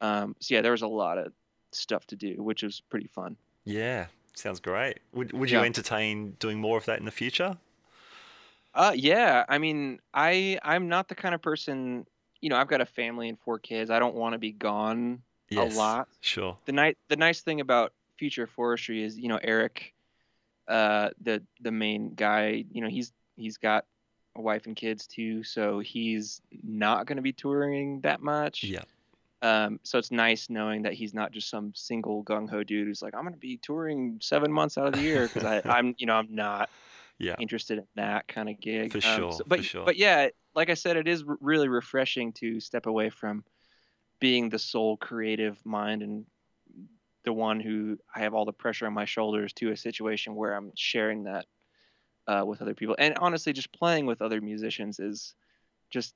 Um, 0.02 0.36
so 0.40 0.56
yeah, 0.56 0.62
there 0.62 0.72
was 0.72 0.82
a 0.82 0.88
lot 0.88 1.18
of 1.18 1.34
stuff 1.72 2.06
to 2.08 2.16
do, 2.16 2.42
which 2.42 2.64
was 2.64 2.82
pretty 2.90 3.08
fun. 3.08 3.36
Yeah. 3.66 4.08
Sounds 4.36 4.60
great. 4.60 5.00
Would 5.14 5.34
Would 5.34 5.52
you 5.52 5.60
Yeah. 5.60 5.66
entertain 5.66 6.32
doing 6.40 6.60
more 6.60 6.78
of 6.78 6.86
that 6.86 7.00
in 7.00 7.06
the 7.06 7.12
future? 7.12 7.58
Uh, 8.74 8.94
yeah. 8.96 9.46
I 9.48 9.58
mean, 9.60 10.00
I 10.14 10.60
I'm 10.64 10.88
not 10.90 11.08
the 11.08 11.16
kind 11.16 11.36
of 11.36 11.42
person. 11.42 12.06
You 12.44 12.50
know, 12.50 12.58
I've 12.58 12.68
got 12.68 12.82
a 12.82 12.86
family 12.86 13.30
and 13.30 13.40
four 13.40 13.58
kids. 13.58 13.90
I 13.90 14.00
don't 14.00 14.16
want 14.16 14.34
to 14.34 14.38
be 14.40 14.52
gone 14.52 15.22
Yes. 15.50 15.74
a 15.76 15.78
lot. 15.78 16.08
Sure. 16.20 16.58
The 16.66 16.74
nice 16.74 16.96
the 17.08 17.16
nice 17.16 17.40
thing 17.42 17.62
about 17.62 17.94
Future 18.18 18.48
Forestry 18.48 19.02
is, 19.04 19.18
you 19.18 19.30
know, 19.30 19.40
Eric, 19.42 19.94
uh, 20.68 21.10
the 21.22 21.42
the 21.62 21.72
main 21.72 22.14
guy. 22.16 22.66
You 22.72 22.82
know, 22.82 22.90
he's 22.90 23.14
he's 23.38 23.58
got 23.58 23.86
a 24.36 24.42
wife 24.42 24.66
and 24.66 24.76
kids 24.76 25.08
too, 25.08 25.44
so 25.44 25.80
he's 25.80 26.42
not 26.64 27.06
going 27.06 27.16
to 27.18 27.22
be 27.22 27.32
touring 27.32 28.02
that 28.02 28.20
much. 28.22 28.64
Yeah. 28.64 28.82
Um, 29.42 29.80
so 29.84 29.98
it's 29.98 30.10
nice 30.12 30.50
knowing 30.50 30.82
that 30.84 30.94
he's 30.94 31.14
not 31.14 31.32
just 31.32 31.50
some 31.50 31.72
single 31.76 32.24
gung 32.24 32.50
ho 32.50 32.64
dude 32.64 32.88
who's 32.88 33.02
like, 33.02 33.14
I'm 33.14 33.22
going 33.24 33.34
to 33.34 33.40
be 33.40 33.58
touring 33.58 34.18
seven 34.22 34.52
months 34.52 34.78
out 34.78 34.88
of 34.88 34.94
the 34.94 35.02
year 35.02 35.28
because 35.32 35.62
I'm, 35.66 35.94
you 35.98 36.08
know, 36.08 36.16
I'm 36.16 36.34
not 36.34 36.70
Yeah. 37.20 37.36
interested 37.40 37.78
in 37.78 37.86
that 37.96 38.28
kind 38.30 38.48
of 38.50 38.60
gig. 38.60 38.92
For 38.94 38.98
Um, 39.08 39.18
sure, 39.18 39.32
so- 39.34 39.44
for 39.44 39.62
sure. 39.62 39.86
but 39.86 39.98
yeah, 39.98 40.30
like 40.56 40.70
I 40.70 40.76
said, 40.76 40.98
it 40.98 41.08
is 41.08 41.24
r- 41.28 41.38
really 41.42 41.68
refreshing 41.68 42.34
to 42.34 42.60
step 42.60 42.86
away 42.86 43.10
from 43.10 43.44
being 44.20 44.50
the 44.50 44.60
sole 44.60 44.98
creative 44.98 45.58
mind 45.66 46.02
and 46.02 46.26
the 47.26 47.34
one 47.34 47.60
who 47.60 47.98
I 48.16 48.20
have 48.20 48.34
all 48.34 48.46
the 48.46 48.54
pressure 48.54 48.86
on 48.86 48.94
my 48.94 49.06
shoulders 49.06 49.54
to 49.54 49.72
a 49.72 49.78
situation 49.78 50.36
where 50.36 50.54
I'm 50.54 50.72
sharing 50.76 51.24
that 51.24 51.46
uh, 52.28 52.44
with 52.46 52.62
other 52.62 52.74
people. 52.74 52.96
And 53.00 53.18
honestly, 53.18 53.54
just 53.54 53.72
playing 53.72 54.06
with 54.06 54.22
other 54.22 54.42
musicians 54.42 55.00
is 55.00 55.34
just 55.90 56.14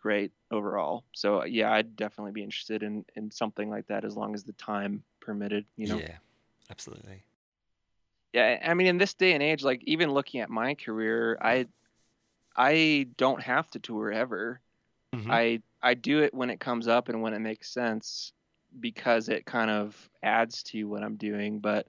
great 0.00 0.32
overall. 0.50 1.04
So 1.12 1.44
yeah, 1.44 1.72
I'd 1.72 1.96
definitely 1.96 2.32
be 2.32 2.42
interested 2.42 2.82
in 2.82 3.04
in 3.16 3.30
something 3.30 3.68
like 3.70 3.86
that 3.88 4.04
as 4.04 4.16
long 4.16 4.34
as 4.34 4.44
the 4.44 4.52
time 4.54 5.02
permitted. 5.20 5.66
You 5.76 5.88
know. 5.88 5.98
Yeah. 5.98 6.16
Absolutely. 6.70 7.24
Yeah, 8.32 8.60
I 8.64 8.74
mean, 8.74 8.86
in 8.86 8.98
this 8.98 9.14
day 9.14 9.32
and 9.32 9.42
age, 9.42 9.64
like 9.64 9.82
even 9.84 10.12
looking 10.12 10.40
at 10.40 10.48
my 10.48 10.76
career, 10.76 11.36
I 11.40 11.66
I 12.56 13.06
don't 13.16 13.42
have 13.42 13.70
to 13.72 13.78
tour 13.78 14.10
ever. 14.12 14.60
Mhm. 15.14 15.30
I 15.30 15.62
I 15.82 15.94
do 15.94 16.22
it 16.22 16.34
when 16.34 16.50
it 16.50 16.60
comes 16.60 16.88
up 16.88 17.08
and 17.08 17.22
when 17.22 17.32
it 17.34 17.38
makes 17.40 17.70
sense 17.72 18.32
because 18.78 19.28
it 19.28 19.46
kind 19.46 19.70
of 19.70 20.08
adds 20.22 20.62
to 20.64 20.84
what 20.84 21.02
I'm 21.02 21.16
doing. 21.16 21.58
But 21.58 21.86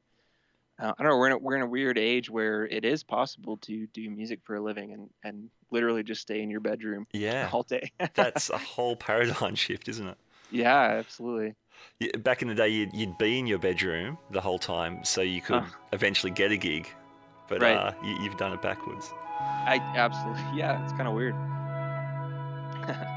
uh, 0.79 0.93
I 0.97 1.03
don't 1.03 1.11
know. 1.11 1.17
We're 1.17 1.27
in 1.27 1.33
a, 1.33 1.37
we're 1.37 1.55
in 1.57 1.61
a 1.61 1.67
weird 1.67 1.97
age 1.97 2.29
where 2.29 2.65
it 2.67 2.85
is 2.85 3.03
possible 3.03 3.57
to 3.57 3.85
do 3.87 4.09
music 4.09 4.39
for 4.43 4.55
a 4.55 4.61
living 4.61 4.93
and 4.93 5.09
and 5.23 5.49
literally 5.71 6.03
just 6.03 6.21
stay 6.21 6.41
in 6.41 6.49
your 6.49 6.59
bedroom 6.61 7.05
Yeah. 7.13 7.49
all 7.51 7.63
day. 7.63 7.91
That's 8.15 8.49
a 8.49 8.57
whole 8.57 8.95
paradigm 8.95 9.55
shift, 9.65 9.87
isn't 9.89 10.07
it? 10.07 10.17
yeah, 10.49 10.81
absolutely. 10.99 11.55
Back 12.19 12.41
in 12.41 12.47
the 12.47 12.55
day, 12.55 12.67
you'd, 12.69 12.93
you'd 12.93 13.17
be 13.17 13.39
in 13.39 13.47
your 13.47 13.57
bedroom 13.59 14.17
the 14.31 14.41
whole 14.41 14.59
time, 14.59 15.03
so 15.05 15.21
you 15.21 15.41
could 15.41 15.63
Huh. 15.63 15.69
eventually 15.93 16.31
get 16.31 16.51
a 16.51 16.57
gig. 16.57 16.87
but 17.47 17.61
Right. 17.61 17.75
uh, 17.77 17.93
you, 18.03 18.15
you've 18.23 18.37
done 18.37 18.53
it 18.53 18.61
backwards. 18.61 19.13
I 19.65 19.81
absolutely 19.95 20.43
yeah, 20.53 20.83
it's 20.83 20.93
kind 20.93 21.07
of 21.07 21.13
weird. 21.13 21.35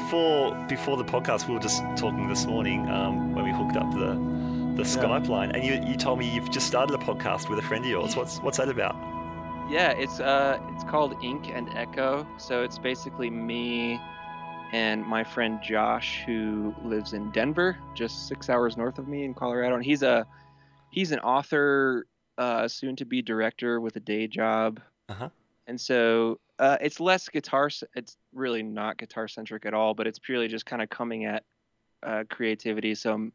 Before 0.00 0.54
before 0.66 0.96
the 0.96 1.04
podcast, 1.04 1.46
we 1.46 1.54
were 1.54 1.60
just 1.60 1.82
talking 1.96 2.28
this 2.28 2.46
morning 2.46 2.88
um, 2.88 3.34
when 3.34 3.44
we 3.44 3.52
hooked 3.52 3.76
up 3.76 3.92
the 3.92 4.14
the 4.76 4.82
Skype 4.82 5.28
line, 5.28 5.50
and 5.50 5.62
you, 5.62 5.74
you 5.88 5.96
told 5.96 6.18
me 6.18 6.28
you've 6.28 6.50
just 6.50 6.66
started 6.66 6.94
a 6.94 6.98
podcast 6.98 7.50
with 7.50 7.58
a 7.58 7.62
friend 7.62 7.84
of 7.84 7.90
yours. 7.90 8.16
What's 8.16 8.38
what's 8.38 8.56
that 8.56 8.68
about? 8.68 8.96
Yeah, 9.70 9.90
it's 9.90 10.18
uh 10.18 10.58
it's 10.72 10.84
called 10.84 11.22
Ink 11.22 11.50
and 11.52 11.68
Echo. 11.76 12.26
So 12.38 12.62
it's 12.62 12.78
basically 12.78 13.30
me 13.30 14.00
and 14.72 15.04
my 15.06 15.22
friend 15.22 15.60
Josh 15.62 16.22
who 16.24 16.74
lives 16.82 17.12
in 17.12 17.30
Denver, 17.30 17.76
just 17.94 18.26
6 18.28 18.48
hours 18.48 18.76
north 18.76 18.98
of 18.98 19.06
me 19.06 19.24
in 19.24 19.34
Colorado, 19.34 19.74
and 19.74 19.84
he's 19.84 20.02
a 20.02 20.26
he's 20.90 21.12
an 21.12 21.20
author, 21.20 22.06
uh 22.38 22.66
soon 22.68 22.96
to 22.96 23.04
be 23.04 23.20
director 23.22 23.80
with 23.80 23.96
a 23.96 24.00
day 24.00 24.26
job. 24.26 24.80
Uh-huh. 25.10 25.28
And 25.70 25.80
so 25.80 26.40
uh, 26.58 26.78
it's 26.80 26.98
less 26.98 27.28
guitar. 27.28 27.70
It's 27.94 28.16
really 28.34 28.60
not 28.64 28.98
guitar 28.98 29.28
centric 29.28 29.66
at 29.66 29.72
all, 29.72 29.94
but 29.94 30.08
it's 30.08 30.18
purely 30.18 30.48
just 30.48 30.66
kind 30.66 30.82
of 30.82 30.90
coming 30.90 31.26
at 31.26 31.44
uh, 32.02 32.24
creativity. 32.28 32.96
So, 32.96 33.30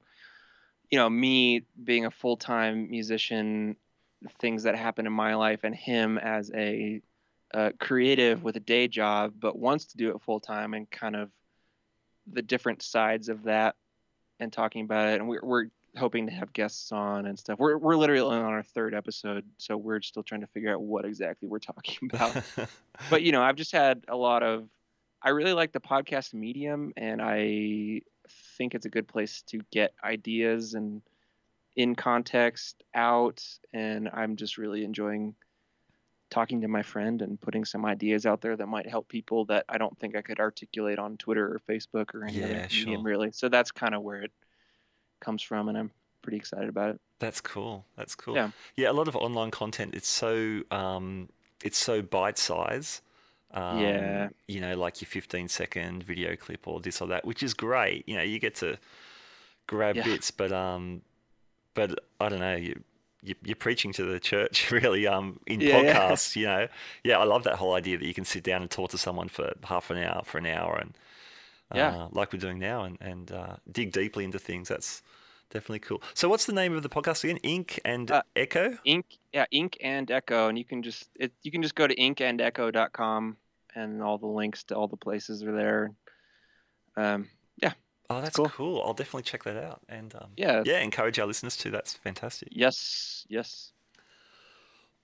you 0.90 1.00
know, 1.00 1.10
me 1.10 1.64
being 1.82 2.06
a 2.06 2.12
full 2.12 2.36
time 2.36 2.90
musician, 2.90 3.78
things 4.42 4.64
that 4.64 4.76
happen 4.76 5.08
in 5.08 5.14
my 5.14 5.36
life, 5.36 5.62
and 5.64 5.74
him 5.74 6.18
as 6.18 6.52
a 6.54 7.02
uh, 7.54 7.70
creative 7.80 8.44
with 8.44 8.58
a 8.58 8.60
day 8.60 8.90
job, 8.90 9.36
but 9.40 9.58
wants 9.58 9.86
to 9.86 9.98
do 9.98 10.10
it 10.10 10.22
full 10.22 10.42
time, 10.42 10.74
and 10.74 10.92
kind 10.92 11.16
of 11.16 11.30
the 12.34 12.42
different 12.42 12.82
sides 12.82 13.30
of 13.30 13.44
that, 13.44 13.78
and 14.42 14.52
talking 14.52 14.84
about 14.84 15.08
it. 15.08 15.22
And 15.22 15.30
we're, 15.30 15.40
we're 15.42 15.68
hoping 15.98 16.28
to 16.28 16.34
have 16.34 16.54
guests 16.54 16.91
on 16.91 17.26
and 17.26 17.38
stuff. 17.38 17.60
We're 17.60 17.78
we're 17.78 17.96
literally 17.96 18.36
on 18.36 18.41
our 18.43 18.64
third 18.64 18.93
episode, 18.93 19.46
so 19.58 19.78
we're 19.78 20.02
still 20.02 20.24
trying 20.24 20.41
to 20.41 20.48
figure 20.48 20.74
out 20.74 20.82
what 20.82 21.06
exactly 21.06 21.48
we're 21.48 21.60
talking 21.60 22.10
about 22.14 22.36
but 23.10 23.22
you 23.22 23.32
know 23.32 23.41
i've 23.41 23.56
just 23.56 23.72
had 23.72 24.04
a 24.08 24.16
lot 24.16 24.41
of 24.41 24.68
i 25.22 25.30
really 25.30 25.54
like 25.54 25.72
the 25.72 25.80
podcast 25.80 26.34
medium 26.34 26.91
and 26.98 27.22
i 27.22 28.02
think 28.58 28.74
it's 28.74 28.86
a 28.86 28.89
good 28.89 29.08
place 29.08 29.43
to 29.43 29.60
get 29.72 29.93
ideas 30.04 30.74
and 30.74 31.02
in 31.76 31.93
context 31.96 32.84
out 32.93 33.43
and 33.74 34.10
i'm 34.14 34.36
just 34.38 34.58
really 34.58 34.84
enjoying 34.84 35.36
talking 36.32 36.62
to 36.62 36.68
my 36.68 36.82
friend 36.82 37.22
and 37.22 37.39
putting 37.39 37.66
some 37.66 37.86
ideas 37.86 38.26
out 38.26 38.41
there 38.41 38.56
that 38.56 38.68
might 38.68 38.89
help 38.89 39.08
people 39.08 39.46
that 39.46 39.66
i 39.70 39.78
don't 39.78 39.98
think 40.00 40.16
i 40.16 40.22
could 40.22 40.39
articulate 40.39 40.98
on 40.98 41.18
twitter 41.18 41.46
or 41.46 41.60
facebook 41.70 42.16
or 42.16 42.24
any 42.26 42.39
Yeah, 42.39 42.46
other 42.46 42.68
medium 42.72 43.02
sure. 43.02 43.04
really 43.04 43.32
so 43.32 43.50
that's 43.50 43.72
kind 43.72 43.93
of 43.93 44.02
where 44.02 44.24
it 44.24 44.32
comes 45.26 45.42
from 45.42 45.68
and 45.70 45.78
i'm 45.78 45.92
pretty 46.22 46.38
excited 46.38 46.70
about 46.70 46.90
it 46.92 47.00
That's 47.20 47.40
cool. 47.42 47.86
That's 47.98 48.16
cool. 48.16 48.36
Yeah. 48.36 48.50
Yeah, 48.76 48.90
a 48.92 48.96
lot 49.00 49.08
of 49.08 49.16
online 49.16 49.52
content. 49.52 49.96
It's 49.96 50.08
so 50.10 50.62
um, 50.72 51.30
it's 51.64 51.78
so 51.78 52.02
bite 52.02 52.38
size. 52.38 53.02
Um, 53.54 53.80
Yeah. 53.82 54.30
You 54.48 54.60
know, 54.62 54.76
like 54.76 55.02
your 55.02 55.08
15 55.08 55.48
second 55.48 56.04
video 56.04 56.36
clip 56.36 56.68
or 56.68 56.80
this 56.82 57.00
or 57.02 57.08
that, 57.08 57.24
which 57.26 57.42
is 57.42 57.54
great. 57.54 58.04
You 58.10 58.16
know, 58.18 58.24
you 58.24 58.38
get 58.40 58.56
to 58.56 58.78
grab 59.68 59.96
Yeah. 59.96 60.04
bits, 60.04 60.30
but 60.32 60.52
um, 60.52 61.02
but 61.74 61.90
I 62.20 62.28
don't 62.30 62.40
know. 62.48 62.56
You, 62.58 62.74
you 63.24 63.36
you're 63.44 63.56
preaching 63.68 63.94
to 63.94 64.04
the 64.04 64.20
church 64.20 64.72
really. 64.80 65.08
Um, 65.08 65.40
in 65.48 65.62
Yeah, 65.62 65.68
yeah. 65.82 65.94
podcasts, 65.94 66.36
you 66.36 66.46
know. 66.48 66.68
Yeah, 67.04 67.18
I 67.20 67.24
love 67.24 67.44
that 67.46 67.56
whole 67.56 67.74
idea 67.76 67.98
that 67.98 68.06
you 68.06 68.14
can 68.14 68.26
sit 68.26 68.44
down 68.44 68.62
and 68.62 68.70
talk 68.70 68.90
to 68.92 68.98
someone 68.98 69.30
for 69.30 69.54
half 69.64 69.90
an 69.90 69.98
hour, 69.98 70.22
for 70.26 70.38
an 70.38 70.48
hour, 70.48 70.76
and 70.82 70.94
Yeah. 71.74 71.92
uh, 71.92 72.08
like 72.12 72.34
we're 72.34 72.40
doing 72.48 72.60
now, 72.60 72.84
and 72.84 72.98
and 73.00 73.32
uh, 73.32 73.56
dig 73.72 73.92
deeply 73.92 74.24
into 74.26 74.40
things. 74.40 74.68
That's 74.68 75.02
definitely 75.50 75.80
cool. 75.80 76.02
So, 76.14 76.28
what's 76.30 76.46
the 76.46 76.54
name 76.54 76.76
of 76.76 76.84
the 76.84 76.89
podcast 76.89 77.24
again? 77.24 77.38
Ink 77.43 77.80
and 77.86 78.12
Uh, 78.12 78.22
Echo. 78.36 78.78
ink 78.86 79.06
yeah 79.34 79.46
ink 79.52 79.78
and 79.82 80.10
echo 80.12 80.48
and 80.48 80.58
you 80.58 80.64
can 80.66 80.82
just 80.84 81.10
it, 81.16 81.32
you 81.43 81.52
can 81.52 81.62
just 81.62 81.76
go 81.76 81.86
to 81.88 81.96
inkandecho.com 81.96 83.36
and 83.76 84.02
all 84.02 84.18
the 84.18 84.28
links 84.28 84.64
to 84.64 84.76
all 84.76 84.88
the 84.88 84.96
places 84.96 85.43
are 85.43 85.52
there 85.52 85.91
um 86.96 87.28
yeah 87.62 87.74
Oh, 88.10 88.22
that's 88.22 88.36
cool. 88.36 88.50
cool. 88.50 88.82
I'll 88.86 88.93
definitely 88.93 89.24
check 89.24 89.43
that 89.46 89.58
out, 89.58 89.82
and 89.89 90.14
um, 90.16 90.30
yeah 90.38 90.62
yeah, 90.66 90.80
encourage 90.80 91.18
our 91.20 91.26
listeners 91.26 91.58
to. 91.58 91.72
That's 91.72 91.93
fantastic. 91.96 92.50
yes 92.52 93.26
yes 93.30 93.72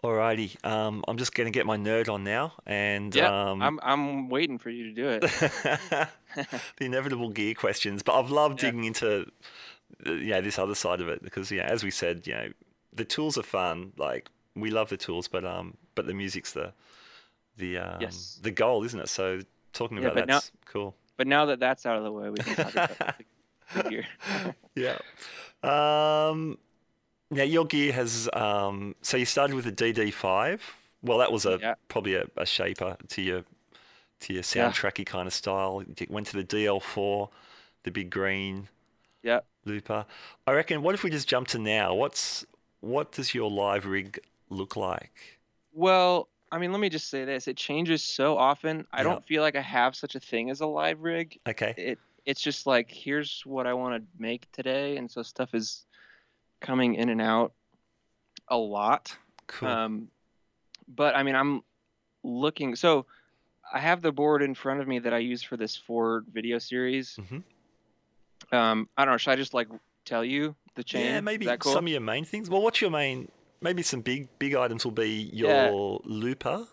Alrighty, 0.03 0.63
um, 0.65 1.03
I'm 1.07 1.17
just 1.17 1.35
going 1.35 1.45
to 1.45 1.51
get 1.55 1.67
my 1.67 1.77
nerd 1.77 2.09
on 2.11 2.23
now, 2.23 2.53
and 2.65 3.13
Yeah, 3.15 3.51
um, 3.51 3.61
i'm 3.61 3.79
i'm 3.83 4.29
waiting 4.29 4.57
for 4.57 4.71
you 4.71 4.85
to 4.85 4.91
do 4.93 5.07
it 5.09 5.21
the 6.77 6.85
inevitable 6.85 7.29
gear 7.29 7.53
questions. 7.53 8.01
But 8.03 8.19
I've 8.19 8.31
loved 8.31 8.61
Yeah. 8.63 8.69
digging 8.69 8.85
into, 8.85 9.29
you 10.05 10.31
know, 10.31 10.41
this 10.41 10.57
other 10.59 10.75
side 10.75 11.01
of 11.01 11.07
it 11.09 11.21
because, 11.23 11.51
yeah, 11.51 11.63
as 11.63 11.83
we 11.83 11.91
said, 11.91 12.25
you 12.27 12.33
know, 12.33 12.49
the 12.93 13.05
tools 13.05 13.37
are 13.37 13.43
fun. 13.43 13.93
Like 13.97 14.29
we 14.55 14.69
love 14.71 14.89
the 14.89 14.97
tools, 14.97 15.27
but 15.27 15.45
um, 15.45 15.75
but 15.95 16.05
the 16.07 16.13
music's 16.13 16.53
the 16.53 16.73
the 17.57 17.77
um, 17.77 18.01
Yes. 18.01 18.39
the 18.41 18.51
goal, 18.51 18.83
isn't 18.83 18.99
it? 18.99 19.09
So 19.09 19.39
talking 19.73 19.97
Yeah, 19.97 20.03
about 20.03 20.15
but 20.15 20.27
now- 20.27 20.33
that's 20.35 20.51
cool. 20.65 20.95
but 21.17 21.27
now 21.27 21.45
that 21.45 21.59
that's 21.59 21.85
out 21.85 21.97
of 21.97 22.03
the 22.03 22.11
way 22.11 22.29
we 22.29 22.37
can 22.37 22.55
talk 22.55 22.73
about 22.73 23.17
the, 23.75 23.89
gear 23.89 24.05
Yeah. 24.75 24.97
Um, 25.63 26.57
now 27.29 27.43
your 27.43 27.65
gear 27.65 27.93
has 27.93 28.29
um, 28.33 28.95
so 29.01 29.17
you 29.17 29.25
started 29.25 29.55
with 29.55 29.67
a 29.67 29.71
DD5. 29.71 30.59
Well, 31.03 31.17
that 31.19 31.31
was 31.31 31.45
a 31.45 31.57
Yeah. 31.61 31.75
probably 31.87 32.15
a, 32.15 32.25
a 32.37 32.45
shaper 32.45 32.97
to 33.09 33.21
your 33.21 33.43
to 34.21 34.33
your 34.33 34.43
Yeah. 34.53 34.69
soundtracky 34.71 35.05
kind 35.05 35.27
of 35.27 35.33
style. 35.33 35.83
Went 36.09 36.27
to 36.27 36.37
the 36.37 36.43
DL4, 36.43 37.29
the 37.83 37.91
big 37.91 38.09
green. 38.09 38.67
yeah 39.23 39.39
looper. 39.65 40.05
I 40.47 40.51
reckon. 40.51 40.81
What 40.81 40.95
if 40.95 41.03
we 41.03 41.09
just 41.09 41.27
jump 41.27 41.47
to 41.49 41.59
now? 41.59 41.93
What's 41.93 42.45
what 42.79 43.11
does 43.11 43.33
your 43.33 43.49
live 43.49 43.85
rig 43.85 44.19
look 44.49 44.75
like? 44.75 45.39
Well, 45.73 46.27
I 46.51 46.57
mean, 46.57 46.71
let 46.71 46.81
me 46.81 46.89
just 46.89 47.09
say 47.09 47.25
this: 47.25 47.47
it 47.47 47.57
changes 47.57 48.03
so 48.03 48.37
often. 48.37 48.85
I 48.91 48.99
Yeah. 48.99 49.03
don't 49.03 49.25
feel 49.25 49.41
like 49.41 49.55
I 49.55 49.61
have 49.61 49.95
such 49.95 50.15
a 50.15 50.19
thing 50.19 50.49
as 50.49 50.61
a 50.61 50.65
live 50.67 51.01
rig. 51.01 51.39
Okay. 51.47 51.73
It 51.77 51.99
it's 52.25 52.41
just 52.41 52.67
like 52.67 52.91
here's 52.91 53.41
what 53.45 53.65
I 53.65 53.73
want 53.73 54.01
to 54.03 54.07
make 54.21 54.51
today, 54.51 54.97
and 54.97 55.09
so 55.09 55.23
stuff 55.23 55.53
is 55.55 55.85
coming 56.59 56.95
in 56.95 57.09
and 57.09 57.21
out 57.21 57.53
a 58.47 58.57
lot. 58.57 59.15
Cool. 59.47 59.69
Um, 59.69 60.07
but 60.87 61.15
I 61.15 61.23
mean, 61.23 61.35
I'm 61.35 61.63
looking. 62.23 62.75
So 62.75 63.05
I 63.73 63.79
have 63.79 64.01
the 64.01 64.11
board 64.11 64.41
in 64.41 64.53
front 64.53 64.81
of 64.81 64.87
me 64.87 64.99
that 64.99 65.13
I 65.13 65.19
use 65.19 65.41
for 65.41 65.55
this 65.57 65.75
Ford 65.77 66.25
video 66.31 66.59
series. 66.59 67.17
Mhm. 67.19 67.43
Um, 68.51 68.89
I 68.97 69.05
don't 69.05 69.13
know. 69.13 69.17
Should 69.17 69.31
I 69.31 69.35
just 69.35 69.53
like 69.53 69.67
tell 70.05 70.23
you 70.25 70.55
the 70.75 70.83
chain? 70.83 71.05
yeah, 71.05 71.21
maybe 71.21 71.45
cool? 71.59 71.73
some 71.73 71.85
of 71.85 71.91
your 71.91 72.01
main 72.01 72.25
things. 72.25 72.49
Well, 72.49 72.61
what's 72.61 72.81
your 72.81 72.91
main? 72.91 73.29
Maybe 73.61 73.81
some 73.83 74.01
big 74.01 74.27
big 74.39 74.55
items 74.55 74.83
will 74.83 74.91
be 74.91 75.29
your 75.33 75.49
Yeah. 75.49 75.69
looper. 76.03 76.67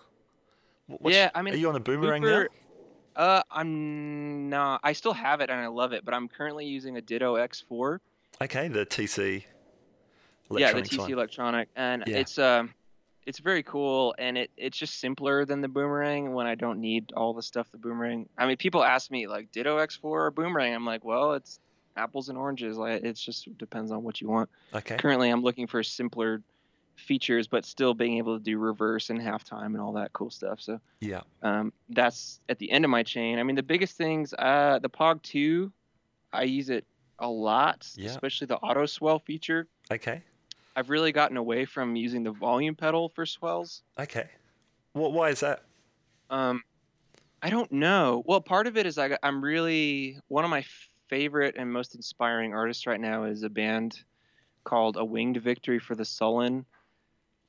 What's- 0.86 1.14
Yeah, 1.16 1.30
I 1.34 1.42
mean, 1.42 1.54
are 1.54 1.58
you 1.58 1.68
on 1.68 1.76
a 1.76 1.80
boomerang 1.80 2.22
Looper- 2.22 2.48
Uh, 3.14 3.42
I'm 3.50 4.48
not. 4.48 4.80
I 4.84 4.92
still 4.92 5.12
have 5.12 5.40
it 5.40 5.50
and 5.50 5.60
I 5.60 5.66
love 5.66 5.92
it, 5.92 6.04
but 6.04 6.14
I'm 6.14 6.28
currently 6.28 6.66
using 6.66 6.96
a 6.96 7.00
Ditto 7.00 7.34
X4. 7.36 7.98
Okay, 8.40 8.68
the 8.68 8.86
TC. 8.86 9.44
yeah, 10.50 10.72
the 10.72 10.82
TC 10.82 10.98
one. 10.98 11.12
Electronic, 11.12 11.68
and 11.76 12.04
Yeah. 12.06 12.18
it's 12.18 12.38
um, 12.38 12.72
it's 13.26 13.40
very 13.40 13.62
cool, 13.64 14.14
and 14.18 14.38
it 14.38 14.50
it's 14.56 14.78
just 14.78 15.00
simpler 15.00 15.44
than 15.44 15.60
the 15.60 15.68
Boomerang 15.68 16.32
when 16.32 16.46
I 16.46 16.54
don't 16.54 16.80
need 16.80 17.12
all 17.16 17.34
the 17.34 17.42
stuff 17.42 17.70
the 17.72 17.78
Boomerang. 17.78 18.28
I 18.38 18.46
mean, 18.46 18.56
people 18.56 18.82
ask 18.84 19.10
me 19.10 19.26
like 19.26 19.50
Ditto 19.52 19.78
X4 19.78 20.04
or 20.04 20.30
Boomerang. 20.30 20.74
I'm 20.74 20.86
like, 20.86 21.04
well, 21.04 21.34
it's 21.34 21.58
apples 21.98 22.28
and 22.28 22.38
oranges. 22.38 22.76
Like, 22.78 23.02
it's 23.02 23.20
just 23.20 23.56
depends 23.58 23.90
on 23.90 24.02
what 24.02 24.20
you 24.20 24.28
want. 24.28 24.48
Okay. 24.74 24.96
Currently, 24.96 25.28
I'm 25.30 25.42
looking 25.42 25.66
for 25.66 25.82
simpler 25.82 26.42
features, 26.96 27.46
but 27.46 27.64
still 27.64 27.94
being 27.94 28.16
able 28.18 28.38
to 28.38 28.42
do 28.42 28.58
reverse 28.58 29.10
and 29.10 29.20
halftime 29.20 29.66
and 29.66 29.80
all 29.80 29.92
that 29.92 30.12
cool 30.12 30.30
stuff. 30.30 30.60
So 30.60 30.80
Yeah. 31.00 31.20
um, 31.42 31.72
that's 31.90 32.40
at 32.48 32.58
the 32.58 32.70
end 32.70 32.84
of 32.84 32.90
my 32.90 33.02
chain. 33.02 33.38
I 33.38 33.42
mean, 33.42 33.56
the 33.56 33.62
biggest 33.62 33.96
things, 33.96 34.34
uh, 34.38 34.78
the 34.80 34.88
Pog 34.88 35.22
2, 35.22 35.72
I 36.32 36.42
use 36.44 36.70
it 36.70 36.84
a 37.20 37.28
lot, 37.28 37.88
Yeah. 37.96 38.08
especially 38.10 38.46
the 38.46 38.56
auto 38.56 38.86
swell 38.86 39.18
feature. 39.20 39.66
Okay. 39.92 40.22
I've 40.74 40.90
really 40.90 41.12
gotten 41.12 41.36
away 41.36 41.64
from 41.64 41.96
using 41.96 42.22
the 42.22 42.30
volume 42.32 42.74
pedal 42.74 43.08
for 43.10 43.26
swells. 43.26 43.82
Okay. 43.98 44.28
What? 44.92 45.12
Why 45.12 45.30
is 45.30 45.40
that? 45.40 45.64
Um, 46.30 46.62
I 47.42 47.50
don't 47.50 47.70
know. 47.70 48.22
Well, 48.26 48.40
part 48.40 48.66
of 48.66 48.76
it 48.76 48.86
is 48.86 48.98
I, 48.98 49.16
I'm 49.22 49.42
really 49.42 50.18
one 50.28 50.44
of 50.44 50.50
my 50.50 50.64
favorite 51.08 51.56
and 51.58 51.72
most 51.72 51.94
inspiring 51.94 52.54
artists 52.54 52.86
right 52.86 53.00
now 53.00 53.24
is 53.24 53.42
a 53.42 53.50
band 53.50 54.02
called 54.64 54.96
A 54.96 55.04
Winged 55.04 55.38
Victory 55.38 55.78
for 55.78 55.94
the 55.94 56.04
Sullen. 56.04 56.64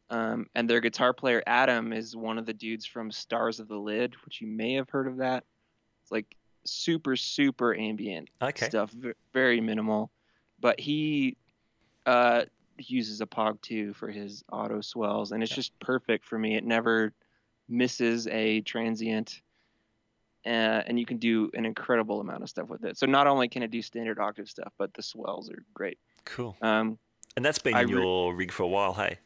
Um, 0.10 0.48
and 0.56 0.70
their 0.70 0.80
guitar 0.80 1.14
player 1.14 1.44
Adam 1.46 1.94
is 1.94 2.16
one 2.16 2.38
of 2.38 2.46
the 2.46 2.54
dudes 2.54 2.86
from 2.86 3.12
Stars 3.12 3.60
of 3.60 3.68
the 3.68 3.78
Lid, 3.78 4.16
which 4.26 4.42
you 4.42 4.48
may 4.48 4.74
have 4.74 4.90
heard 4.90 5.08
of 5.08 5.18
that. 5.18 5.44
It's 6.04 6.12
like 6.12 6.36
super 6.66 7.16
super 7.16 7.76
ambient 7.76 8.30
Okay. 8.42 8.66
stuff, 8.68 8.92
v- 8.92 9.12
very 9.34 9.62
minimal. 9.62 10.12
But 10.60 10.80
he 10.80 11.38
uh, 12.06 12.46
uses 12.80 13.22
a 13.22 13.28
Pog 13.28 13.62
2 13.62 13.94
for 13.94 14.10
his 14.10 14.44
auto 14.52 14.82
swells, 14.82 15.32
and 15.32 15.44
it's 15.44 15.52
Yeah. 15.52 15.58
just 15.58 15.80
perfect 15.80 16.26
for 16.26 16.40
me. 16.40 16.56
It 16.56 16.64
never 16.66 17.14
misses 17.68 18.26
a 18.28 18.62
transient, 18.62 19.42
uh, 20.46 20.50
and 20.86 21.00
you 21.00 21.06
can 21.06 21.18
do 21.18 21.50
an 21.54 21.66
incredible 21.66 22.22
amount 22.22 22.44
of 22.44 22.50
stuff 22.50 22.70
with 22.70 22.84
it. 22.86 22.98
So 22.98 23.06
not 23.06 23.28
only 23.28 23.48
can 23.50 23.64
it 23.64 23.72
do 23.72 23.82
standard 23.82 24.20
octave 24.20 24.50
stuff, 24.50 24.72
but 24.78 24.94
the 24.94 25.02
swells 25.04 25.50
are 25.50 25.64
great. 25.74 26.00
Cool. 26.26 26.56
Um, 26.62 26.98
And 27.36 27.44
that's 27.46 27.60
been 27.60 27.76
in 27.78 27.88
re- 27.90 28.02
your 28.02 28.34
rig 28.34 28.52
for 28.52 28.64
a 28.64 28.68
while, 28.68 28.94
hey? 28.94 29.20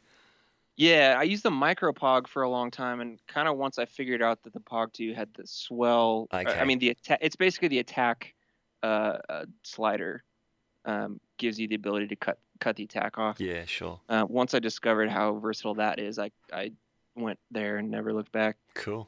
yeah, 0.76 1.16
I 1.20 1.24
used 1.24 1.44
the 1.44 1.52
micro 1.52 1.92
Pog 1.92 2.28
for 2.28 2.42
a 2.44 2.50
long 2.50 2.72
time, 2.72 3.00
and 3.00 3.20
kind 3.28 3.48
of 3.48 3.58
once 3.58 3.78
I 3.78 3.86
figured 3.86 4.22
out 4.24 4.42
that 4.44 4.54
the 4.54 4.60
Pog 4.60 4.92
2 4.94 5.14
had 5.14 5.30
the 5.36 5.46
swell. 5.46 6.28
I- 6.32 6.42
Okay. 6.42 6.60
I 6.60 6.66
mean, 6.66 6.80
the 6.80 6.90
attack. 6.90 7.20
It's 7.22 7.36
basically 7.36 7.68
the 7.68 7.80
attack 7.80 8.34
uh, 8.82 9.18
uh, 9.30 9.46
slider. 9.64 10.24
Um, 10.86 11.22
gives 11.38 11.58
you 11.58 11.70
the 11.70 11.76
ability 11.76 12.08
to 12.08 12.16
cut 12.18 12.38
cut 12.60 12.76
the 12.76 12.84
attack 12.84 13.18
off. 13.18 13.40
Yeah, 13.40 13.64
sure. 13.64 14.02
Uh, 14.10 14.26
once 14.28 14.54
I 14.54 14.60
discovered 14.60 15.10
how 15.10 15.36
versatile 15.40 15.76
that 15.76 15.98
is, 16.00 16.20
I 16.20 16.32
I 16.52 16.72
went 17.16 17.40
there 17.52 17.78
and 17.78 17.90
never 17.90 18.12
looked 18.14 18.34
back. 18.34 18.58
Cool. 18.74 19.08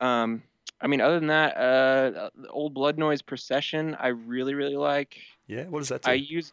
Um, 0.00 0.42
I 0.84 0.86
mean, 0.86 1.00
other 1.00 1.18
than 1.18 1.28
that, 1.28 1.56
uh, 1.56 2.28
the 2.36 2.48
old 2.50 2.74
blood 2.74 2.98
noise 2.98 3.22
procession, 3.22 3.96
I 3.98 4.08
really 4.08 4.52
really 4.52 4.76
like. 4.76 5.16
Yeah. 5.46 5.64
What 5.64 5.78
does 5.78 5.88
that 5.88 6.02
do? 6.02 6.10
I 6.10 6.14
use 6.14 6.52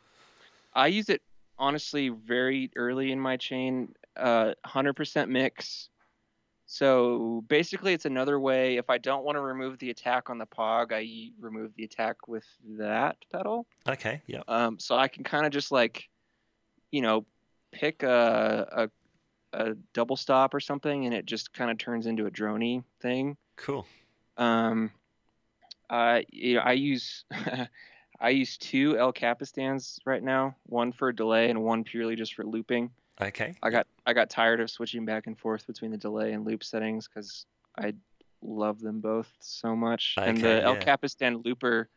I 0.74 0.88
use 0.88 1.10
it 1.10 1.22
honestly 1.60 2.08
very 2.08 2.72
early 2.78 3.12
in 3.12 3.20
my 3.20 3.36
chain, 3.36 3.94
uh, 4.16 4.54
100% 4.66 5.28
mix. 5.28 5.90
So 6.66 7.44
basically, 7.50 7.92
it's 7.92 8.06
another 8.06 8.40
way. 8.40 8.78
If 8.78 8.90
I 8.90 8.98
don't 8.98 9.26
want 9.26 9.36
to 9.36 9.42
remove 9.42 9.78
the 9.80 9.90
attack 9.90 10.30
on 10.30 10.38
the 10.38 10.46
pog, 10.46 10.94
I 10.94 11.32
remove 11.38 11.76
the 11.76 11.84
attack 11.84 12.30
with 12.30 12.46
that 12.78 13.18
pedal. 13.34 13.68
okay. 13.86 14.22
Yeah. 14.28 14.44
Um, 14.48 14.80
so 14.80 14.96
I 14.96 15.10
can 15.10 15.26
kind 15.26 15.46
of 15.46 15.52
just 15.52 15.74
like, 15.74 16.08
you 16.90 17.02
know, 17.02 17.26
pick 17.74 18.04
a, 18.04 18.68
a 18.72 18.90
a 19.54 19.76
double 19.94 20.16
stop 20.16 20.54
or 20.54 20.62
something, 20.62 21.06
and 21.06 21.14
it 21.14 21.26
just 21.26 21.52
kind 21.52 21.70
of 21.70 21.78
turns 21.78 22.06
into 22.06 22.26
a 22.26 22.32
droney 22.32 22.86
thing. 23.02 23.36
Cool. 23.58 23.86
Um, 24.42 24.92
I 25.90 26.26
you 26.30 26.56
know, 26.56 26.62
I 26.62 26.72
use 26.74 27.26
I 28.20 28.30
use 28.30 28.58
two 28.58 28.98
El 28.98 29.12
Capistans 29.12 30.00
right 30.06 30.24
now, 30.24 30.56
one 30.66 30.92
for 30.92 31.12
delay 31.12 31.50
and 31.50 31.62
one 31.62 31.84
purely 31.84 32.16
just 32.16 32.34
for 32.34 32.44
looping. 32.44 32.90
Okay. 33.22 33.54
I 33.62 33.70
got 33.70 33.86
I 34.06 34.14
got 34.14 34.30
tired 34.32 34.60
of 34.62 34.72
switching 34.72 35.06
back 35.06 35.28
and 35.28 35.38
forth 35.38 35.68
between 35.68 35.92
the 35.92 35.98
delay 35.98 36.34
and 36.34 36.44
loop 36.46 36.64
settings 36.64 37.08
because 37.08 37.46
I 37.78 37.94
love 38.42 38.80
them 38.80 39.00
both 39.00 39.32
so 39.42 39.76
much. 39.76 40.16
and 40.18 40.38
Okay, 40.40 40.56
the 40.60 40.64
El. 40.64 40.76
Capistan 40.78 41.44
looper, 41.46 41.88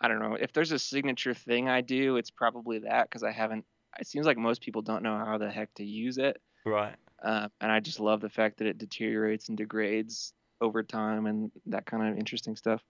I 0.00 0.08
don't 0.08 0.20
know 0.20 0.34
if 0.40 0.54
there's 0.54 0.72
a 0.72 0.78
signature 0.78 1.34
thing 1.34 1.68
I 1.68 1.82
do, 1.82 2.16
it's 2.16 2.30
probably 2.30 2.78
that 2.80 3.10
because 3.10 3.22
I 3.22 3.30
haven't. 3.32 3.66
It 4.00 4.06
seems 4.06 4.24
like 4.24 4.38
most 4.38 4.62
people 4.62 4.80
don't 4.80 5.02
know 5.02 5.18
how 5.18 5.36
the 5.36 5.50
heck 5.50 5.74
to 5.74 5.84
use 5.84 6.16
it, 6.16 6.40
Right. 6.64 6.96
uh, 7.22 7.48
and 7.60 7.70
I 7.70 7.80
just 7.80 8.00
love 8.00 8.22
the 8.22 8.30
fact 8.30 8.56
that 8.58 8.66
it 8.66 8.78
deteriorates 8.78 9.50
and 9.50 9.58
degrades 9.58 10.32
over 10.62 10.82
time 10.82 11.26
and 11.26 11.50
that 11.66 11.84
kind 11.86 12.08
of 12.08 12.18
interesting 12.18 12.56
stuff. 12.56 12.82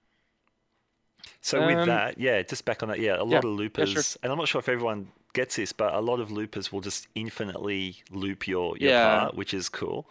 So 1.41 1.61
with 1.67 1.79
Um, 1.79 1.87
that, 1.87 2.19
yeah, 2.19 2.43
just 2.43 2.65
back 2.65 2.83
on 2.83 2.89
that, 2.89 3.01
yeah, 3.01 3.17
a 3.21 3.25
lot 3.25 3.33
yeah, 3.33 3.39
of 3.39 3.45
yeah, 3.45 3.59
loopers, 3.59 3.93
sure. 3.93 4.21
and 4.23 4.33
I'm 4.33 4.39
not 4.39 4.49
sure 4.49 4.59
if 4.61 4.69
everyone 4.69 5.09
gets 5.33 5.57
this, 5.57 5.73
but 5.73 5.95
a 5.95 6.01
lot 6.01 6.21
of 6.21 6.31
loopers 6.31 6.73
will 6.73 6.81
just 6.81 7.09
infinitely 7.15 7.97
loop 8.11 8.47
your, 8.47 8.77
your 8.77 8.91
Yeah. 8.91 9.03
part, 9.03 9.35
which 9.35 9.55
is 9.55 9.69
cool. 9.69 10.07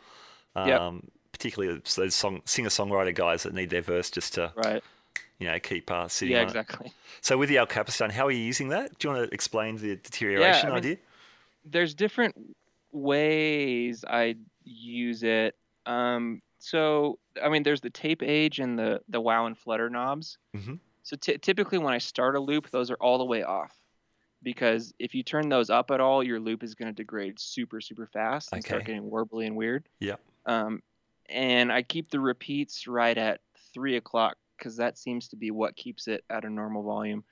Um, 0.56 0.68
Yep. 0.68 1.04
Particularly 1.32 1.82
those 1.96 2.14
song 2.14 2.42
singer-songwriter 2.46 3.16
guys 3.16 3.44
that 3.44 3.54
need 3.54 3.70
their 3.70 3.82
verse 3.82 4.12
just 4.12 4.34
to, 4.36 4.54
Right. 4.56 4.84
you 5.40 5.48
know, 5.48 5.60
keep 5.60 5.90
uh, 5.90 6.08
sitting 6.08 6.34
Yeah, 6.34 6.42
on 6.42 6.50
it. 6.50 6.50
exactly. 6.50 6.94
So 7.22 7.38
with 7.38 7.50
the 7.50 7.58
El 7.58 7.68
Capistan, 7.68 8.12
how 8.12 8.28
are 8.28 8.32
you 8.32 8.44
using 8.44 8.70
that? 8.70 9.00
Do 9.00 9.08
you 9.08 9.14
want 9.16 9.30
to 9.30 9.34
explain 9.34 9.78
the 9.78 9.96
deterioration 9.96 10.70
mean, 10.70 10.78
idea? 10.78 10.98
there's 11.66 11.94
different 11.94 12.36
ways 12.92 14.04
I 14.08 14.36
use 14.64 15.24
it. 15.24 15.56
Um, 15.86 16.42
so 16.60 17.18
I 17.42 17.50
mean, 17.50 17.64
there's 17.64 17.82
the 17.82 17.90
tape 17.90 18.24
age 18.24 18.60
and 18.60 18.78
the 18.78 19.02
the 19.10 19.22
wow 19.22 19.46
and 19.46 19.58
flutter 19.58 19.90
knobs. 19.90 20.38
Mhm. 20.56 20.80
So 21.04 21.16
ty 21.18 21.38
typically, 21.38 21.78
when 21.78 21.94
I 21.94 22.00
start 22.00 22.36
a 22.36 22.40
loop, 22.40 22.70
those 22.70 22.92
are 22.92 22.98
all 23.02 23.18
the 23.18 23.26
way 23.26 23.44
off, 23.44 23.76
because 24.44 24.94
if 25.00 25.16
you 25.16 25.24
turn 25.24 25.50
those 25.50 25.70
up 25.70 25.92
at 25.92 26.02
all, 26.02 26.24
your 26.24 26.40
loop 26.40 26.64
is 26.64 26.76
going 26.76 26.94
to 26.94 26.96
degrade 26.96 27.40
super 27.40 27.82
super 27.82 28.08
fast 28.08 28.54
and 28.54 28.64
start 28.64 28.84
Okay. 28.84 28.94
getting 28.94 29.10
warbly 29.10 29.48
and 29.48 29.56
weird. 29.56 29.88
Yeah. 30.00 30.18
Um, 30.46 30.82
and 31.30 31.72
I 31.72 31.84
keep 31.84 32.10
the 32.10 32.20
repeats 32.20 32.88
right 32.88 33.18
at 33.18 33.42
three 33.74 33.98
o'clock 33.98 34.38
because 34.58 34.78
that 34.78 34.98
seems 34.98 35.30
to 35.30 35.36
be 35.38 35.52
what 35.52 35.76
keeps 35.76 36.08
it 36.08 36.24
at 36.30 36.46
a 36.46 36.50
normal 36.50 36.84
volume. 36.84 37.24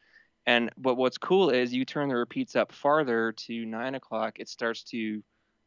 And 0.45 0.72
but 0.78 0.95
what's 0.95 1.18
cool 1.18 1.50
is 1.52 1.74
you 1.74 1.86
turn 1.86 2.10
the 2.10 2.16
repeats 2.16 2.56
up 2.56 2.72
farther 2.72 3.34
to 3.34 3.66
nine 3.66 3.95
o'clock, 3.95 4.39
it 4.39 4.50
starts 4.50 4.84
to 4.86 5.24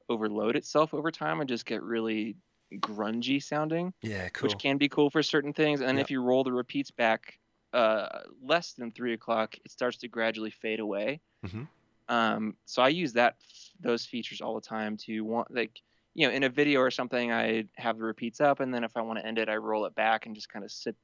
overload 0.08 0.56
itself 0.56 0.94
over 0.94 1.10
time 1.10 1.40
and 1.40 1.48
just 1.48 1.66
get 1.66 1.82
really 1.82 2.36
grungy 2.80 3.42
sounding, 3.42 3.92
Yeah, 4.02 4.28
cool. 4.30 4.48
which 4.50 4.58
can 4.58 4.78
be 4.78 4.88
cool 4.88 5.10
for 5.10 5.22
certain 5.22 5.52
things. 5.52 5.80
And 5.80 5.98
Yeah. 5.98 6.02
if 6.02 6.10
you 6.10 6.22
roll 6.22 6.44
the 6.44 6.52
repeats 6.52 6.90
back 6.90 7.38
uh, 7.72 8.20
less 8.42 8.74
than 8.74 8.92
three 8.92 9.14
o'clock, 9.14 9.56
it 9.64 9.70
starts 9.70 9.96
to 9.98 10.08
gradually 10.08 10.50
fade 10.50 10.78
away. 10.80 11.20
Mhm. 11.46 11.66
Um, 12.08 12.56
so 12.66 12.82
I 12.82 12.88
use 12.88 13.14
that 13.14 13.36
those 13.80 14.04
features 14.04 14.40
all 14.42 14.54
the 14.54 14.60
time 14.60 14.96
to 14.98 15.22
want 15.22 15.50
like 15.50 15.80
you 16.14 16.26
know 16.28 16.34
in 16.34 16.42
a 16.42 16.48
video 16.50 16.80
or 16.80 16.90
something 16.90 17.32
I 17.32 17.64
have 17.76 17.96
the 17.96 18.04
repeats 18.04 18.40
up, 18.42 18.60
and 18.60 18.74
then 18.74 18.84
if 18.84 18.94
I 18.96 19.00
want 19.00 19.18
to 19.20 19.24
end 19.26 19.38
it, 19.38 19.48
I 19.48 19.56
roll 19.56 19.86
it 19.86 19.94
back 19.94 20.26
and 20.26 20.34
just 20.34 20.50
kind 20.50 20.64
of 20.64 20.70
sit 20.70 20.96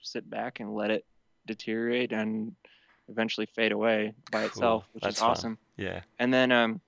sit 0.00 0.28
back 0.28 0.58
and 0.60 0.74
let 0.74 0.90
it 0.90 1.06
deteriorate 1.46 2.12
and 2.12 2.56
eventually 3.08 3.46
fade 3.46 3.70
away 3.72 4.12
by 4.32 4.40
Cool. 4.40 4.46
itself, 4.48 4.88
which 4.92 5.04
That's 5.04 5.16
is 5.18 5.20
fun. 5.22 5.30
awesome. 5.30 5.58
Yeah. 5.76 6.00
And 6.18 6.34
then, 6.34 6.50
um, 6.50 6.80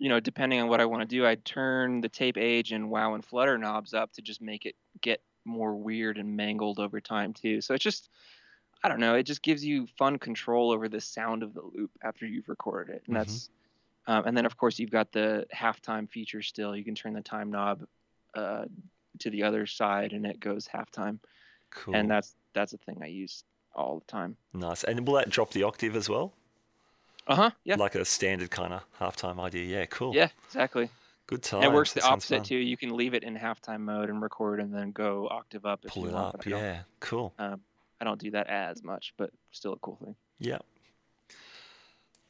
you 0.00 0.08
know, 0.08 0.18
depending 0.18 0.60
on 0.62 0.68
what 0.68 0.80
I 0.80 0.86
want 0.86 1.02
to 1.02 1.06
do, 1.06 1.26
I 1.26 1.34
turn 1.34 2.00
the 2.00 2.08
tape 2.08 2.38
age 2.38 2.72
and 2.72 2.90
wow 2.90 3.12
and 3.14 3.22
flutter 3.22 3.58
knobs 3.58 3.92
up 3.92 4.10
to 4.14 4.22
just 4.22 4.40
make 4.40 4.64
it 4.64 4.74
get 5.02 5.20
more 5.44 5.76
weird 5.76 6.16
and 6.16 6.36
mangled 6.36 6.78
over 6.78 7.02
time 7.02 7.34
too. 7.34 7.60
So 7.60 7.74
it's 7.74 7.84
just, 7.84 8.08
I 8.82 8.88
don't 8.88 8.98
know. 8.98 9.14
It 9.14 9.24
just 9.24 9.42
gives 9.42 9.62
you 9.62 9.86
fun 9.98 10.18
control 10.18 10.70
over 10.70 10.88
the 10.88 11.02
sound 11.02 11.42
of 11.42 11.52
the 11.52 11.60
loop 11.60 11.90
after 12.02 12.24
you've 12.24 12.48
recorded 12.48 12.96
it, 12.96 13.02
and 13.06 13.14
Mhm. 13.14 13.20
that's. 13.20 13.50
Um, 14.06 14.24
and 14.26 14.34
then 14.34 14.46
of 14.46 14.56
course 14.56 14.78
you've 14.78 14.90
got 14.90 15.12
the 15.12 15.46
halftime 15.54 16.08
feature 16.10 16.40
still. 16.40 16.74
You 16.74 16.82
can 16.82 16.94
turn 16.94 17.12
the 17.12 17.20
time 17.20 17.50
knob 17.50 17.86
uh, 18.34 18.64
to 19.18 19.30
the 19.30 19.42
other 19.42 19.66
side, 19.66 20.14
and 20.14 20.24
it 20.24 20.40
goes 20.40 20.66
halftime. 20.66 21.18
Cool. 21.70 21.94
And 21.94 22.10
that's 22.10 22.34
that's 22.54 22.72
a 22.72 22.78
thing 22.78 23.00
I 23.02 23.06
use 23.08 23.44
all 23.74 23.98
the 23.98 24.06
time. 24.06 24.38
nice. 24.54 24.82
And 24.82 25.06
will 25.06 25.14
that 25.14 25.28
drop 25.28 25.50
the 25.52 25.62
octave 25.62 25.94
as 25.94 26.08
well? 26.08 26.32
Uh 27.30 27.36
huh. 27.36 27.50
Yeah. 27.64 27.76
Like 27.76 27.94
a 27.94 28.04
standard 28.04 28.50
kind 28.50 28.72
of 28.72 28.82
halftime 28.98 29.38
idea. 29.40 29.64
Yeah, 29.64 29.86
cool. 29.86 30.14
Yeah. 30.14 30.28
Exactly. 30.46 30.90
Good 31.28 31.42
time. 31.44 31.62
It 31.62 31.72
works 31.72 31.92
the 31.92 32.02
opposite 32.04 32.44
too. 32.44 32.56
You 32.56 32.76
can 32.76 32.96
leave 32.96 33.14
it 33.14 33.22
in 33.22 33.36
halftime 33.36 33.82
mode 33.82 34.10
and 34.10 34.20
record, 34.20 34.58
and 34.58 34.74
then 34.74 34.90
go 34.90 35.28
octave 35.30 35.64
up 35.64 35.84
if 35.84 35.92
Pull 35.92 36.02
you 36.02 36.08
it 36.08 36.14
want. 36.14 36.34
up. 36.34 36.44
Yeah, 36.44 36.80
cool. 36.98 37.32
Um, 37.38 37.60
I 38.00 38.04
don't 38.04 38.20
do 38.20 38.32
that 38.32 38.48
as 38.48 38.82
much, 38.82 39.14
but 39.16 39.30
still 39.52 39.74
a 39.74 39.76
cool 39.76 39.96
thing. 40.04 40.16
Yeah. 40.40 40.58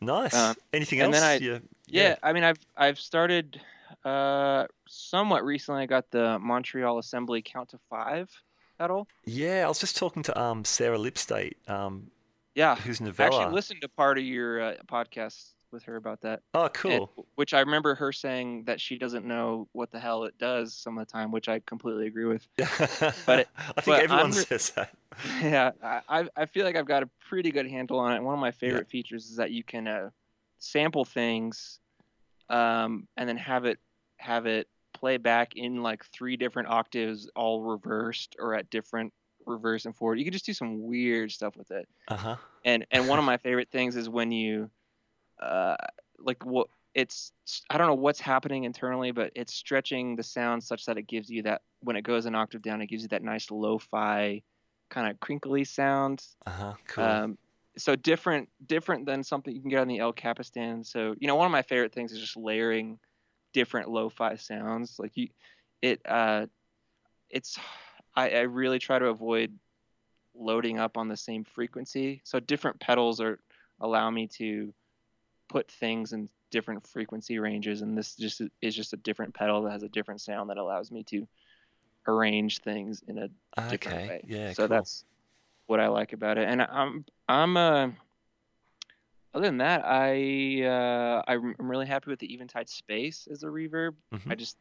Nice. 0.03 0.35
Um, 0.35 0.55
Anything 0.73 1.01
else? 1.01 1.17
I- 1.17 1.35
Yeah. 1.37 1.59
Yeah, 1.87 2.17
I 2.23 2.33
mean, 2.35 2.45
I've 2.45 2.59
I've 2.77 2.99
started 3.01 3.61
uh, 4.05 4.67
somewhat 4.87 5.45
recently. 5.45 5.83
I 5.83 5.87
got 5.87 6.11
the 6.11 6.39
Montreal 6.39 6.99
Assembly 6.99 7.43
Count 7.43 7.71
to 7.71 7.79
Five 7.89 8.31
pedal. 8.79 9.09
Yeah, 9.25 9.65
I 9.65 9.69
was 9.69 9.79
just 9.81 9.97
talking 9.97 10.23
to 10.25 10.39
um 10.41 10.65
Sarah 10.65 10.99
Lipstate, 10.99 11.55
um, 11.69 12.11
Yeah, 12.55 12.75
who's 12.77 13.01
I 13.01 13.05
Noveller. 13.05 13.21
actually 13.27 13.55
listened 13.55 13.81
to 13.83 13.89
part 13.89 14.19
of 14.19 14.25
your 14.25 14.61
uh, 14.61 14.75
podcast 14.87 15.53
with 15.73 15.85
her 15.85 15.95
about 15.97 16.21
that. 16.23 16.41
oh, 16.55 16.65
and- 16.65 16.75
cool. 16.75 17.27
which 17.37 17.55
I 17.55 17.61
remember 17.61 17.95
her 17.95 18.13
saying 18.13 18.65
that 18.65 18.81
she 18.81 18.99
doesn't 18.99 19.25
know 19.25 19.69
what 19.73 19.93
the 19.93 20.01
hell 20.01 20.25
it 20.25 20.37
does 20.39 20.75
some 20.75 20.99
of 20.99 21.07
the 21.07 21.13
time, 21.13 21.31
which 21.31 21.49
I 21.49 21.61
completely 21.61 22.09
agree 22.09 22.25
with. 22.25 22.47
but 23.25 23.41
it- 23.41 23.49
I 23.57 23.81
think 23.81 23.87
but 23.87 24.01
everyone 24.03 24.27
I'm 24.27 24.33
says 24.33 24.71
that. 24.71 24.93
yeah, 25.43 25.71
I 25.83 26.01
I- 26.09 26.29
I 26.37 26.47
feel 26.47 26.65
like 26.65 26.77
I've 26.77 26.87
got 26.87 27.03
a 27.05 27.11
pretty 27.29 27.51
good 27.53 27.67
handle 27.69 27.99
on 28.01 28.13
it. 28.17 28.23
One 28.23 28.35
of 28.35 28.41
my 28.41 28.51
favorite 28.51 28.89
features 28.89 29.27
is 29.31 29.37
that 29.37 29.53
you 29.53 29.63
can 29.63 29.87
uh, 29.87 30.11
sample 30.59 31.05
things, 31.05 31.79
um, 32.49 33.07
and 33.17 33.29
then 33.29 33.37
have 33.37 33.65
it 33.65 33.79
have 34.17 34.47
it 34.47 34.69
play 34.93 35.17
back 35.17 35.55
in 35.57 35.83
like 35.83 36.05
three 36.07 36.37
different 36.37 36.69
octaves, 36.69 37.31
all 37.37 37.63
reversed 37.63 38.35
or 38.39 38.55
at 38.55 38.69
different 38.71 39.13
reverse 39.47 39.85
and 39.85 39.95
forward. 39.95 40.19
You 40.19 40.25
can 40.25 40.33
just 40.33 40.47
do 40.47 40.53
some 40.53 40.83
weird 40.83 41.33
stuff 41.33 41.57
with 41.57 41.71
it. 41.71 41.89
Uh 42.09 42.17
huh. 42.17 42.37
And 42.65 42.87
and 42.91 43.09
one 43.09 43.19
of 43.19 43.25
my 43.25 43.37
favorite 43.39 43.71
things 43.71 43.97
is 43.97 44.09
when 44.09 44.33
you, 44.33 44.71
uh, 45.41 45.77
like 46.19 46.45
what 46.45 46.69
it's 46.95 47.33
I 47.69 47.79
don't 47.79 47.87
know 47.87 47.95
what's 47.95 48.21
happening 48.21 48.65
internally, 48.65 49.13
but 49.13 49.33
it's 49.35 49.55
stretching 49.55 50.17
the 50.17 50.23
sound 50.23 50.63
such 50.63 50.87
that 50.87 50.99
it 50.99 51.07
gives 51.07 51.31
you 51.31 51.43
that 51.45 51.63
when 51.81 51.97
it 51.97 52.03
goes 52.03 52.27
an 52.27 52.35
octave 52.35 52.63
down, 52.63 52.83
it 52.83 52.87
gives 52.87 53.03
you 53.03 53.09
that 53.09 53.23
nice 53.23 53.51
lo-fi 53.51 54.43
kind 54.91 55.11
of 55.11 55.21
crinkly 55.21 55.65
sound. 55.65 56.25
Uh 56.47 56.51
huh. 56.51 56.75
Cool. 56.87 57.05
Um, 57.05 57.39
so 57.77 57.95
different 57.95 58.49
different 58.67 59.07
than 59.07 59.23
something 59.23 59.55
you 59.55 59.61
can 59.61 59.71
get 59.71 59.81
on 59.81 59.89
the 59.89 60.01
El 60.01 60.13
Capistan. 60.13 60.85
So 60.85 61.15
you 61.19 61.29
know 61.29 61.37
one 61.37 61.47
of 61.47 61.53
my 61.53 61.63
favorite 61.63 61.93
things 61.93 62.13
is 62.13 62.19
just 62.19 62.37
layering 62.37 62.99
different 63.53 63.89
lo-fi 63.89 64.37
sounds. 64.37 64.99
Like 64.99 65.13
you, 65.17 65.29
it 65.81 66.01
uh, 66.05 66.47
it's 67.31 67.59
I, 68.15 68.31
I 68.31 68.41
really 68.41 68.79
try 68.79 68.99
to 68.99 69.07
avoid 69.07 69.57
loading 70.35 70.79
up 70.79 70.97
on 70.97 71.09
the 71.09 71.17
same 71.17 71.45
frequency. 71.45 72.23
So 72.25 72.41
different 72.41 72.81
pedals 72.81 73.21
are 73.21 73.39
allow 73.81 74.11
me 74.11 74.27
to 74.27 74.73
put 75.49 75.71
things 75.71 76.13
in 76.13 76.29
different 76.51 76.87
frequency 76.87 77.39
ranges, 77.39 77.83
and 77.83 77.97
this 77.97 78.17
just 78.17 78.43
is 78.61 78.75
just 78.75 78.93
a 78.93 78.97
different 78.99 79.35
pedal 79.35 79.63
that 79.63 79.73
has 79.73 79.83
a 79.83 79.89
different 79.89 80.21
sound 80.21 80.51
that 80.51 80.59
allows 80.59 80.91
me 80.91 81.03
to 81.05 81.27
arrange 82.07 82.59
things 82.61 83.03
in 83.09 83.19
a 83.19 83.29
different 83.69 83.99
okay. 83.99 84.09
way. 84.09 84.25
Yeah. 84.27 84.53
so 84.53 84.63
cool. 84.63 84.69
that's 84.69 85.05
what 85.67 85.81
I 85.81 85.89
like 85.89 86.13
about 86.13 86.39
it. 86.39 86.49
And 86.49 86.63
I'm 86.63 87.05
I'm 87.29 87.57
uh 87.57 87.91
other 89.33 89.47
than 89.47 89.59
that, 89.59 89.83
I 89.85 90.63
uh 90.65 91.23
I'm 91.29 91.55
really 91.59 91.87
happy 91.87 92.11
with 92.11 92.19
the 92.19 92.33
Eventide 92.35 92.69
Space 92.69 93.29
as 93.31 93.43
a 93.43 93.47
reverb. 93.47 93.95
I 94.29 94.35
Mhm. 94.35 94.39
just 94.39 94.57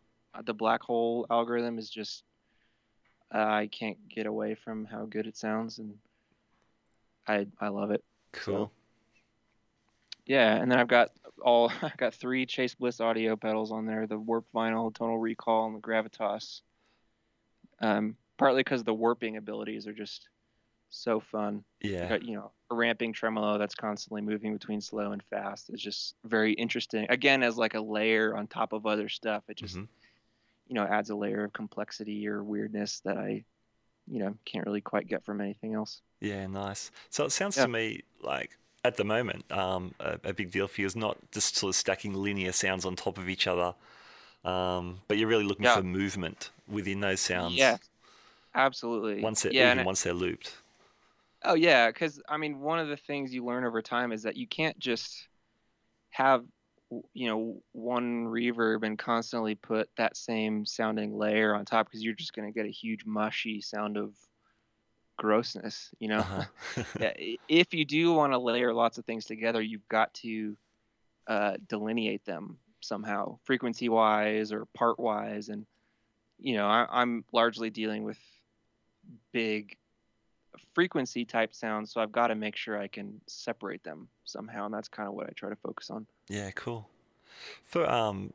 the 0.46 0.54
black 0.54 0.84
hole 0.84 1.26
algorithm 1.30 1.80
is 1.80 1.90
just 1.90 2.24
uh, 3.34 3.38
I 3.38 3.68
can't 3.68 3.98
get 4.10 4.26
away 4.26 4.56
from 4.56 4.86
how 4.86 5.06
good 5.06 5.28
it 5.28 5.38
sounds 5.38 5.80
and 5.80 5.98
I 7.28 7.48
I 7.60 7.68
love 7.70 7.92
it. 7.92 8.04
cool. 8.32 8.72
Yeah, 10.26 10.56
and 10.56 10.72
then 10.72 10.80
I've 10.80 10.88
got 10.88 11.10
all 11.42 11.72
I've 11.82 11.98
got 11.98 12.14
three 12.14 12.46
Chase 12.46 12.76
Bliss 12.76 13.00
audio 13.00 13.36
pedals 13.36 13.72
on 13.72 13.86
there: 13.86 14.08
the 14.08 14.18
Warp 14.18 14.46
Vinyl, 14.54 14.94
Tonal 14.94 15.18
Recall, 15.18 15.68
and 15.68 15.76
the 15.76 15.80
Gravitas. 15.80 16.62
Um, 17.82 18.16
partly 18.38 18.62
because 18.62 18.84
the 18.84 18.94
warping 18.94 19.38
abilities 19.38 19.88
are 19.88 19.94
just 19.94 20.28
so 20.90 21.20
fun. 21.20 21.64
yeah. 21.82 22.10
Got, 22.10 22.24
you 22.24 22.36
know, 22.36 22.52
a 22.72 22.76
ramping 22.76 23.14
tremolo 23.14 23.58
that's 23.58 23.76
constantly 23.76 24.22
moving 24.22 24.54
between 24.54 24.82
slow 24.82 25.12
and 25.12 25.24
fast 25.30 25.70
is 25.70 25.82
just 25.82 26.16
very 26.26 26.54
interesting. 26.54 27.06
Again, 27.10 27.42
as 27.44 27.58
like 27.58 27.76
a 27.76 27.82
layer 27.82 28.36
on 28.36 28.48
top 28.48 28.74
of 28.74 28.86
other 28.86 29.08
stuff, 29.08 29.44
it 29.50 29.58
just 29.58 29.78
Mhm. 29.78 29.88
You 30.70 30.76
know 30.76 30.86
adds 30.86 31.12
a 31.12 31.18
layer 31.18 31.46
of 31.46 31.54
complexity 31.54 32.28
or 32.30 32.44
weirdness 32.44 33.02
that 33.02 33.18
I, 33.18 33.46
you 34.08 34.20
know, 34.20 34.36
can't 34.46 34.66
really 34.68 34.82
quite 34.82 35.08
get 35.08 35.26
from 35.26 35.42
anything 35.42 35.76
else. 35.76 36.02
Yeah, 36.22 36.48
nice. 36.48 36.92
So 37.10 37.26
it 37.26 37.32
sounds 37.32 37.58
Yeah. 37.58 37.62
to 37.62 37.68
me 37.68 38.04
like 38.22 38.58
at 38.84 38.98
the 38.98 39.04
moment, 39.04 39.50
um, 39.52 39.94
a, 40.00 40.20
a 40.24 40.34
big 40.34 40.52
deal 40.52 40.68
for 40.68 40.82
you 40.82 40.88
is 40.88 40.96
not 40.96 41.18
just 41.32 41.56
sort 41.56 41.70
of 41.72 41.76
stacking 41.76 42.14
linear 42.14 42.52
sounds 42.52 42.86
on 42.86 42.96
top 42.96 43.18
of 43.18 43.30
each 43.30 43.48
other, 43.48 43.74
um, 44.46 45.02
but 45.08 45.18
you're 45.18 45.30
really 45.30 45.46
looking 45.46 45.66
Yeah. 45.66 45.82
for 45.82 45.84
movement 45.84 46.52
within 46.68 47.02
those 47.02 47.22
sounds. 47.22 47.64
Yeah, 47.64 47.78
absolutely. 48.56 49.32
Once 49.32 49.44
they're 49.44 49.54
yeah, 49.54 49.76
even 49.76 49.84
once 49.84 50.02
they're 50.02 50.14
looped. 50.16 50.58
Oh 51.44 51.54
yeah, 51.54 51.88
because 51.90 52.22
I 52.28 52.38
mean, 52.38 52.60
one 52.60 52.80
of 52.80 52.90
the 52.90 52.98
things 52.98 53.34
you 53.34 53.46
learn 53.46 53.64
over 53.66 53.82
time 53.82 54.12
is 54.12 54.24
that 54.24 54.36
you 54.36 54.48
can't 54.48 54.78
just 54.78 55.28
have 56.12 56.46
you 57.14 57.28
know 57.28 57.62
one 57.74 58.26
reverb 58.26 58.84
and 58.84 58.98
constantly 58.98 59.56
put 59.56 59.90
that 59.98 60.18
same 60.18 60.66
sounding 60.66 61.18
layer 61.18 61.56
on 61.56 61.66
top 61.66 61.88
because 61.88 62.04
you're 62.04 62.14
just 62.14 62.34
going 62.34 62.52
to 62.52 62.58
get 62.58 62.68
a 62.68 62.72
huge 62.72 63.06
mushy 63.06 63.62
sound 63.62 63.98
of 63.98 64.16
grossness. 65.18 65.94
You 66.00 66.10
know, 66.10 66.20
Uh-huh. 66.20 66.84
if 67.48 67.74
you 67.74 67.86
do 67.86 68.14
want 68.14 68.34
to 68.34 68.40
layer 68.40 68.74
lots 68.74 68.98
of 68.98 69.06
things 69.06 69.26
together, 69.26 69.62
you've 69.62 69.88
got 69.90 70.14
to 70.16 70.58
uh, 71.28 71.58
delineate 71.68 72.26
them 72.26 72.58
somehow, 72.82 73.38
frequency 73.44 73.90
wise 73.90 74.52
or 74.52 74.66
part 74.74 75.00
wise. 75.00 75.50
And, 75.50 75.66
you 76.40 76.56
know, 76.56 76.68
I, 76.68 76.88
I'm 76.90 77.26
largely 77.34 77.70
dealing 77.70 78.04
with 78.04 78.18
big 79.32 79.78
frequency 80.80 81.26
type 81.26 81.54
sounds, 81.54 81.92
so 81.92 82.00
I've 82.00 82.14
got 82.14 82.28
to 82.28 82.36
make 82.36 82.56
sure 82.56 82.80
I 82.80 82.88
can 82.88 83.20
separate 83.28 83.84
them 83.84 84.08
somehow. 84.24 84.64
And 84.64 84.74
that's 84.74 84.88
kind 84.88 85.10
of 85.10 85.14
what 85.14 85.28
I 85.28 85.34
try 85.36 85.50
to 85.50 85.56
focus 85.58 85.90
on. 85.90 86.08
Yeah, 86.30 86.50
cool. 86.52 86.90
For 87.66 87.90
um, 87.90 88.32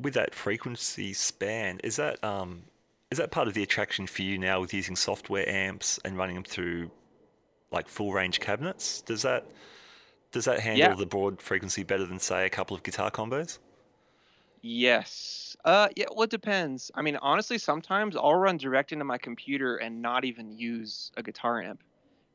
with 0.00 0.14
that 0.14 0.34
frequency 0.34 1.12
span, 1.12 1.78
is 1.84 1.94
that 1.94 2.22
um, 2.24 2.64
is 3.12 3.18
that 3.18 3.30
part 3.30 3.46
of 3.46 3.54
the 3.54 3.62
attraction 3.62 4.08
for 4.08 4.22
you 4.22 4.36
now 4.36 4.60
with 4.60 4.74
using 4.74 4.96
software 4.96 5.48
amps 5.48 6.00
and 6.04 6.18
running 6.18 6.34
them 6.34 6.42
through 6.44 6.90
like 7.70 7.88
full 7.88 8.12
range 8.12 8.40
cabinets? 8.40 9.00
Does 9.02 9.22
that 9.22 9.46
does 10.32 10.46
that 10.46 10.58
handle 10.58 10.88
Yeah. 10.90 10.94
the 10.96 11.06
broad 11.06 11.40
frequency 11.40 11.84
better 11.84 12.04
than 12.04 12.18
say 12.18 12.46
a 12.46 12.50
couple 12.50 12.76
of 12.76 12.82
guitar 12.82 13.12
combos? 13.12 13.58
Yes. 14.60 15.43
Uh, 15.64 15.88
yeah. 15.96 16.06
Well, 16.12 16.24
it 16.24 16.30
depends. 16.30 16.90
I 16.94 17.02
mean, 17.02 17.16
honestly, 17.16 17.56
sometimes 17.58 18.16
I'll 18.16 18.34
run 18.34 18.58
direct 18.58 18.92
into 18.92 19.04
my 19.04 19.16
computer 19.18 19.76
and 19.76 20.02
not 20.02 20.24
even 20.24 20.50
use 20.52 21.10
a 21.16 21.22
guitar 21.22 21.62
amp, 21.62 21.82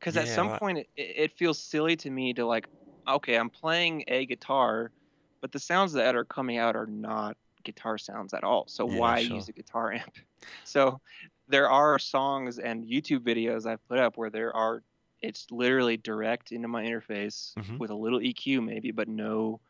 because 0.00 0.16
at 0.16 0.28
some 0.28 0.50
right. 0.50 0.60
point 0.60 0.78
it, 0.78 0.88
it 0.96 1.32
feels 1.38 1.62
silly 1.62 1.96
to 1.96 2.10
me 2.10 2.34
to 2.34 2.44
like, 2.44 2.68
okay, 3.08 3.36
I'm 3.36 3.50
playing 3.50 4.04
a 4.08 4.26
guitar, 4.26 4.92
but 5.40 5.52
the 5.52 5.60
sounds 5.60 5.92
that 5.92 6.16
are 6.16 6.24
coming 6.24 6.58
out 6.58 6.74
are 6.74 6.86
not 6.86 7.36
guitar 7.62 7.98
sounds 7.98 8.34
at 8.34 8.42
all. 8.42 8.66
So 8.68 8.84
Yeah, 8.84 8.86
why 8.86 9.18
sure. 9.18 9.20
use 9.20 9.48
a 9.48 9.52
guitar 9.52 9.92
amp? 9.92 10.16
So 10.64 11.00
there 11.46 11.70
are 11.70 11.98
songs 12.00 12.58
and 12.58 12.84
YouTube 12.84 13.20
videos 13.20 13.64
I've 13.66 13.84
put 13.86 13.98
up 13.98 14.16
where 14.16 14.30
there 14.30 14.54
are, 14.56 14.82
it's 15.20 15.46
literally 15.52 15.96
direct 15.96 16.50
into 16.50 16.66
my 16.68 16.82
interface 16.84 17.56
Mhm. 17.56 17.80
with 17.80 17.90
a 17.90 17.94
little 17.94 18.20
EQ 18.20 18.60
maybe, 18.60 18.90
but 18.90 19.06
no 19.08 19.60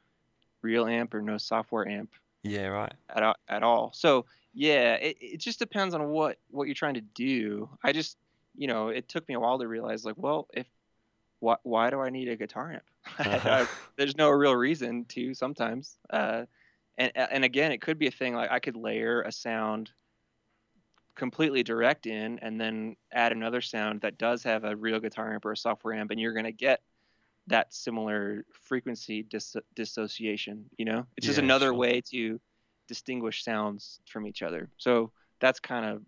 real 0.63 0.87
amp 0.87 1.15
or 1.15 1.23
no 1.23 1.39
software 1.39 1.89
amp 1.89 2.15
Yeah, 2.43 2.67
right. 2.67 2.93
at, 3.15 3.37
at 3.49 3.63
all. 3.63 3.93
So 3.95 4.27
yeah, 4.55 4.95
it, 4.95 5.17
it 5.21 5.41
just 5.41 5.59
depends 5.59 5.95
on 5.95 6.09
what 6.09 6.39
what 6.51 6.67
you're 6.67 6.75
trying 6.75 6.95
to 6.95 7.01
do. 7.01 7.69
I 7.85 7.93
just 7.93 8.17
you 8.57 8.67
know 8.67 8.89
it 8.89 9.09
took 9.09 9.29
me 9.29 9.35
a 9.35 9.41
while 9.41 9.59
to 9.59 9.69
realize 9.69 10.05
like 10.05 10.17
well 10.17 10.49
if 10.55 10.67
why 11.41 11.57
why 11.63 11.91
do 11.91 12.01
I 12.01 12.11
need 12.11 12.29
a 12.29 12.37
guitar 12.37 12.73
amp? 12.73 12.83
Uh-huh. 13.19 13.67
There's 13.97 14.17
no 14.17 14.31
real 14.31 14.55
reason 14.55 15.05
to 15.07 15.35
sometimes. 15.35 15.99
Uh, 16.09 16.45
and 16.97 17.13
and 17.15 17.45
again, 17.45 17.73
it 17.73 17.81
could 17.81 17.99
be 17.99 18.07
a 18.07 18.11
thing 18.11 18.35
like 18.35 18.51
I 18.51 18.61
could 18.61 18.77
layer 18.77 19.23
a 19.23 19.33
sound 19.33 19.91
completely 21.15 21.63
direct 21.63 22.07
in 22.07 22.39
and 22.39 22.59
then 22.59 22.97
add 23.13 23.33
another 23.33 23.61
sound 23.61 24.01
that 24.01 24.17
does 24.17 24.43
have 24.43 24.65
a 24.65 24.75
real 24.75 25.01
guitar 25.01 25.35
amp 25.35 25.45
or 25.45 25.53
a 25.53 25.57
software 25.57 25.95
amp 25.95 26.11
and 26.11 26.19
you're 26.19 26.33
going 26.33 26.47
to 26.47 26.53
get 26.53 26.81
that 27.47 27.73
similar 27.75 28.45
frequency 28.53 29.23
dis- 29.23 29.57
dissociation 29.75 30.65
you 30.77 30.85
know 30.85 31.07
it's 31.17 31.27
just 31.27 31.39
Yeah, 31.39 31.45
another 31.45 31.67
sure. 31.67 31.75
way 31.75 32.01
to 32.13 32.41
distinguish 32.89 33.45
sounds 33.45 34.01
from 34.07 34.27
each 34.27 34.43
other 34.43 34.69
so 34.77 35.13
that's 35.41 35.61
kind 35.61 35.85
of 35.87 36.03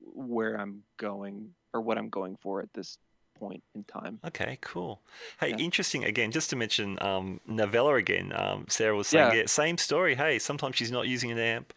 where 0.00 0.54
i'm 0.60 0.82
going 0.98 1.50
or 1.72 1.80
what 1.80 1.98
i'm 1.98 2.08
going 2.08 2.36
for 2.36 2.60
at 2.60 2.72
this 2.72 2.98
point 3.38 3.62
in 3.74 3.84
time. 3.84 4.18
Okay, 4.24 4.56
cool. 4.62 5.02
Hey, 5.38 5.50
Yeah. 5.50 5.56
interesting. 5.58 6.04
Again, 6.04 6.30
just 6.32 6.48
to 6.50 6.56
mention 6.56 6.96
um, 7.02 7.38
Noveller 7.46 7.98
again. 7.98 8.32
Um, 8.34 8.64
Sarah 8.68 8.96
was 8.96 9.08
saying, 9.08 9.30
Yeah. 9.32 9.40
yeah, 9.40 9.46
same 9.46 9.76
story. 9.76 10.14
Hey, 10.14 10.38
sometimes 10.38 10.76
she's 10.76 10.90
not 10.90 11.06
using 11.06 11.30
an 11.30 11.38
amp 11.38 11.74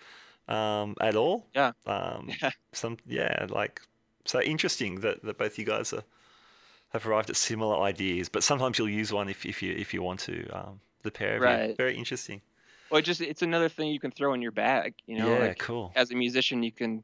um, 0.48 0.96
at 1.02 1.18
all. 1.18 1.48
Yeah. 1.54 1.74
Um, 1.86 2.30
Yeah. 2.42 2.52
some 2.72 2.96
yeah, 3.06 3.48
like 3.50 3.82
so 4.24 4.42
interesting 4.42 5.02
that, 5.02 5.22
that 5.24 5.38
both 5.38 5.60
you 5.60 5.66
guys 5.66 5.92
are, 5.92 6.04
have 6.90 7.06
arrived 7.08 7.30
at 7.30 7.36
similar 7.36 7.80
ideas. 7.82 8.30
But 8.30 8.44
sometimes 8.44 8.78
you'll 8.78 8.90
use 8.90 9.12
one 9.14 9.30
if, 9.30 9.46
if 9.46 9.62
you 9.62 9.74
if 9.74 9.94
you 9.94 10.02
want 10.02 10.20
to. 10.22 10.48
Um, 10.50 10.80
the 11.04 11.12
pair 11.12 11.36
of 11.36 11.42
you. 11.42 11.48
Right. 11.48 11.78
Very 11.78 11.96
interesting. 11.96 12.42
Well, 12.90 13.00
it 13.00 13.04
just 13.04 13.22
it's 13.22 13.42
another 13.42 13.70
thing 13.70 13.90
you 13.90 14.00
can 14.00 14.12
throw 14.12 14.34
in 14.34 14.42
your 14.42 14.52
bag. 14.52 14.96
You 15.06 15.20
know, 15.20 15.34
yeah, 15.34 15.40
like 15.40 15.60
cool. 15.60 15.92
as 15.96 16.12
a 16.12 16.16
musician, 16.16 16.64
you 16.64 16.72
can 16.72 17.04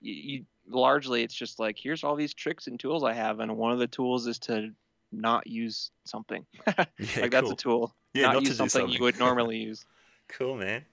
you, 0.00 0.14
you 0.14 0.44
largely 0.68 1.22
it's 1.22 1.34
just 1.34 1.58
like 1.58 1.78
here's 1.78 2.04
all 2.04 2.16
these 2.16 2.34
tricks 2.34 2.66
and 2.66 2.78
tools 2.78 3.04
I 3.04 3.12
have, 3.12 3.40
and 3.40 3.56
one 3.56 3.72
of 3.72 3.78
the 3.78 3.86
tools 3.86 4.26
is 4.26 4.38
to 4.40 4.70
not 5.12 5.46
use 5.46 5.90
something. 6.04 6.44
Yeah, 6.98 7.22
like 7.22 7.30
that's 7.30 7.44
cool. 7.44 7.52
a 7.52 7.56
tool. 7.56 7.94
Yeah, 8.12 8.22
not, 8.22 8.34
not 8.34 8.42
to 8.42 8.48
use 8.48 8.56
something, 8.56 8.80
something. 8.80 8.96
you 8.96 9.02
would 9.02 9.18
normally 9.18 9.58
use. 9.70 9.84
Cool, 10.28 10.56
man. 10.56 10.84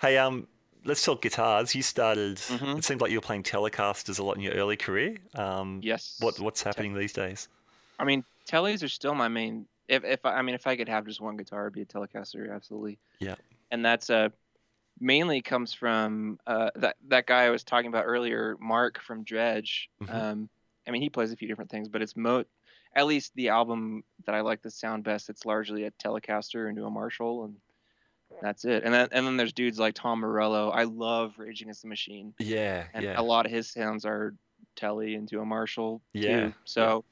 Hey, 0.00 0.18
um, 0.18 0.46
let's 0.84 1.04
talk 1.04 1.22
guitars. 1.22 1.74
You 1.74 1.82
started. 1.82 2.36
Mhm. 2.36 2.78
It 2.78 2.84
seemed 2.84 3.00
like 3.00 3.10
you 3.10 3.18
were 3.18 3.22
playing 3.26 3.42
Telecasters 3.42 4.18
a 4.18 4.22
lot 4.22 4.36
in 4.36 4.42
your 4.42 4.54
early 4.54 4.76
career. 4.76 5.16
Um, 5.34 5.80
Yes. 5.82 6.16
What 6.20 6.38
what's 6.40 6.62
happening 6.62 6.94
these 6.94 7.12
days? 7.12 7.48
I 7.98 8.04
mean, 8.04 8.24
tellies 8.46 8.82
are 8.82 8.88
still 8.88 9.14
my 9.14 9.28
main. 9.28 9.66
If 9.88 10.04
if 10.04 10.24
I, 10.24 10.34
I 10.38 10.42
mean, 10.42 10.54
if 10.54 10.66
I 10.66 10.76
could 10.76 10.88
have 10.88 11.06
just 11.06 11.20
one 11.20 11.36
guitar, 11.36 11.62
it'd 11.62 11.74
be 11.74 11.82
a 11.82 11.86
Telecaster, 11.86 12.54
absolutely. 12.54 12.98
Yeah. 13.18 13.36
And 13.70 13.84
that's 13.84 14.10
uh 14.10 14.30
mainly 15.00 15.42
comes 15.42 15.74
from 15.74 16.38
uh 16.46 16.70
that 16.76 16.96
that 17.08 17.26
guy 17.26 17.44
I 17.44 17.50
was 17.50 17.64
talking 17.64 17.88
about 17.88 18.04
earlier, 18.04 18.56
Mark 18.60 19.00
from 19.00 19.24
Dredg. 19.24 19.68
Mhm. 20.02 20.14
Um, 20.14 20.48
I 20.86 20.90
mean, 20.90 21.02
he 21.02 21.10
plays 21.10 21.32
a 21.32 21.36
few 21.36 21.48
different 21.48 21.70
things, 21.70 21.88
but 21.88 22.02
it's 22.02 22.16
mo. 22.16 22.44
At 22.96 23.06
least 23.06 23.32
the 23.34 23.48
album 23.48 24.04
that 24.26 24.34
I 24.34 24.42
like 24.42 24.62
the 24.62 24.70
sound 24.70 25.02
best, 25.02 25.28
it's 25.28 25.44
largely 25.44 25.84
a 25.84 25.90
Telecaster 25.92 26.68
into 26.68 26.84
a 26.84 26.90
Marshall, 26.90 27.44
and 27.44 27.56
that's 28.42 28.64
it. 28.64 28.84
And 28.84 28.92
then 28.92 29.08
and 29.12 29.26
then 29.26 29.36
there's 29.36 29.52
dudes 29.52 29.78
like 29.78 29.94
Tom 29.94 30.20
Morello. 30.20 30.70
I 30.70 30.84
love 30.84 31.34
Rage 31.38 31.62
Against 31.62 31.82
the 31.82 31.88
Machine, 31.88 32.34
Yeah, 32.38 32.84
and 32.92 33.04
yeah, 33.04 33.20
a 33.20 33.22
lot 33.22 33.46
of 33.46 33.52
his 33.52 33.70
sounds 33.70 34.04
are 34.04 34.34
telly 34.76 35.14
into 35.14 35.40
a 35.40 35.44
Marshall 35.44 36.02
Yeah, 36.12 36.48
too. 36.48 36.54
So 36.64 37.04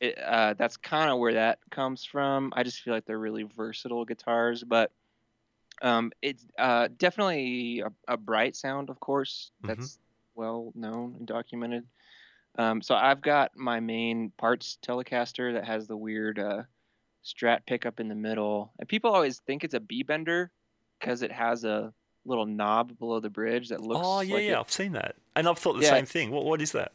it, 0.00 0.18
uh, 0.18 0.54
that's 0.54 0.76
kind 0.76 1.10
of 1.10 1.18
where 1.18 1.34
that 1.34 1.58
comes 1.70 2.04
from. 2.04 2.52
I 2.54 2.62
just 2.62 2.80
feel 2.80 2.94
like 2.94 3.04
they're 3.04 3.18
really 3.18 3.42
versatile 3.42 4.04
guitars, 4.04 4.62
but 4.62 4.92
um, 5.82 6.12
it's 6.22 6.44
uh, 6.58 6.88
definitely 6.96 7.80
a, 7.80 8.12
a 8.12 8.16
bright 8.16 8.56
sound, 8.56 8.90
of 8.90 9.00
course. 9.00 9.50
Mhm. 9.62 9.68
That's 9.68 9.98
well 10.34 10.72
known 10.74 11.16
and 11.18 11.26
documented. 11.26 11.84
Um, 12.56 12.82
so 12.82 12.94
I've 12.94 13.20
got 13.20 13.56
my 13.56 13.80
main 13.80 14.32
parts 14.36 14.78
Telecaster 14.84 15.54
that 15.54 15.64
has 15.64 15.86
the 15.86 15.96
weird 15.96 16.38
uh, 16.38 16.62
Strat 17.24 17.66
pickup 17.66 18.00
in 18.00 18.08
the 18.08 18.14
middle, 18.14 18.72
and 18.78 18.88
people 18.88 19.12
always 19.12 19.40
think 19.40 19.64
it's 19.64 19.74
a 19.74 19.80
B 19.80 20.02
bender 20.02 20.50
because 20.98 21.22
it 21.22 21.32
has 21.32 21.64
a 21.64 21.92
little 22.24 22.46
knob 22.46 22.98
below 22.98 23.20
the 23.20 23.30
bridge 23.30 23.68
that 23.68 23.80
looks. 23.80 24.00
Oh 24.06 24.20
yeah, 24.20 24.34
like 24.34 24.42
it- 24.44 24.46
yeah. 24.48 24.60
I've 24.60 24.70
seen 24.72 24.92
that, 24.92 25.16
and 25.36 25.48
I've 25.48 25.58
thought 25.58 25.74
the 25.74 25.82
Yeah. 25.82 25.90
same 25.90 26.06
thing. 26.06 26.30
What 26.30 26.44
what 26.44 26.60
is 26.62 26.72
that? 26.72 26.92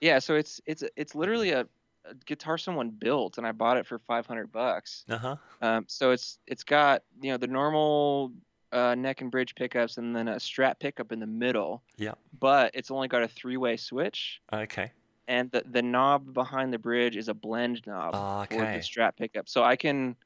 Yeah, 0.00 0.18
so 0.18 0.34
it's 0.34 0.60
it's 0.66 0.84
it's 0.96 1.14
literally 1.14 1.50
a, 1.50 1.60
a 2.04 2.14
guitar 2.26 2.58
someone 2.58 2.90
built, 2.90 3.38
and 3.38 3.46
I 3.46 3.52
bought 3.52 3.76
it 3.76 3.86
for 3.86 3.98
500 3.98 4.52
bucks. 4.52 5.04
Uh 5.08 5.16
huh. 5.18 5.36
Um, 5.62 5.84
so 5.88 6.10
it's 6.10 6.38
it's 6.46 6.64
got 6.64 7.02
you 7.22 7.30
know 7.30 7.36
the 7.38 7.46
normal 7.46 8.32
uh, 8.72 8.94
neck 8.96 9.20
and 9.20 9.30
bridge 9.30 9.54
pickups, 9.54 9.96
and 9.98 10.14
then 10.14 10.28
a 10.28 10.36
Strat 10.36 10.78
pickup 10.80 11.12
in 11.12 11.20
the 11.20 11.26
middle. 11.26 11.82
Yeah. 11.96 12.14
But 12.40 12.72
it's 12.74 12.90
only 12.90 13.08
got 13.08 13.22
a 13.22 13.28
three-way 13.28 13.76
switch, 13.76 14.40
Okay. 14.52 14.90
and 15.28 15.50
the 15.52 15.62
the 15.70 15.80
knob 15.80 16.34
behind 16.34 16.72
the 16.72 16.78
bridge 16.78 17.16
is 17.16 17.28
a 17.28 17.34
blend 17.34 17.80
knob 17.86 18.10
Ah, 18.14 18.44
for 18.50 18.56
the 18.58 18.62
okay. 18.62 18.78
Strat 18.80 19.16
pickup. 19.16 19.48
So 19.48 19.62
I 19.62 19.76
can 19.76 20.16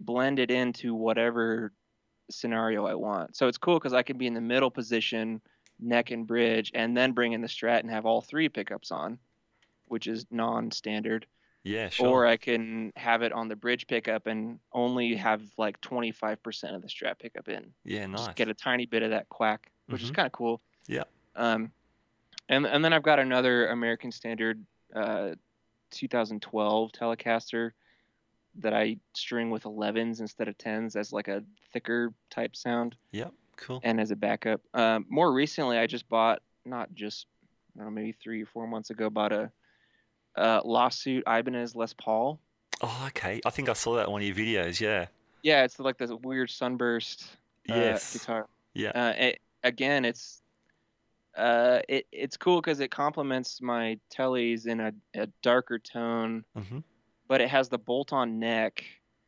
blend 0.00 0.38
it 0.38 0.50
into 0.52 0.94
whatever 0.94 1.72
scenario 2.30 2.86
I 2.86 2.94
want. 2.94 3.36
So 3.36 3.48
it's 3.48 3.58
cool 3.58 3.78
because 3.78 3.92
I 3.92 4.02
can 4.02 4.18
be 4.18 4.26
in 4.26 4.34
the 4.34 4.40
middle 4.40 4.70
position, 4.70 5.40
neck 5.80 6.10
and 6.10 6.26
bridge, 6.26 6.70
and 6.74 6.96
then 6.96 7.12
bring 7.12 7.32
in 7.32 7.40
the 7.40 7.48
Strat 7.48 7.80
and 7.80 7.90
have 7.90 8.06
all 8.06 8.20
three 8.20 8.48
pickups 8.48 8.90
on, 8.90 9.18
which 9.86 10.06
is 10.06 10.26
non-standard. 10.30 11.26
Yeah, 11.64 11.88
sure. 11.88 12.08
Or 12.08 12.26
I 12.26 12.36
can 12.36 12.92
have 12.96 13.22
it 13.22 13.32
on 13.32 13.48
the 13.48 13.56
bridge 13.56 13.86
pickup 13.86 14.26
and 14.26 14.58
only 14.72 15.14
have 15.16 15.42
like 15.58 15.80
25% 15.80 16.74
of 16.74 16.82
the 16.82 16.88
Strat 16.88 17.18
pickup 17.18 17.48
in. 17.48 17.72
yeah, 17.84 18.06
nice. 18.06 18.26
Just 18.26 18.36
get 18.36 18.48
a 18.48 18.54
tiny 18.54 18.86
bit 18.86 19.02
of 19.02 19.10
that 19.10 19.28
quack, 19.28 19.70
which 19.86 20.02
is 20.02 20.10
Mhm. 20.10 20.14
kind 20.14 20.26
of 20.26 20.32
cool. 20.32 20.60
Yeah. 20.86 21.04
Um, 21.36 21.72
and 22.48 22.66
and 22.66 22.82
then 22.84 22.92
I've 22.92 23.02
got 23.02 23.18
another 23.18 23.68
American 23.68 24.10
Standard 24.10 24.64
uh, 24.94 25.34
2012 25.90 26.92
Telecaster 26.92 27.72
that 28.58 28.74
I 28.74 28.96
string 29.14 29.50
with 29.50 29.64
11s 29.64 30.20
instead 30.20 30.48
of 30.48 30.58
10s 30.58 30.96
as 30.96 31.12
like 31.12 31.28
a 31.28 31.42
thicker 31.72 32.12
type 32.30 32.56
sound 32.56 32.96
Yep. 33.12 33.32
Cool. 33.56 33.80
and 33.84 34.00
as 34.00 34.10
a 34.10 34.16
backup. 34.16 34.60
Um, 34.74 35.06
more 35.08 35.32
recently, 35.32 35.78
I 35.78 35.86
just 35.86 36.08
bought 36.08 36.40
not 36.64 36.92
just 36.94 37.26
I 37.76 37.84
don't 37.84 37.94
know, 37.94 38.00
maybe 38.00 38.12
three 38.12 38.42
or 38.42 38.46
four 38.46 38.66
months 38.66 38.90
ago 38.90 39.08
bought 39.10 39.32
a, 39.32 39.50
uh 40.36 40.60
lawsuit 40.64 41.24
Ibanez 41.26 41.74
Les 41.74 41.92
Paul. 41.94 42.40
Oh, 42.80 43.04
okay. 43.08 43.40
I 43.44 43.50
think 43.50 43.68
I 43.68 43.72
saw 43.72 43.96
that 43.96 44.06
in 44.06 44.12
one 44.12 44.22
of 44.22 44.26
your 44.26 44.36
videos. 44.36 44.80
Yeah. 44.80 45.06
Yeah, 45.42 45.64
it's 45.64 45.78
like 45.78 45.98
this 45.98 46.10
weird 46.22 46.50
sunburst 46.50 47.24
uh, 47.70 47.74
Yes. 47.74 48.12
guitar. 48.12 48.48
Yeah. 48.74 48.90
Uh, 48.90 49.14
it, 49.16 49.40
again, 49.64 50.04
it's 50.04 50.42
uh, 51.36 51.80
it 51.88 52.06
it's 52.12 52.36
cool 52.36 52.60
because 52.60 52.80
it 52.80 52.90
complements 52.90 53.60
my 53.62 53.98
tellies 54.12 54.66
in 54.66 54.80
a, 54.80 54.92
a 55.14 55.28
darker 55.42 55.78
tone, 55.78 56.44
hmm 56.56 56.78
but 57.28 57.40
it 57.40 57.48
has 57.48 57.68
the 57.68 57.78
bolt-on 57.78 58.38
neck, 58.38 58.84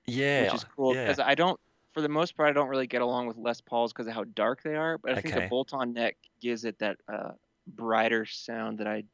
Yeah. 0.07 0.43
which 0.43 0.55
is 0.55 0.65
cool 0.65 0.95
Yeah. 0.95 1.03
because 1.05 1.19
I 1.21 1.35
don't, 1.35 1.61
for 1.93 2.01
the 2.01 2.09
most 2.09 2.37
part, 2.37 2.49
I 2.49 2.53
don't 2.53 2.69
really 2.69 2.87
get 2.87 3.03
along 3.03 3.27
with 3.29 3.37
Les 3.37 3.61
Pauls 3.61 3.93
because 3.93 4.07
of 4.07 4.15
how 4.15 4.25
dark 4.25 4.63
they 4.63 4.75
are. 4.75 4.99
But 4.99 5.13
I 5.13 5.21
think 5.21 5.35
Okay. 5.35 5.45
the 5.45 5.49
bolt-on 5.49 5.93
neck 5.93 6.17
gives 6.41 6.65
it 6.65 6.79
that 6.79 6.97
uh, 7.13 7.33
brighter 7.67 8.25
sound 8.27 8.79
that 8.79 8.87
I 8.89 9.05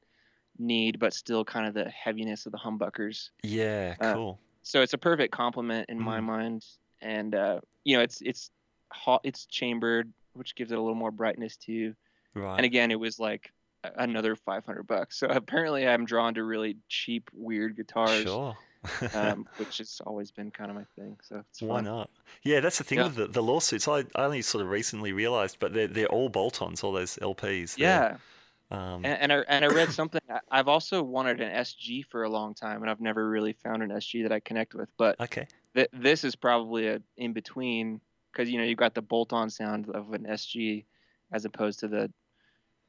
need, 0.58 0.98
but 0.98 1.12
still 1.12 1.44
kind 1.44 1.66
of 1.66 1.74
the 1.74 1.90
heaviness 1.90 2.46
of 2.46 2.52
the 2.52 2.58
humbuckers. 2.58 3.30
Yeah. 3.42 3.96
uh, 4.00 4.14
Cool. 4.14 4.38
So 4.62 4.82
it's 4.82 4.94
a 4.94 4.98
perfect 4.98 5.32
complement 5.32 5.88
in 5.90 5.98
my 6.00 6.18
Mm. 6.20 6.24
mind, 6.24 6.66
and 7.00 7.34
uh, 7.36 7.60
you 7.84 7.96
know, 7.96 8.02
it's 8.02 8.20
it's 8.20 8.50
hot, 8.92 9.20
it's 9.22 9.46
chambered, 9.46 10.12
which 10.34 10.56
gives 10.56 10.72
it 10.72 10.78
a 10.78 10.80
little 10.80 10.96
more 10.96 11.12
brightness 11.12 11.56
too. 11.56 11.94
right. 12.34 12.56
And 12.56 12.66
again, 12.66 12.90
it 12.90 12.98
was 12.98 13.20
like 13.20 13.52
another 13.96 14.34
500 14.34 14.82
bucks. 14.84 15.18
So 15.20 15.26
apparently, 15.30 15.86
I'm 15.86 16.04
drawn 16.04 16.34
to 16.34 16.42
really 16.42 16.78
cheap, 16.88 17.30
weird 17.32 17.76
guitars, 17.76 18.24
Sure. 18.24 18.56
Um, 19.14 19.46
which 19.56 19.78
has 19.78 20.00
always 20.06 20.30
been 20.30 20.50
kind 20.50 20.70
of 20.70 20.76
my 20.76 20.84
thing. 20.96 21.16
So 21.22 21.42
it's 21.50 21.62
Why 21.62 21.76
fun. 21.78 21.84
not? 21.84 22.10
Yeah, 22.42 22.60
that's 22.60 22.78
the 22.78 22.84
thing 22.84 22.98
Yeah. 22.98 23.04
with 23.06 23.16
the, 23.16 23.26
the 23.28 23.42
lawsuits. 23.42 23.88
I, 23.88 24.00
I 24.14 24.24
only 24.24 24.42
sort 24.42 24.62
of 24.64 24.70
recently 24.70 25.12
realized, 25.12 25.58
but 25.60 25.72
they're 25.72 25.86
they're 25.88 26.06
all 26.08 26.28
bolt-ons, 26.28 26.82
all 26.84 26.92
those 26.92 27.16
LPs. 27.16 27.76
Yeah, 27.78 28.16
Um, 28.70 29.04
and, 29.04 29.06
and 29.06 29.32
I 29.32 29.36
and 29.48 29.64
I 29.64 29.68
read 29.68 29.90
something. 29.92 30.20
I've 30.50 30.68
also 30.68 31.02
wanted 31.02 31.40
an 31.40 31.50
SG 31.52 32.04
for 32.06 32.24
a 32.24 32.28
long 32.28 32.54
time, 32.54 32.82
and 32.82 32.90
I've 32.90 33.00
never 33.00 33.28
really 33.28 33.52
found 33.52 33.82
an 33.82 33.90
SG 33.90 34.22
that 34.24 34.32
I 34.32 34.40
connect 34.40 34.74
with. 34.74 34.88
But 34.98 35.20
okay. 35.20 35.46
th- 35.74 35.88
this 35.92 36.24
is 36.24 36.34
probably 36.36 36.88
a 36.88 37.00
in 37.16 37.32
between 37.32 38.00
because 38.32 38.50
you 38.50 38.58
know 38.58 38.64
you've 38.64 38.78
got 38.78 38.94
the 38.94 39.02
bolt-on 39.02 39.50
sound 39.50 39.88
of 39.90 40.12
an 40.12 40.24
SG 40.24 40.84
as 41.32 41.44
opposed 41.44 41.80
to 41.80 41.88
the 41.88 42.12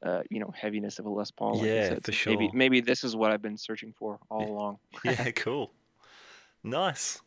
uh, 0.04 0.22
you 0.30 0.40
know 0.40 0.52
heaviness 0.54 0.98
of 0.98 1.06
a 1.06 1.10
Les 1.10 1.30
Paul. 1.30 1.64
Yeah, 1.64 1.88
said. 1.90 2.04
for 2.04 2.12
So 2.12 2.30
Maybe 2.30 2.50
maybe 2.52 2.80
this 2.80 3.02
is 3.04 3.14
what 3.16 3.30
I've 3.32 3.42
been 3.42 3.56
searching 3.56 3.92
for 3.98 4.18
all 4.30 4.40
Yeah. 4.42 4.46
along. 4.48 4.78
Yeah. 5.04 5.30
cool. 5.36 5.72
Nice. 6.62 7.20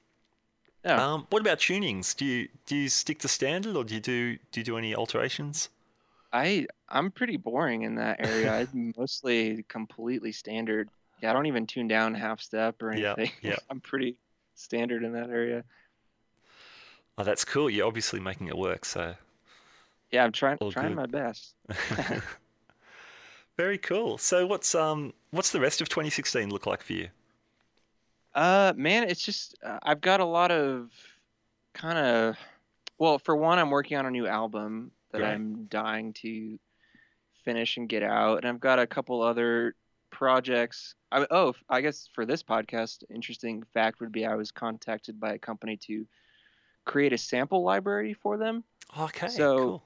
Yeah. 0.85 1.13
Um, 1.13 1.27
what 1.29 1.41
about 1.41 1.59
tunings? 1.59 2.15
Do 2.15 2.25
you 2.25 2.49
do 2.65 2.75
you 2.75 2.89
stick 2.89 3.19
to 3.19 3.27
standard, 3.27 3.75
or 3.75 3.83
do 3.83 3.93
you 3.95 4.01
do 4.01 4.37
do 4.51 4.59
you 4.59 4.63
do 4.63 4.77
any 4.77 4.95
alterations? 4.95 5.69
I 6.33 6.67
I'm 6.89 7.11
pretty 7.11 7.37
boring 7.37 7.83
in 7.83 7.95
that 7.95 8.19
area. 8.19 8.53
I'm 8.73 8.93
mostly 8.97 9.63
completely 9.67 10.31
standard. 10.31 10.89
Yeah, 11.21 11.31
I 11.31 11.33
don't 11.33 11.45
even 11.45 11.67
tune 11.67 11.87
down 11.87 12.13
half 12.15 12.41
step 12.41 12.81
or 12.81 12.91
Yeah, 12.91 13.15
anything. 13.15 13.31
yeah. 13.41 13.57
I'm 13.69 13.81
pretty 13.81 14.17
standard 14.55 15.03
in 15.03 15.13
that 15.13 15.29
area. 15.29 15.63
Oh, 17.17 17.23
that's 17.23 17.45
cool. 17.45 17.69
You're 17.69 17.87
obviously 17.87 18.19
making 18.19 18.47
it 18.47 18.57
work. 18.57 18.85
So 18.85 19.15
Yeah, 20.11 20.23
I'm 20.23 20.31
trying 20.31 20.57
All 20.59 20.71
trying 20.71 20.89
good. 20.89 20.95
my 20.95 21.05
best. 21.05 21.55
very 23.57 23.77
cool. 23.77 24.17
So 24.17 24.45
what's 24.47 24.73
um 24.75 25.13
what's 25.31 25.51
the 25.51 25.59
rest 25.59 25.81
of 25.81 25.89
2016 25.89 26.49
look 26.49 26.65
like 26.65 26.81
for 26.83 26.93
you? 26.93 27.09
Uh, 28.33 28.73
man, 28.75 29.09
it's 29.09 29.21
just 29.23 29.55
uh, 29.63 29.79
I've 29.83 30.01
got 30.01 30.19
a 30.19 30.25
lot 30.25 30.51
of 30.51 30.89
kind 31.73 31.97
of 31.97 32.37
well, 32.97 33.17
for 33.17 33.35
one, 33.35 33.57
I'm 33.57 33.71
working 33.71 33.97
on 33.97 34.05
a 34.05 34.11
new 34.11 34.27
album 34.27 34.91
that. 35.11 35.23
I'm 35.23 35.65
dying 35.65 36.13
to 36.21 36.59
finish 37.43 37.77
and 37.77 37.89
get 37.89 38.03
out, 38.03 38.37
and 38.37 38.47
I've 38.47 38.59
got 38.59 38.79
a 38.79 38.87
couple 38.87 39.21
other 39.21 39.75
projects. 40.11 40.95
I, 41.11 41.25
oh, 41.31 41.55
I 41.69 41.81
guess 41.81 42.09
for 42.13 42.25
this 42.25 42.43
podcast, 42.43 43.03
interesting 43.09 43.63
fact 43.73 43.99
would 44.01 44.11
be 44.11 44.25
I 44.25 44.35
was 44.35 44.51
contacted 44.51 45.19
by 45.19 45.33
a 45.33 45.39
company 45.39 45.77
to 45.87 46.05
create 46.85 47.11
a 47.11 47.17
sample 47.17 47.63
library 47.63 48.13
for 48.13 48.37
them. 48.37 48.63
Okay. 48.99 49.27
So- 49.29 49.57
cool. 49.57 49.83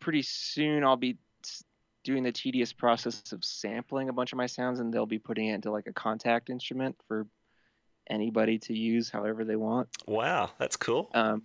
Pretty 0.00 0.22
soon, 0.22 0.82
I'll 0.82 0.96
be 0.96 1.16
doing 2.02 2.24
the 2.24 2.32
tedious 2.32 2.72
process 2.72 3.30
of 3.30 3.44
sampling 3.44 4.08
a 4.08 4.12
bunch 4.12 4.32
of 4.32 4.36
my 4.36 4.46
sounds, 4.46 4.80
and 4.80 4.92
they'll 4.92 5.06
be 5.06 5.20
putting 5.20 5.46
it 5.46 5.54
into 5.54 5.70
like 5.70 5.86
a 5.86 5.92
Kontakt 5.92 6.50
instrument 6.50 6.96
for 7.06 7.26
anybody 8.08 8.58
to 8.58 8.74
use 8.76 9.10
however 9.10 9.44
they 9.44 9.56
want. 9.56 9.88
Wow, 10.06 10.50
that's 10.58 10.76
cool. 10.76 11.10
Um, 11.14 11.44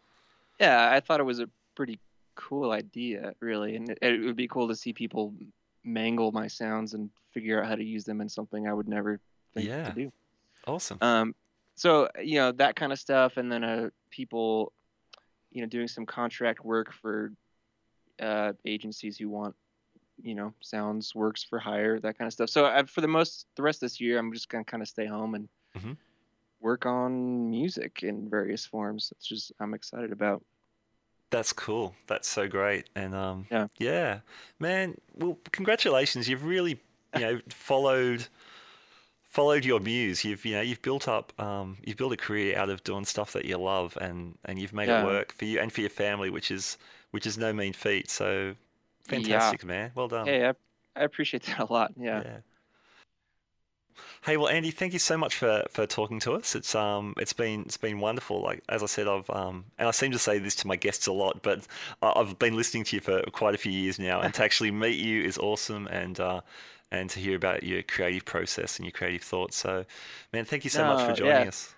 yeah, 0.60 0.92
I 0.92 1.00
thought 1.00 1.20
it 1.20 1.24
was 1.24 1.40
a 1.40 1.50
pretty 1.76 2.00
cool 2.36 2.72
idea, 2.72 3.34
really, 3.40 3.76
and 3.76 3.90
it, 3.90 4.00
it 4.02 4.26
would 4.26 4.36
be 4.36 4.48
cool 4.48 4.68
to 4.68 4.76
see 4.76 4.94
people 4.94 5.34
mangle 5.84 6.32
my 6.32 6.48
sounds 6.48 6.94
and 6.94 7.10
figure 7.32 7.62
out 7.62 7.68
how 7.70 7.76
to 7.76 7.84
use 7.84 8.04
them 8.04 8.22
in 8.22 8.30
something 8.30 8.68
I 8.68 8.74
would 8.74 8.88
never 8.88 9.20
think 9.54 9.68
Yeah. 9.68 9.90
to 9.90 9.92
do. 9.92 10.12
Awesome. 10.66 10.98
Um, 11.02 11.36
so 11.76 12.10
you 12.22 12.36
know 12.36 12.52
that 12.54 12.76
kind 12.76 12.92
of 12.92 13.00
stuff, 13.00 13.38
and 13.38 13.52
then 13.52 13.64
uh, 13.64 13.90
people, 14.10 14.74
you 15.52 15.62
know, 15.62 15.68
doing 15.68 15.88
some 15.88 16.06
contract 16.06 16.66
work 16.66 16.92
for 16.92 17.32
uh, 18.20 18.54
agencies 18.66 19.18
who 19.18 19.30
want, 19.30 19.56
you 20.24 20.34
know, 20.34 20.54
sounds 20.62 21.14
works 21.14 21.44
for 21.44 21.60
hire, 21.60 22.00
that 22.00 22.18
kind 22.18 22.28
of 22.28 22.34
stuff. 22.34 22.50
So 22.50 22.66
I, 22.66 22.84
for 22.84 23.02
the 23.02 23.08
most, 23.08 23.46
the 23.56 23.62
rest 23.62 23.78
of 23.78 23.82
this 23.82 24.02
year, 24.02 24.18
I'm 24.18 24.34
just 24.34 24.50
gonna 24.50 24.64
kind 24.64 24.82
of 24.82 24.90
stay 24.90 25.06
home 25.06 25.36
and 25.36 25.48
Mhm. 25.78 25.96
Work 26.68 26.86
on 26.86 27.50
music 27.50 28.04
in 28.04 28.30
various 28.30 28.66
forms. 28.66 29.12
It's 29.16 29.28
just 29.28 29.52
I'm 29.60 29.74
excited 29.74 30.12
about. 30.12 30.44
That's 31.30 31.52
cool. 31.54 31.96
That's 32.08 32.28
so 32.28 32.48
great. 32.48 32.90
And 32.96 33.14
um, 33.16 33.48
Yeah. 33.52 33.68
yeah, 33.80 34.20
man. 34.60 34.96
Well, 35.14 35.38
congratulations. 35.52 36.28
You've 36.30 36.46
really, 36.46 36.80
you 37.16 37.22
know, 37.22 37.42
followed 37.50 38.28
followed 39.30 39.66
your 39.66 39.80
muse. 39.80 40.24
You've, 40.24 40.46
you 40.46 40.56
know, 40.56 40.62
you've 40.62 40.82
built 40.82 41.08
up, 41.08 41.34
um, 41.40 41.78
you've 41.86 41.98
built 41.98 42.14
a 42.14 42.18
career 42.18 42.58
out 42.58 42.70
of 42.70 42.84
doing 42.84 43.06
stuff 43.06 43.34
that 43.34 43.46
you 43.46 43.58
love, 43.58 43.98
and 44.02 44.38
and 44.46 44.60
you've 44.60 44.74
made 44.74 44.90
Yeah. 44.90 45.02
it 45.02 45.06
work 45.06 45.34
for 45.34 45.46
you 45.46 45.60
and 45.60 45.72
for 45.72 45.82
your 45.82 45.90
family, 45.90 46.30
which 46.30 46.50
is 46.52 46.78
which 47.12 47.26
is 47.26 47.38
no 47.38 47.54
mean 47.54 47.74
feat. 47.74 48.10
So 48.10 48.56
fantastic, 49.08 49.64
man. 49.66 49.92
Well 49.96 50.08
done. 50.08 50.26
Hey, 50.28 50.48
I, 50.48 50.54
I 50.96 51.04
appreciate 51.04 51.44
that 51.44 51.60
a 51.60 51.72
lot. 51.72 51.92
Yeah. 51.98 52.24
Yeah. 52.24 52.38
Hey, 54.24 54.38
well, 54.38 54.50
Andy, 54.50 54.72
thank 54.72 54.94
you 54.94 55.00
so 55.00 55.18
much 55.18 55.36
for, 55.36 55.64
for 55.70 55.86
talking 55.86 56.20
to 56.22 56.34
us. 56.34 56.56
It's 56.56 56.76
um, 56.76 57.14
it's 57.18 57.34
been 57.34 57.62
it's 57.62 57.78
been 57.78 58.00
wonderful. 58.00 58.42
Like 58.42 58.64
as 58.70 58.84
I 58.84 58.86
said, 58.88 59.08
I've 59.08 59.30
um, 59.30 59.66
and 59.78 59.88
I 59.88 59.92
seem 59.92 60.12
to 60.12 60.20
say 60.20 60.40
this 60.40 60.56
to 60.56 60.68
my 60.68 60.76
guests 60.76 61.08
a 61.08 61.14
lot, 61.14 61.42
but 61.42 61.66
I've 62.02 62.38
been 62.40 62.56
listening 62.56 62.84
to 62.86 62.96
you 62.96 63.02
for 63.02 63.22
quite 63.32 63.56
a 63.56 63.58
few 63.58 63.72
years 63.72 64.00
now, 64.00 64.22
and 64.22 64.34
to 64.34 64.44
actually 64.48 64.72
meet 64.72 65.00
you 65.00 65.24
is 65.24 65.38
awesome, 65.38 65.88
and 65.88 66.20
uh, 66.20 66.42
and 66.92 67.10
to 67.12 67.20
hear 67.20 67.36
about 67.36 67.64
your 67.64 67.84
creative 67.84 68.26
process 68.26 68.78
and 68.78 68.86
your 68.86 68.92
creative 68.92 69.24
thoughts. 69.24 69.58
So, 69.58 69.86
man, 70.34 70.46
thank 70.46 70.64
you 70.64 70.70
so 70.70 70.86
much 70.86 71.08
for 71.08 71.14
joining 71.14 71.44
yeah. 71.44 71.48
us. 71.48 71.74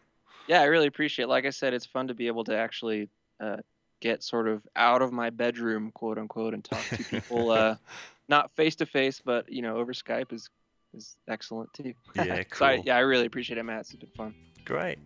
yeah, 0.47 0.61
I 0.61 0.65
really 0.65 0.87
appreciate. 0.87 1.25
it. 1.25 1.29
Like 1.29 1.45
I 1.45 1.51
said, 1.51 1.73
it's 1.73 1.85
fun 1.85 2.07
to 2.07 2.13
be 2.13 2.27
able 2.27 2.43
to 2.45 2.55
actually 2.55 3.09
uh, 3.39 3.57
get 4.01 4.23
sort 4.23 4.47
of 4.47 4.61
out 4.75 5.01
of 5.01 5.11
my 5.11 5.29
bedroom, 5.29 5.91
quote 5.91 6.17
unquote, 6.17 6.53
and 6.53 6.63
talk 6.63 6.83
to 6.89 7.03
people, 7.03 7.51
uh, 7.51 7.75
not 8.29 8.55
face 8.55 8.75
to 8.77 8.85
face, 8.85 9.21
but 9.23 9.51
you 9.51 9.61
know, 9.61 9.77
over 9.77 9.93
Skype 9.93 10.31
is 10.33 10.49
is 10.93 11.17
excellent 11.27 11.69
too. 11.73 11.93
Yeah, 12.15 12.43
So 12.53 12.65
I, 12.65 12.75
cool. 12.77 12.83
yeah, 12.85 12.97
I 12.97 12.99
really 13.01 13.25
appreciate 13.25 13.57
it, 13.57 13.63
Matt. 13.63 13.81
It's 13.81 13.95
been 13.95 14.09
fun. 14.15 14.35
Great. 14.65 14.99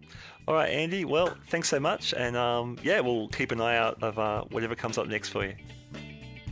All 0.48 0.56
right, 0.56 0.70
Andy. 0.70 1.06
Well, 1.06 1.36
thanks 1.48 1.70
so 1.70 1.80
much, 1.80 2.14
and 2.14 2.36
um, 2.36 2.78
yeah, 2.84 3.00
we'll 3.00 3.30
keep 3.30 3.52
an 3.52 3.62
eye 3.62 3.78
out 3.78 4.02
of 4.04 4.20
uh, 4.20 4.44
whatever 4.52 4.76
comes 4.76 4.98
up 4.98 5.08
next 5.08 5.30
for 5.30 5.46
you. 5.46 5.56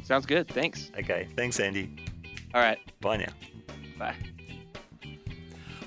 Sounds 0.03 0.25
good. 0.25 0.47
Thanks. 0.47 0.91
Okay. 0.97 1.27
Thanks, 1.35 1.59
Andy. 1.59 1.95
All 2.53 2.61
right. 2.61 2.77
Bye 3.01 3.17
now. 3.17 3.31
Bye. 3.97 4.15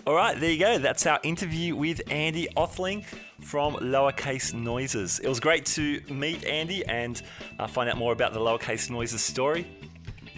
All 0.07 0.15
right, 0.15 0.39
there 0.39 0.51
you 0.51 0.59
go. 0.59 0.79
That's 0.79 1.07
our 1.07 1.19
interview 1.23 1.75
with 1.75 2.03
Andy 2.11 2.47
Othling 2.59 3.05
from 3.41 3.75
Lowercase 3.77 4.53
Noises. 4.53 5.19
It 5.21 5.29
was 5.29 5.41
great 5.41 5.65
to 5.67 6.03
meet 6.11 6.45
Andy 6.45 6.85
and 6.85 7.23
uh, 7.59 7.67
find 7.67 7.89
out 7.89 7.97
more 7.97 8.13
about 8.13 8.35
the 8.35 8.41
Lowercase 8.41 8.91
Noises 8.91 9.23
story. 9.23 9.67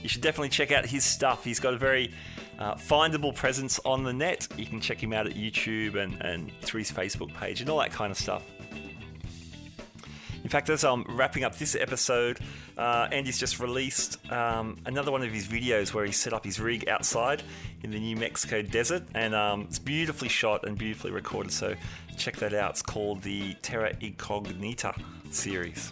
You 0.00 0.08
should 0.08 0.22
definitely 0.22 0.50
check 0.50 0.70
out 0.70 0.86
his 0.86 1.04
stuff. 1.04 1.42
He's 1.42 1.58
got 1.58 1.74
a 1.74 1.78
very 1.78 2.14
uh, 2.58 2.74
findable 2.74 3.34
presence 3.34 3.78
on 3.84 4.04
the 4.04 4.12
net. 4.12 4.48
You 4.56 4.66
can 4.66 4.80
check 4.80 5.02
him 5.02 5.12
out 5.12 5.26
at 5.26 5.34
YouTube 5.34 5.96
and, 5.96 6.20
and 6.22 6.52
through 6.62 6.78
his 6.78 6.90
Facebook 6.90 7.32
page 7.34 7.60
and 7.60 7.70
all 7.70 7.78
that 7.78 7.92
kind 7.92 8.10
of 8.10 8.18
stuff. 8.18 8.42
In 10.46 10.50
fact, 10.50 10.70
as 10.70 10.84
I'm 10.84 11.02
wrapping 11.08 11.42
up 11.42 11.56
this 11.56 11.74
episode, 11.74 12.38
uh, 12.78 13.08
Andy's 13.10 13.36
just 13.36 13.58
released 13.58 14.24
um, 14.30 14.76
another 14.86 15.10
one 15.10 15.22
of 15.22 15.32
his 15.32 15.48
videos 15.48 15.92
where 15.92 16.04
he 16.04 16.12
set 16.12 16.32
up 16.32 16.44
his 16.44 16.60
rig 16.60 16.88
outside 16.88 17.42
in 17.82 17.90
the 17.90 17.98
New 17.98 18.14
Mexico 18.14 18.62
desert, 18.62 19.02
and 19.12 19.34
um, 19.34 19.62
it's 19.62 19.80
beautifully 19.80 20.28
shot 20.28 20.64
and 20.64 20.78
beautifully 20.78 21.10
recorded. 21.10 21.50
So 21.50 21.74
check 22.16 22.36
that 22.36 22.54
out. 22.54 22.70
It's 22.70 22.82
called 22.82 23.22
the 23.22 23.54
Terra 23.54 23.92
Incognita 24.00 24.94
series. 25.30 25.90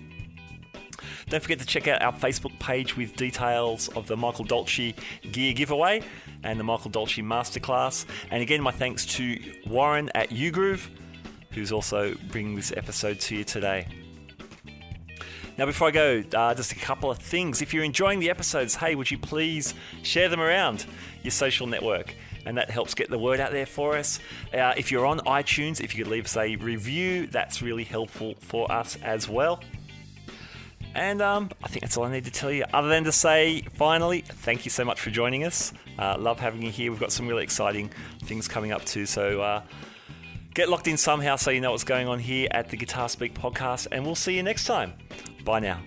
Don't 1.27 1.41
forget 1.41 1.57
to 1.59 1.65
check 1.65 1.87
out 1.87 2.03
our 2.03 2.13
Facebook 2.13 2.57
page 2.59 2.95
with 2.95 3.15
details 3.15 3.87
of 3.89 4.05
the 4.07 4.15
Michael 4.15 4.45
Dolce 4.45 4.93
gear 5.31 5.53
giveaway 5.53 6.03
and 6.43 6.59
the 6.59 6.63
Michael 6.63 6.91
Dolce 6.91 7.23
masterclass. 7.23 8.05
And 8.29 8.43
again, 8.43 8.61
my 8.61 8.71
thanks 8.71 9.07
to 9.17 9.39
Warren 9.65 10.11
at 10.13 10.29
Ugroove, 10.29 10.87
who's 11.51 11.71
also 11.71 12.13
bringing 12.29 12.55
this 12.55 12.71
episode 12.77 13.19
to 13.21 13.37
you 13.37 13.43
today. 13.43 13.87
Now, 15.57 15.65
before 15.65 15.87
I 15.87 15.91
go, 15.91 16.23
uh, 16.35 16.53
just 16.53 16.73
a 16.73 16.75
couple 16.75 17.09
of 17.09 17.17
things. 17.17 17.61
If 17.61 17.73
you're 17.73 17.83
enjoying 17.83 18.19
the 18.19 18.29
episodes, 18.29 18.75
hey, 18.75 18.93
would 18.93 19.09
you 19.09 19.17
please 19.17 19.73
share 20.03 20.29
them 20.29 20.41
around 20.41 20.85
your 21.23 21.31
social 21.31 21.65
network? 21.65 22.13
And 22.45 22.57
that 22.57 22.69
helps 22.69 22.93
get 22.93 23.09
the 23.09 23.17
word 23.17 23.39
out 23.39 23.51
there 23.51 23.65
for 23.65 23.97
us. 23.97 24.19
Uh, 24.53 24.73
if 24.77 24.91
you're 24.91 25.05
on 25.07 25.19
iTunes, 25.21 25.81
if 25.81 25.95
you 25.95 26.03
could 26.03 26.11
leave 26.11 26.25
us 26.25 26.37
a 26.37 26.55
review, 26.57 27.25
that's 27.25 27.63
really 27.63 27.85
helpful 27.85 28.35
for 28.41 28.71
us 28.71 28.97
as 29.01 29.27
well. 29.27 29.61
And 30.95 31.21
um, 31.21 31.51
I 31.61 31.67
think 31.67 31.81
that's 31.81 31.97
all 31.97 32.05
I 32.05 32.11
need 32.11 32.23
to 32.25 32.31
tell 32.31 32.51
you, 32.51 32.63
other 32.73 32.87
than 32.87 33.03
to 33.03 33.11
say, 33.11 33.61
finally, 33.73 34.21
thank 34.21 34.63
you 34.63 34.71
so 34.71 34.85
much 34.85 35.01
for 35.01 35.09
joining 35.11 35.43
us. 35.43 35.73
Uh, 35.99 36.17
love 36.17 36.39
having 36.39 36.61
you 36.61 36.71
here. 36.71 36.89
We've 36.89 36.99
got 36.99 37.11
some 37.11 37.27
really 37.27 37.43
exciting 37.43 37.91
things 38.23 38.47
coming 38.47 38.71
up 38.71 38.85
too. 38.85 39.05
So 39.05 39.41
uh, 39.41 39.61
get 40.53 40.69
locked 40.69 40.87
in 40.87 40.97
somehow 40.97 41.35
so 41.35 41.51
you 41.51 41.59
know 41.59 41.71
what's 41.71 41.83
going 41.83 42.07
on 42.07 42.19
here 42.19 42.47
at 42.51 42.69
the 42.69 42.77
Guitar 42.77 43.09
Speak 43.09 43.33
podcast. 43.33 43.87
And 43.91 44.05
we'll 44.05 44.15
see 44.15 44.35
you 44.35 44.43
next 44.43 44.65
time. 44.65 44.93
Bye 45.43 45.59
now. 45.59 45.81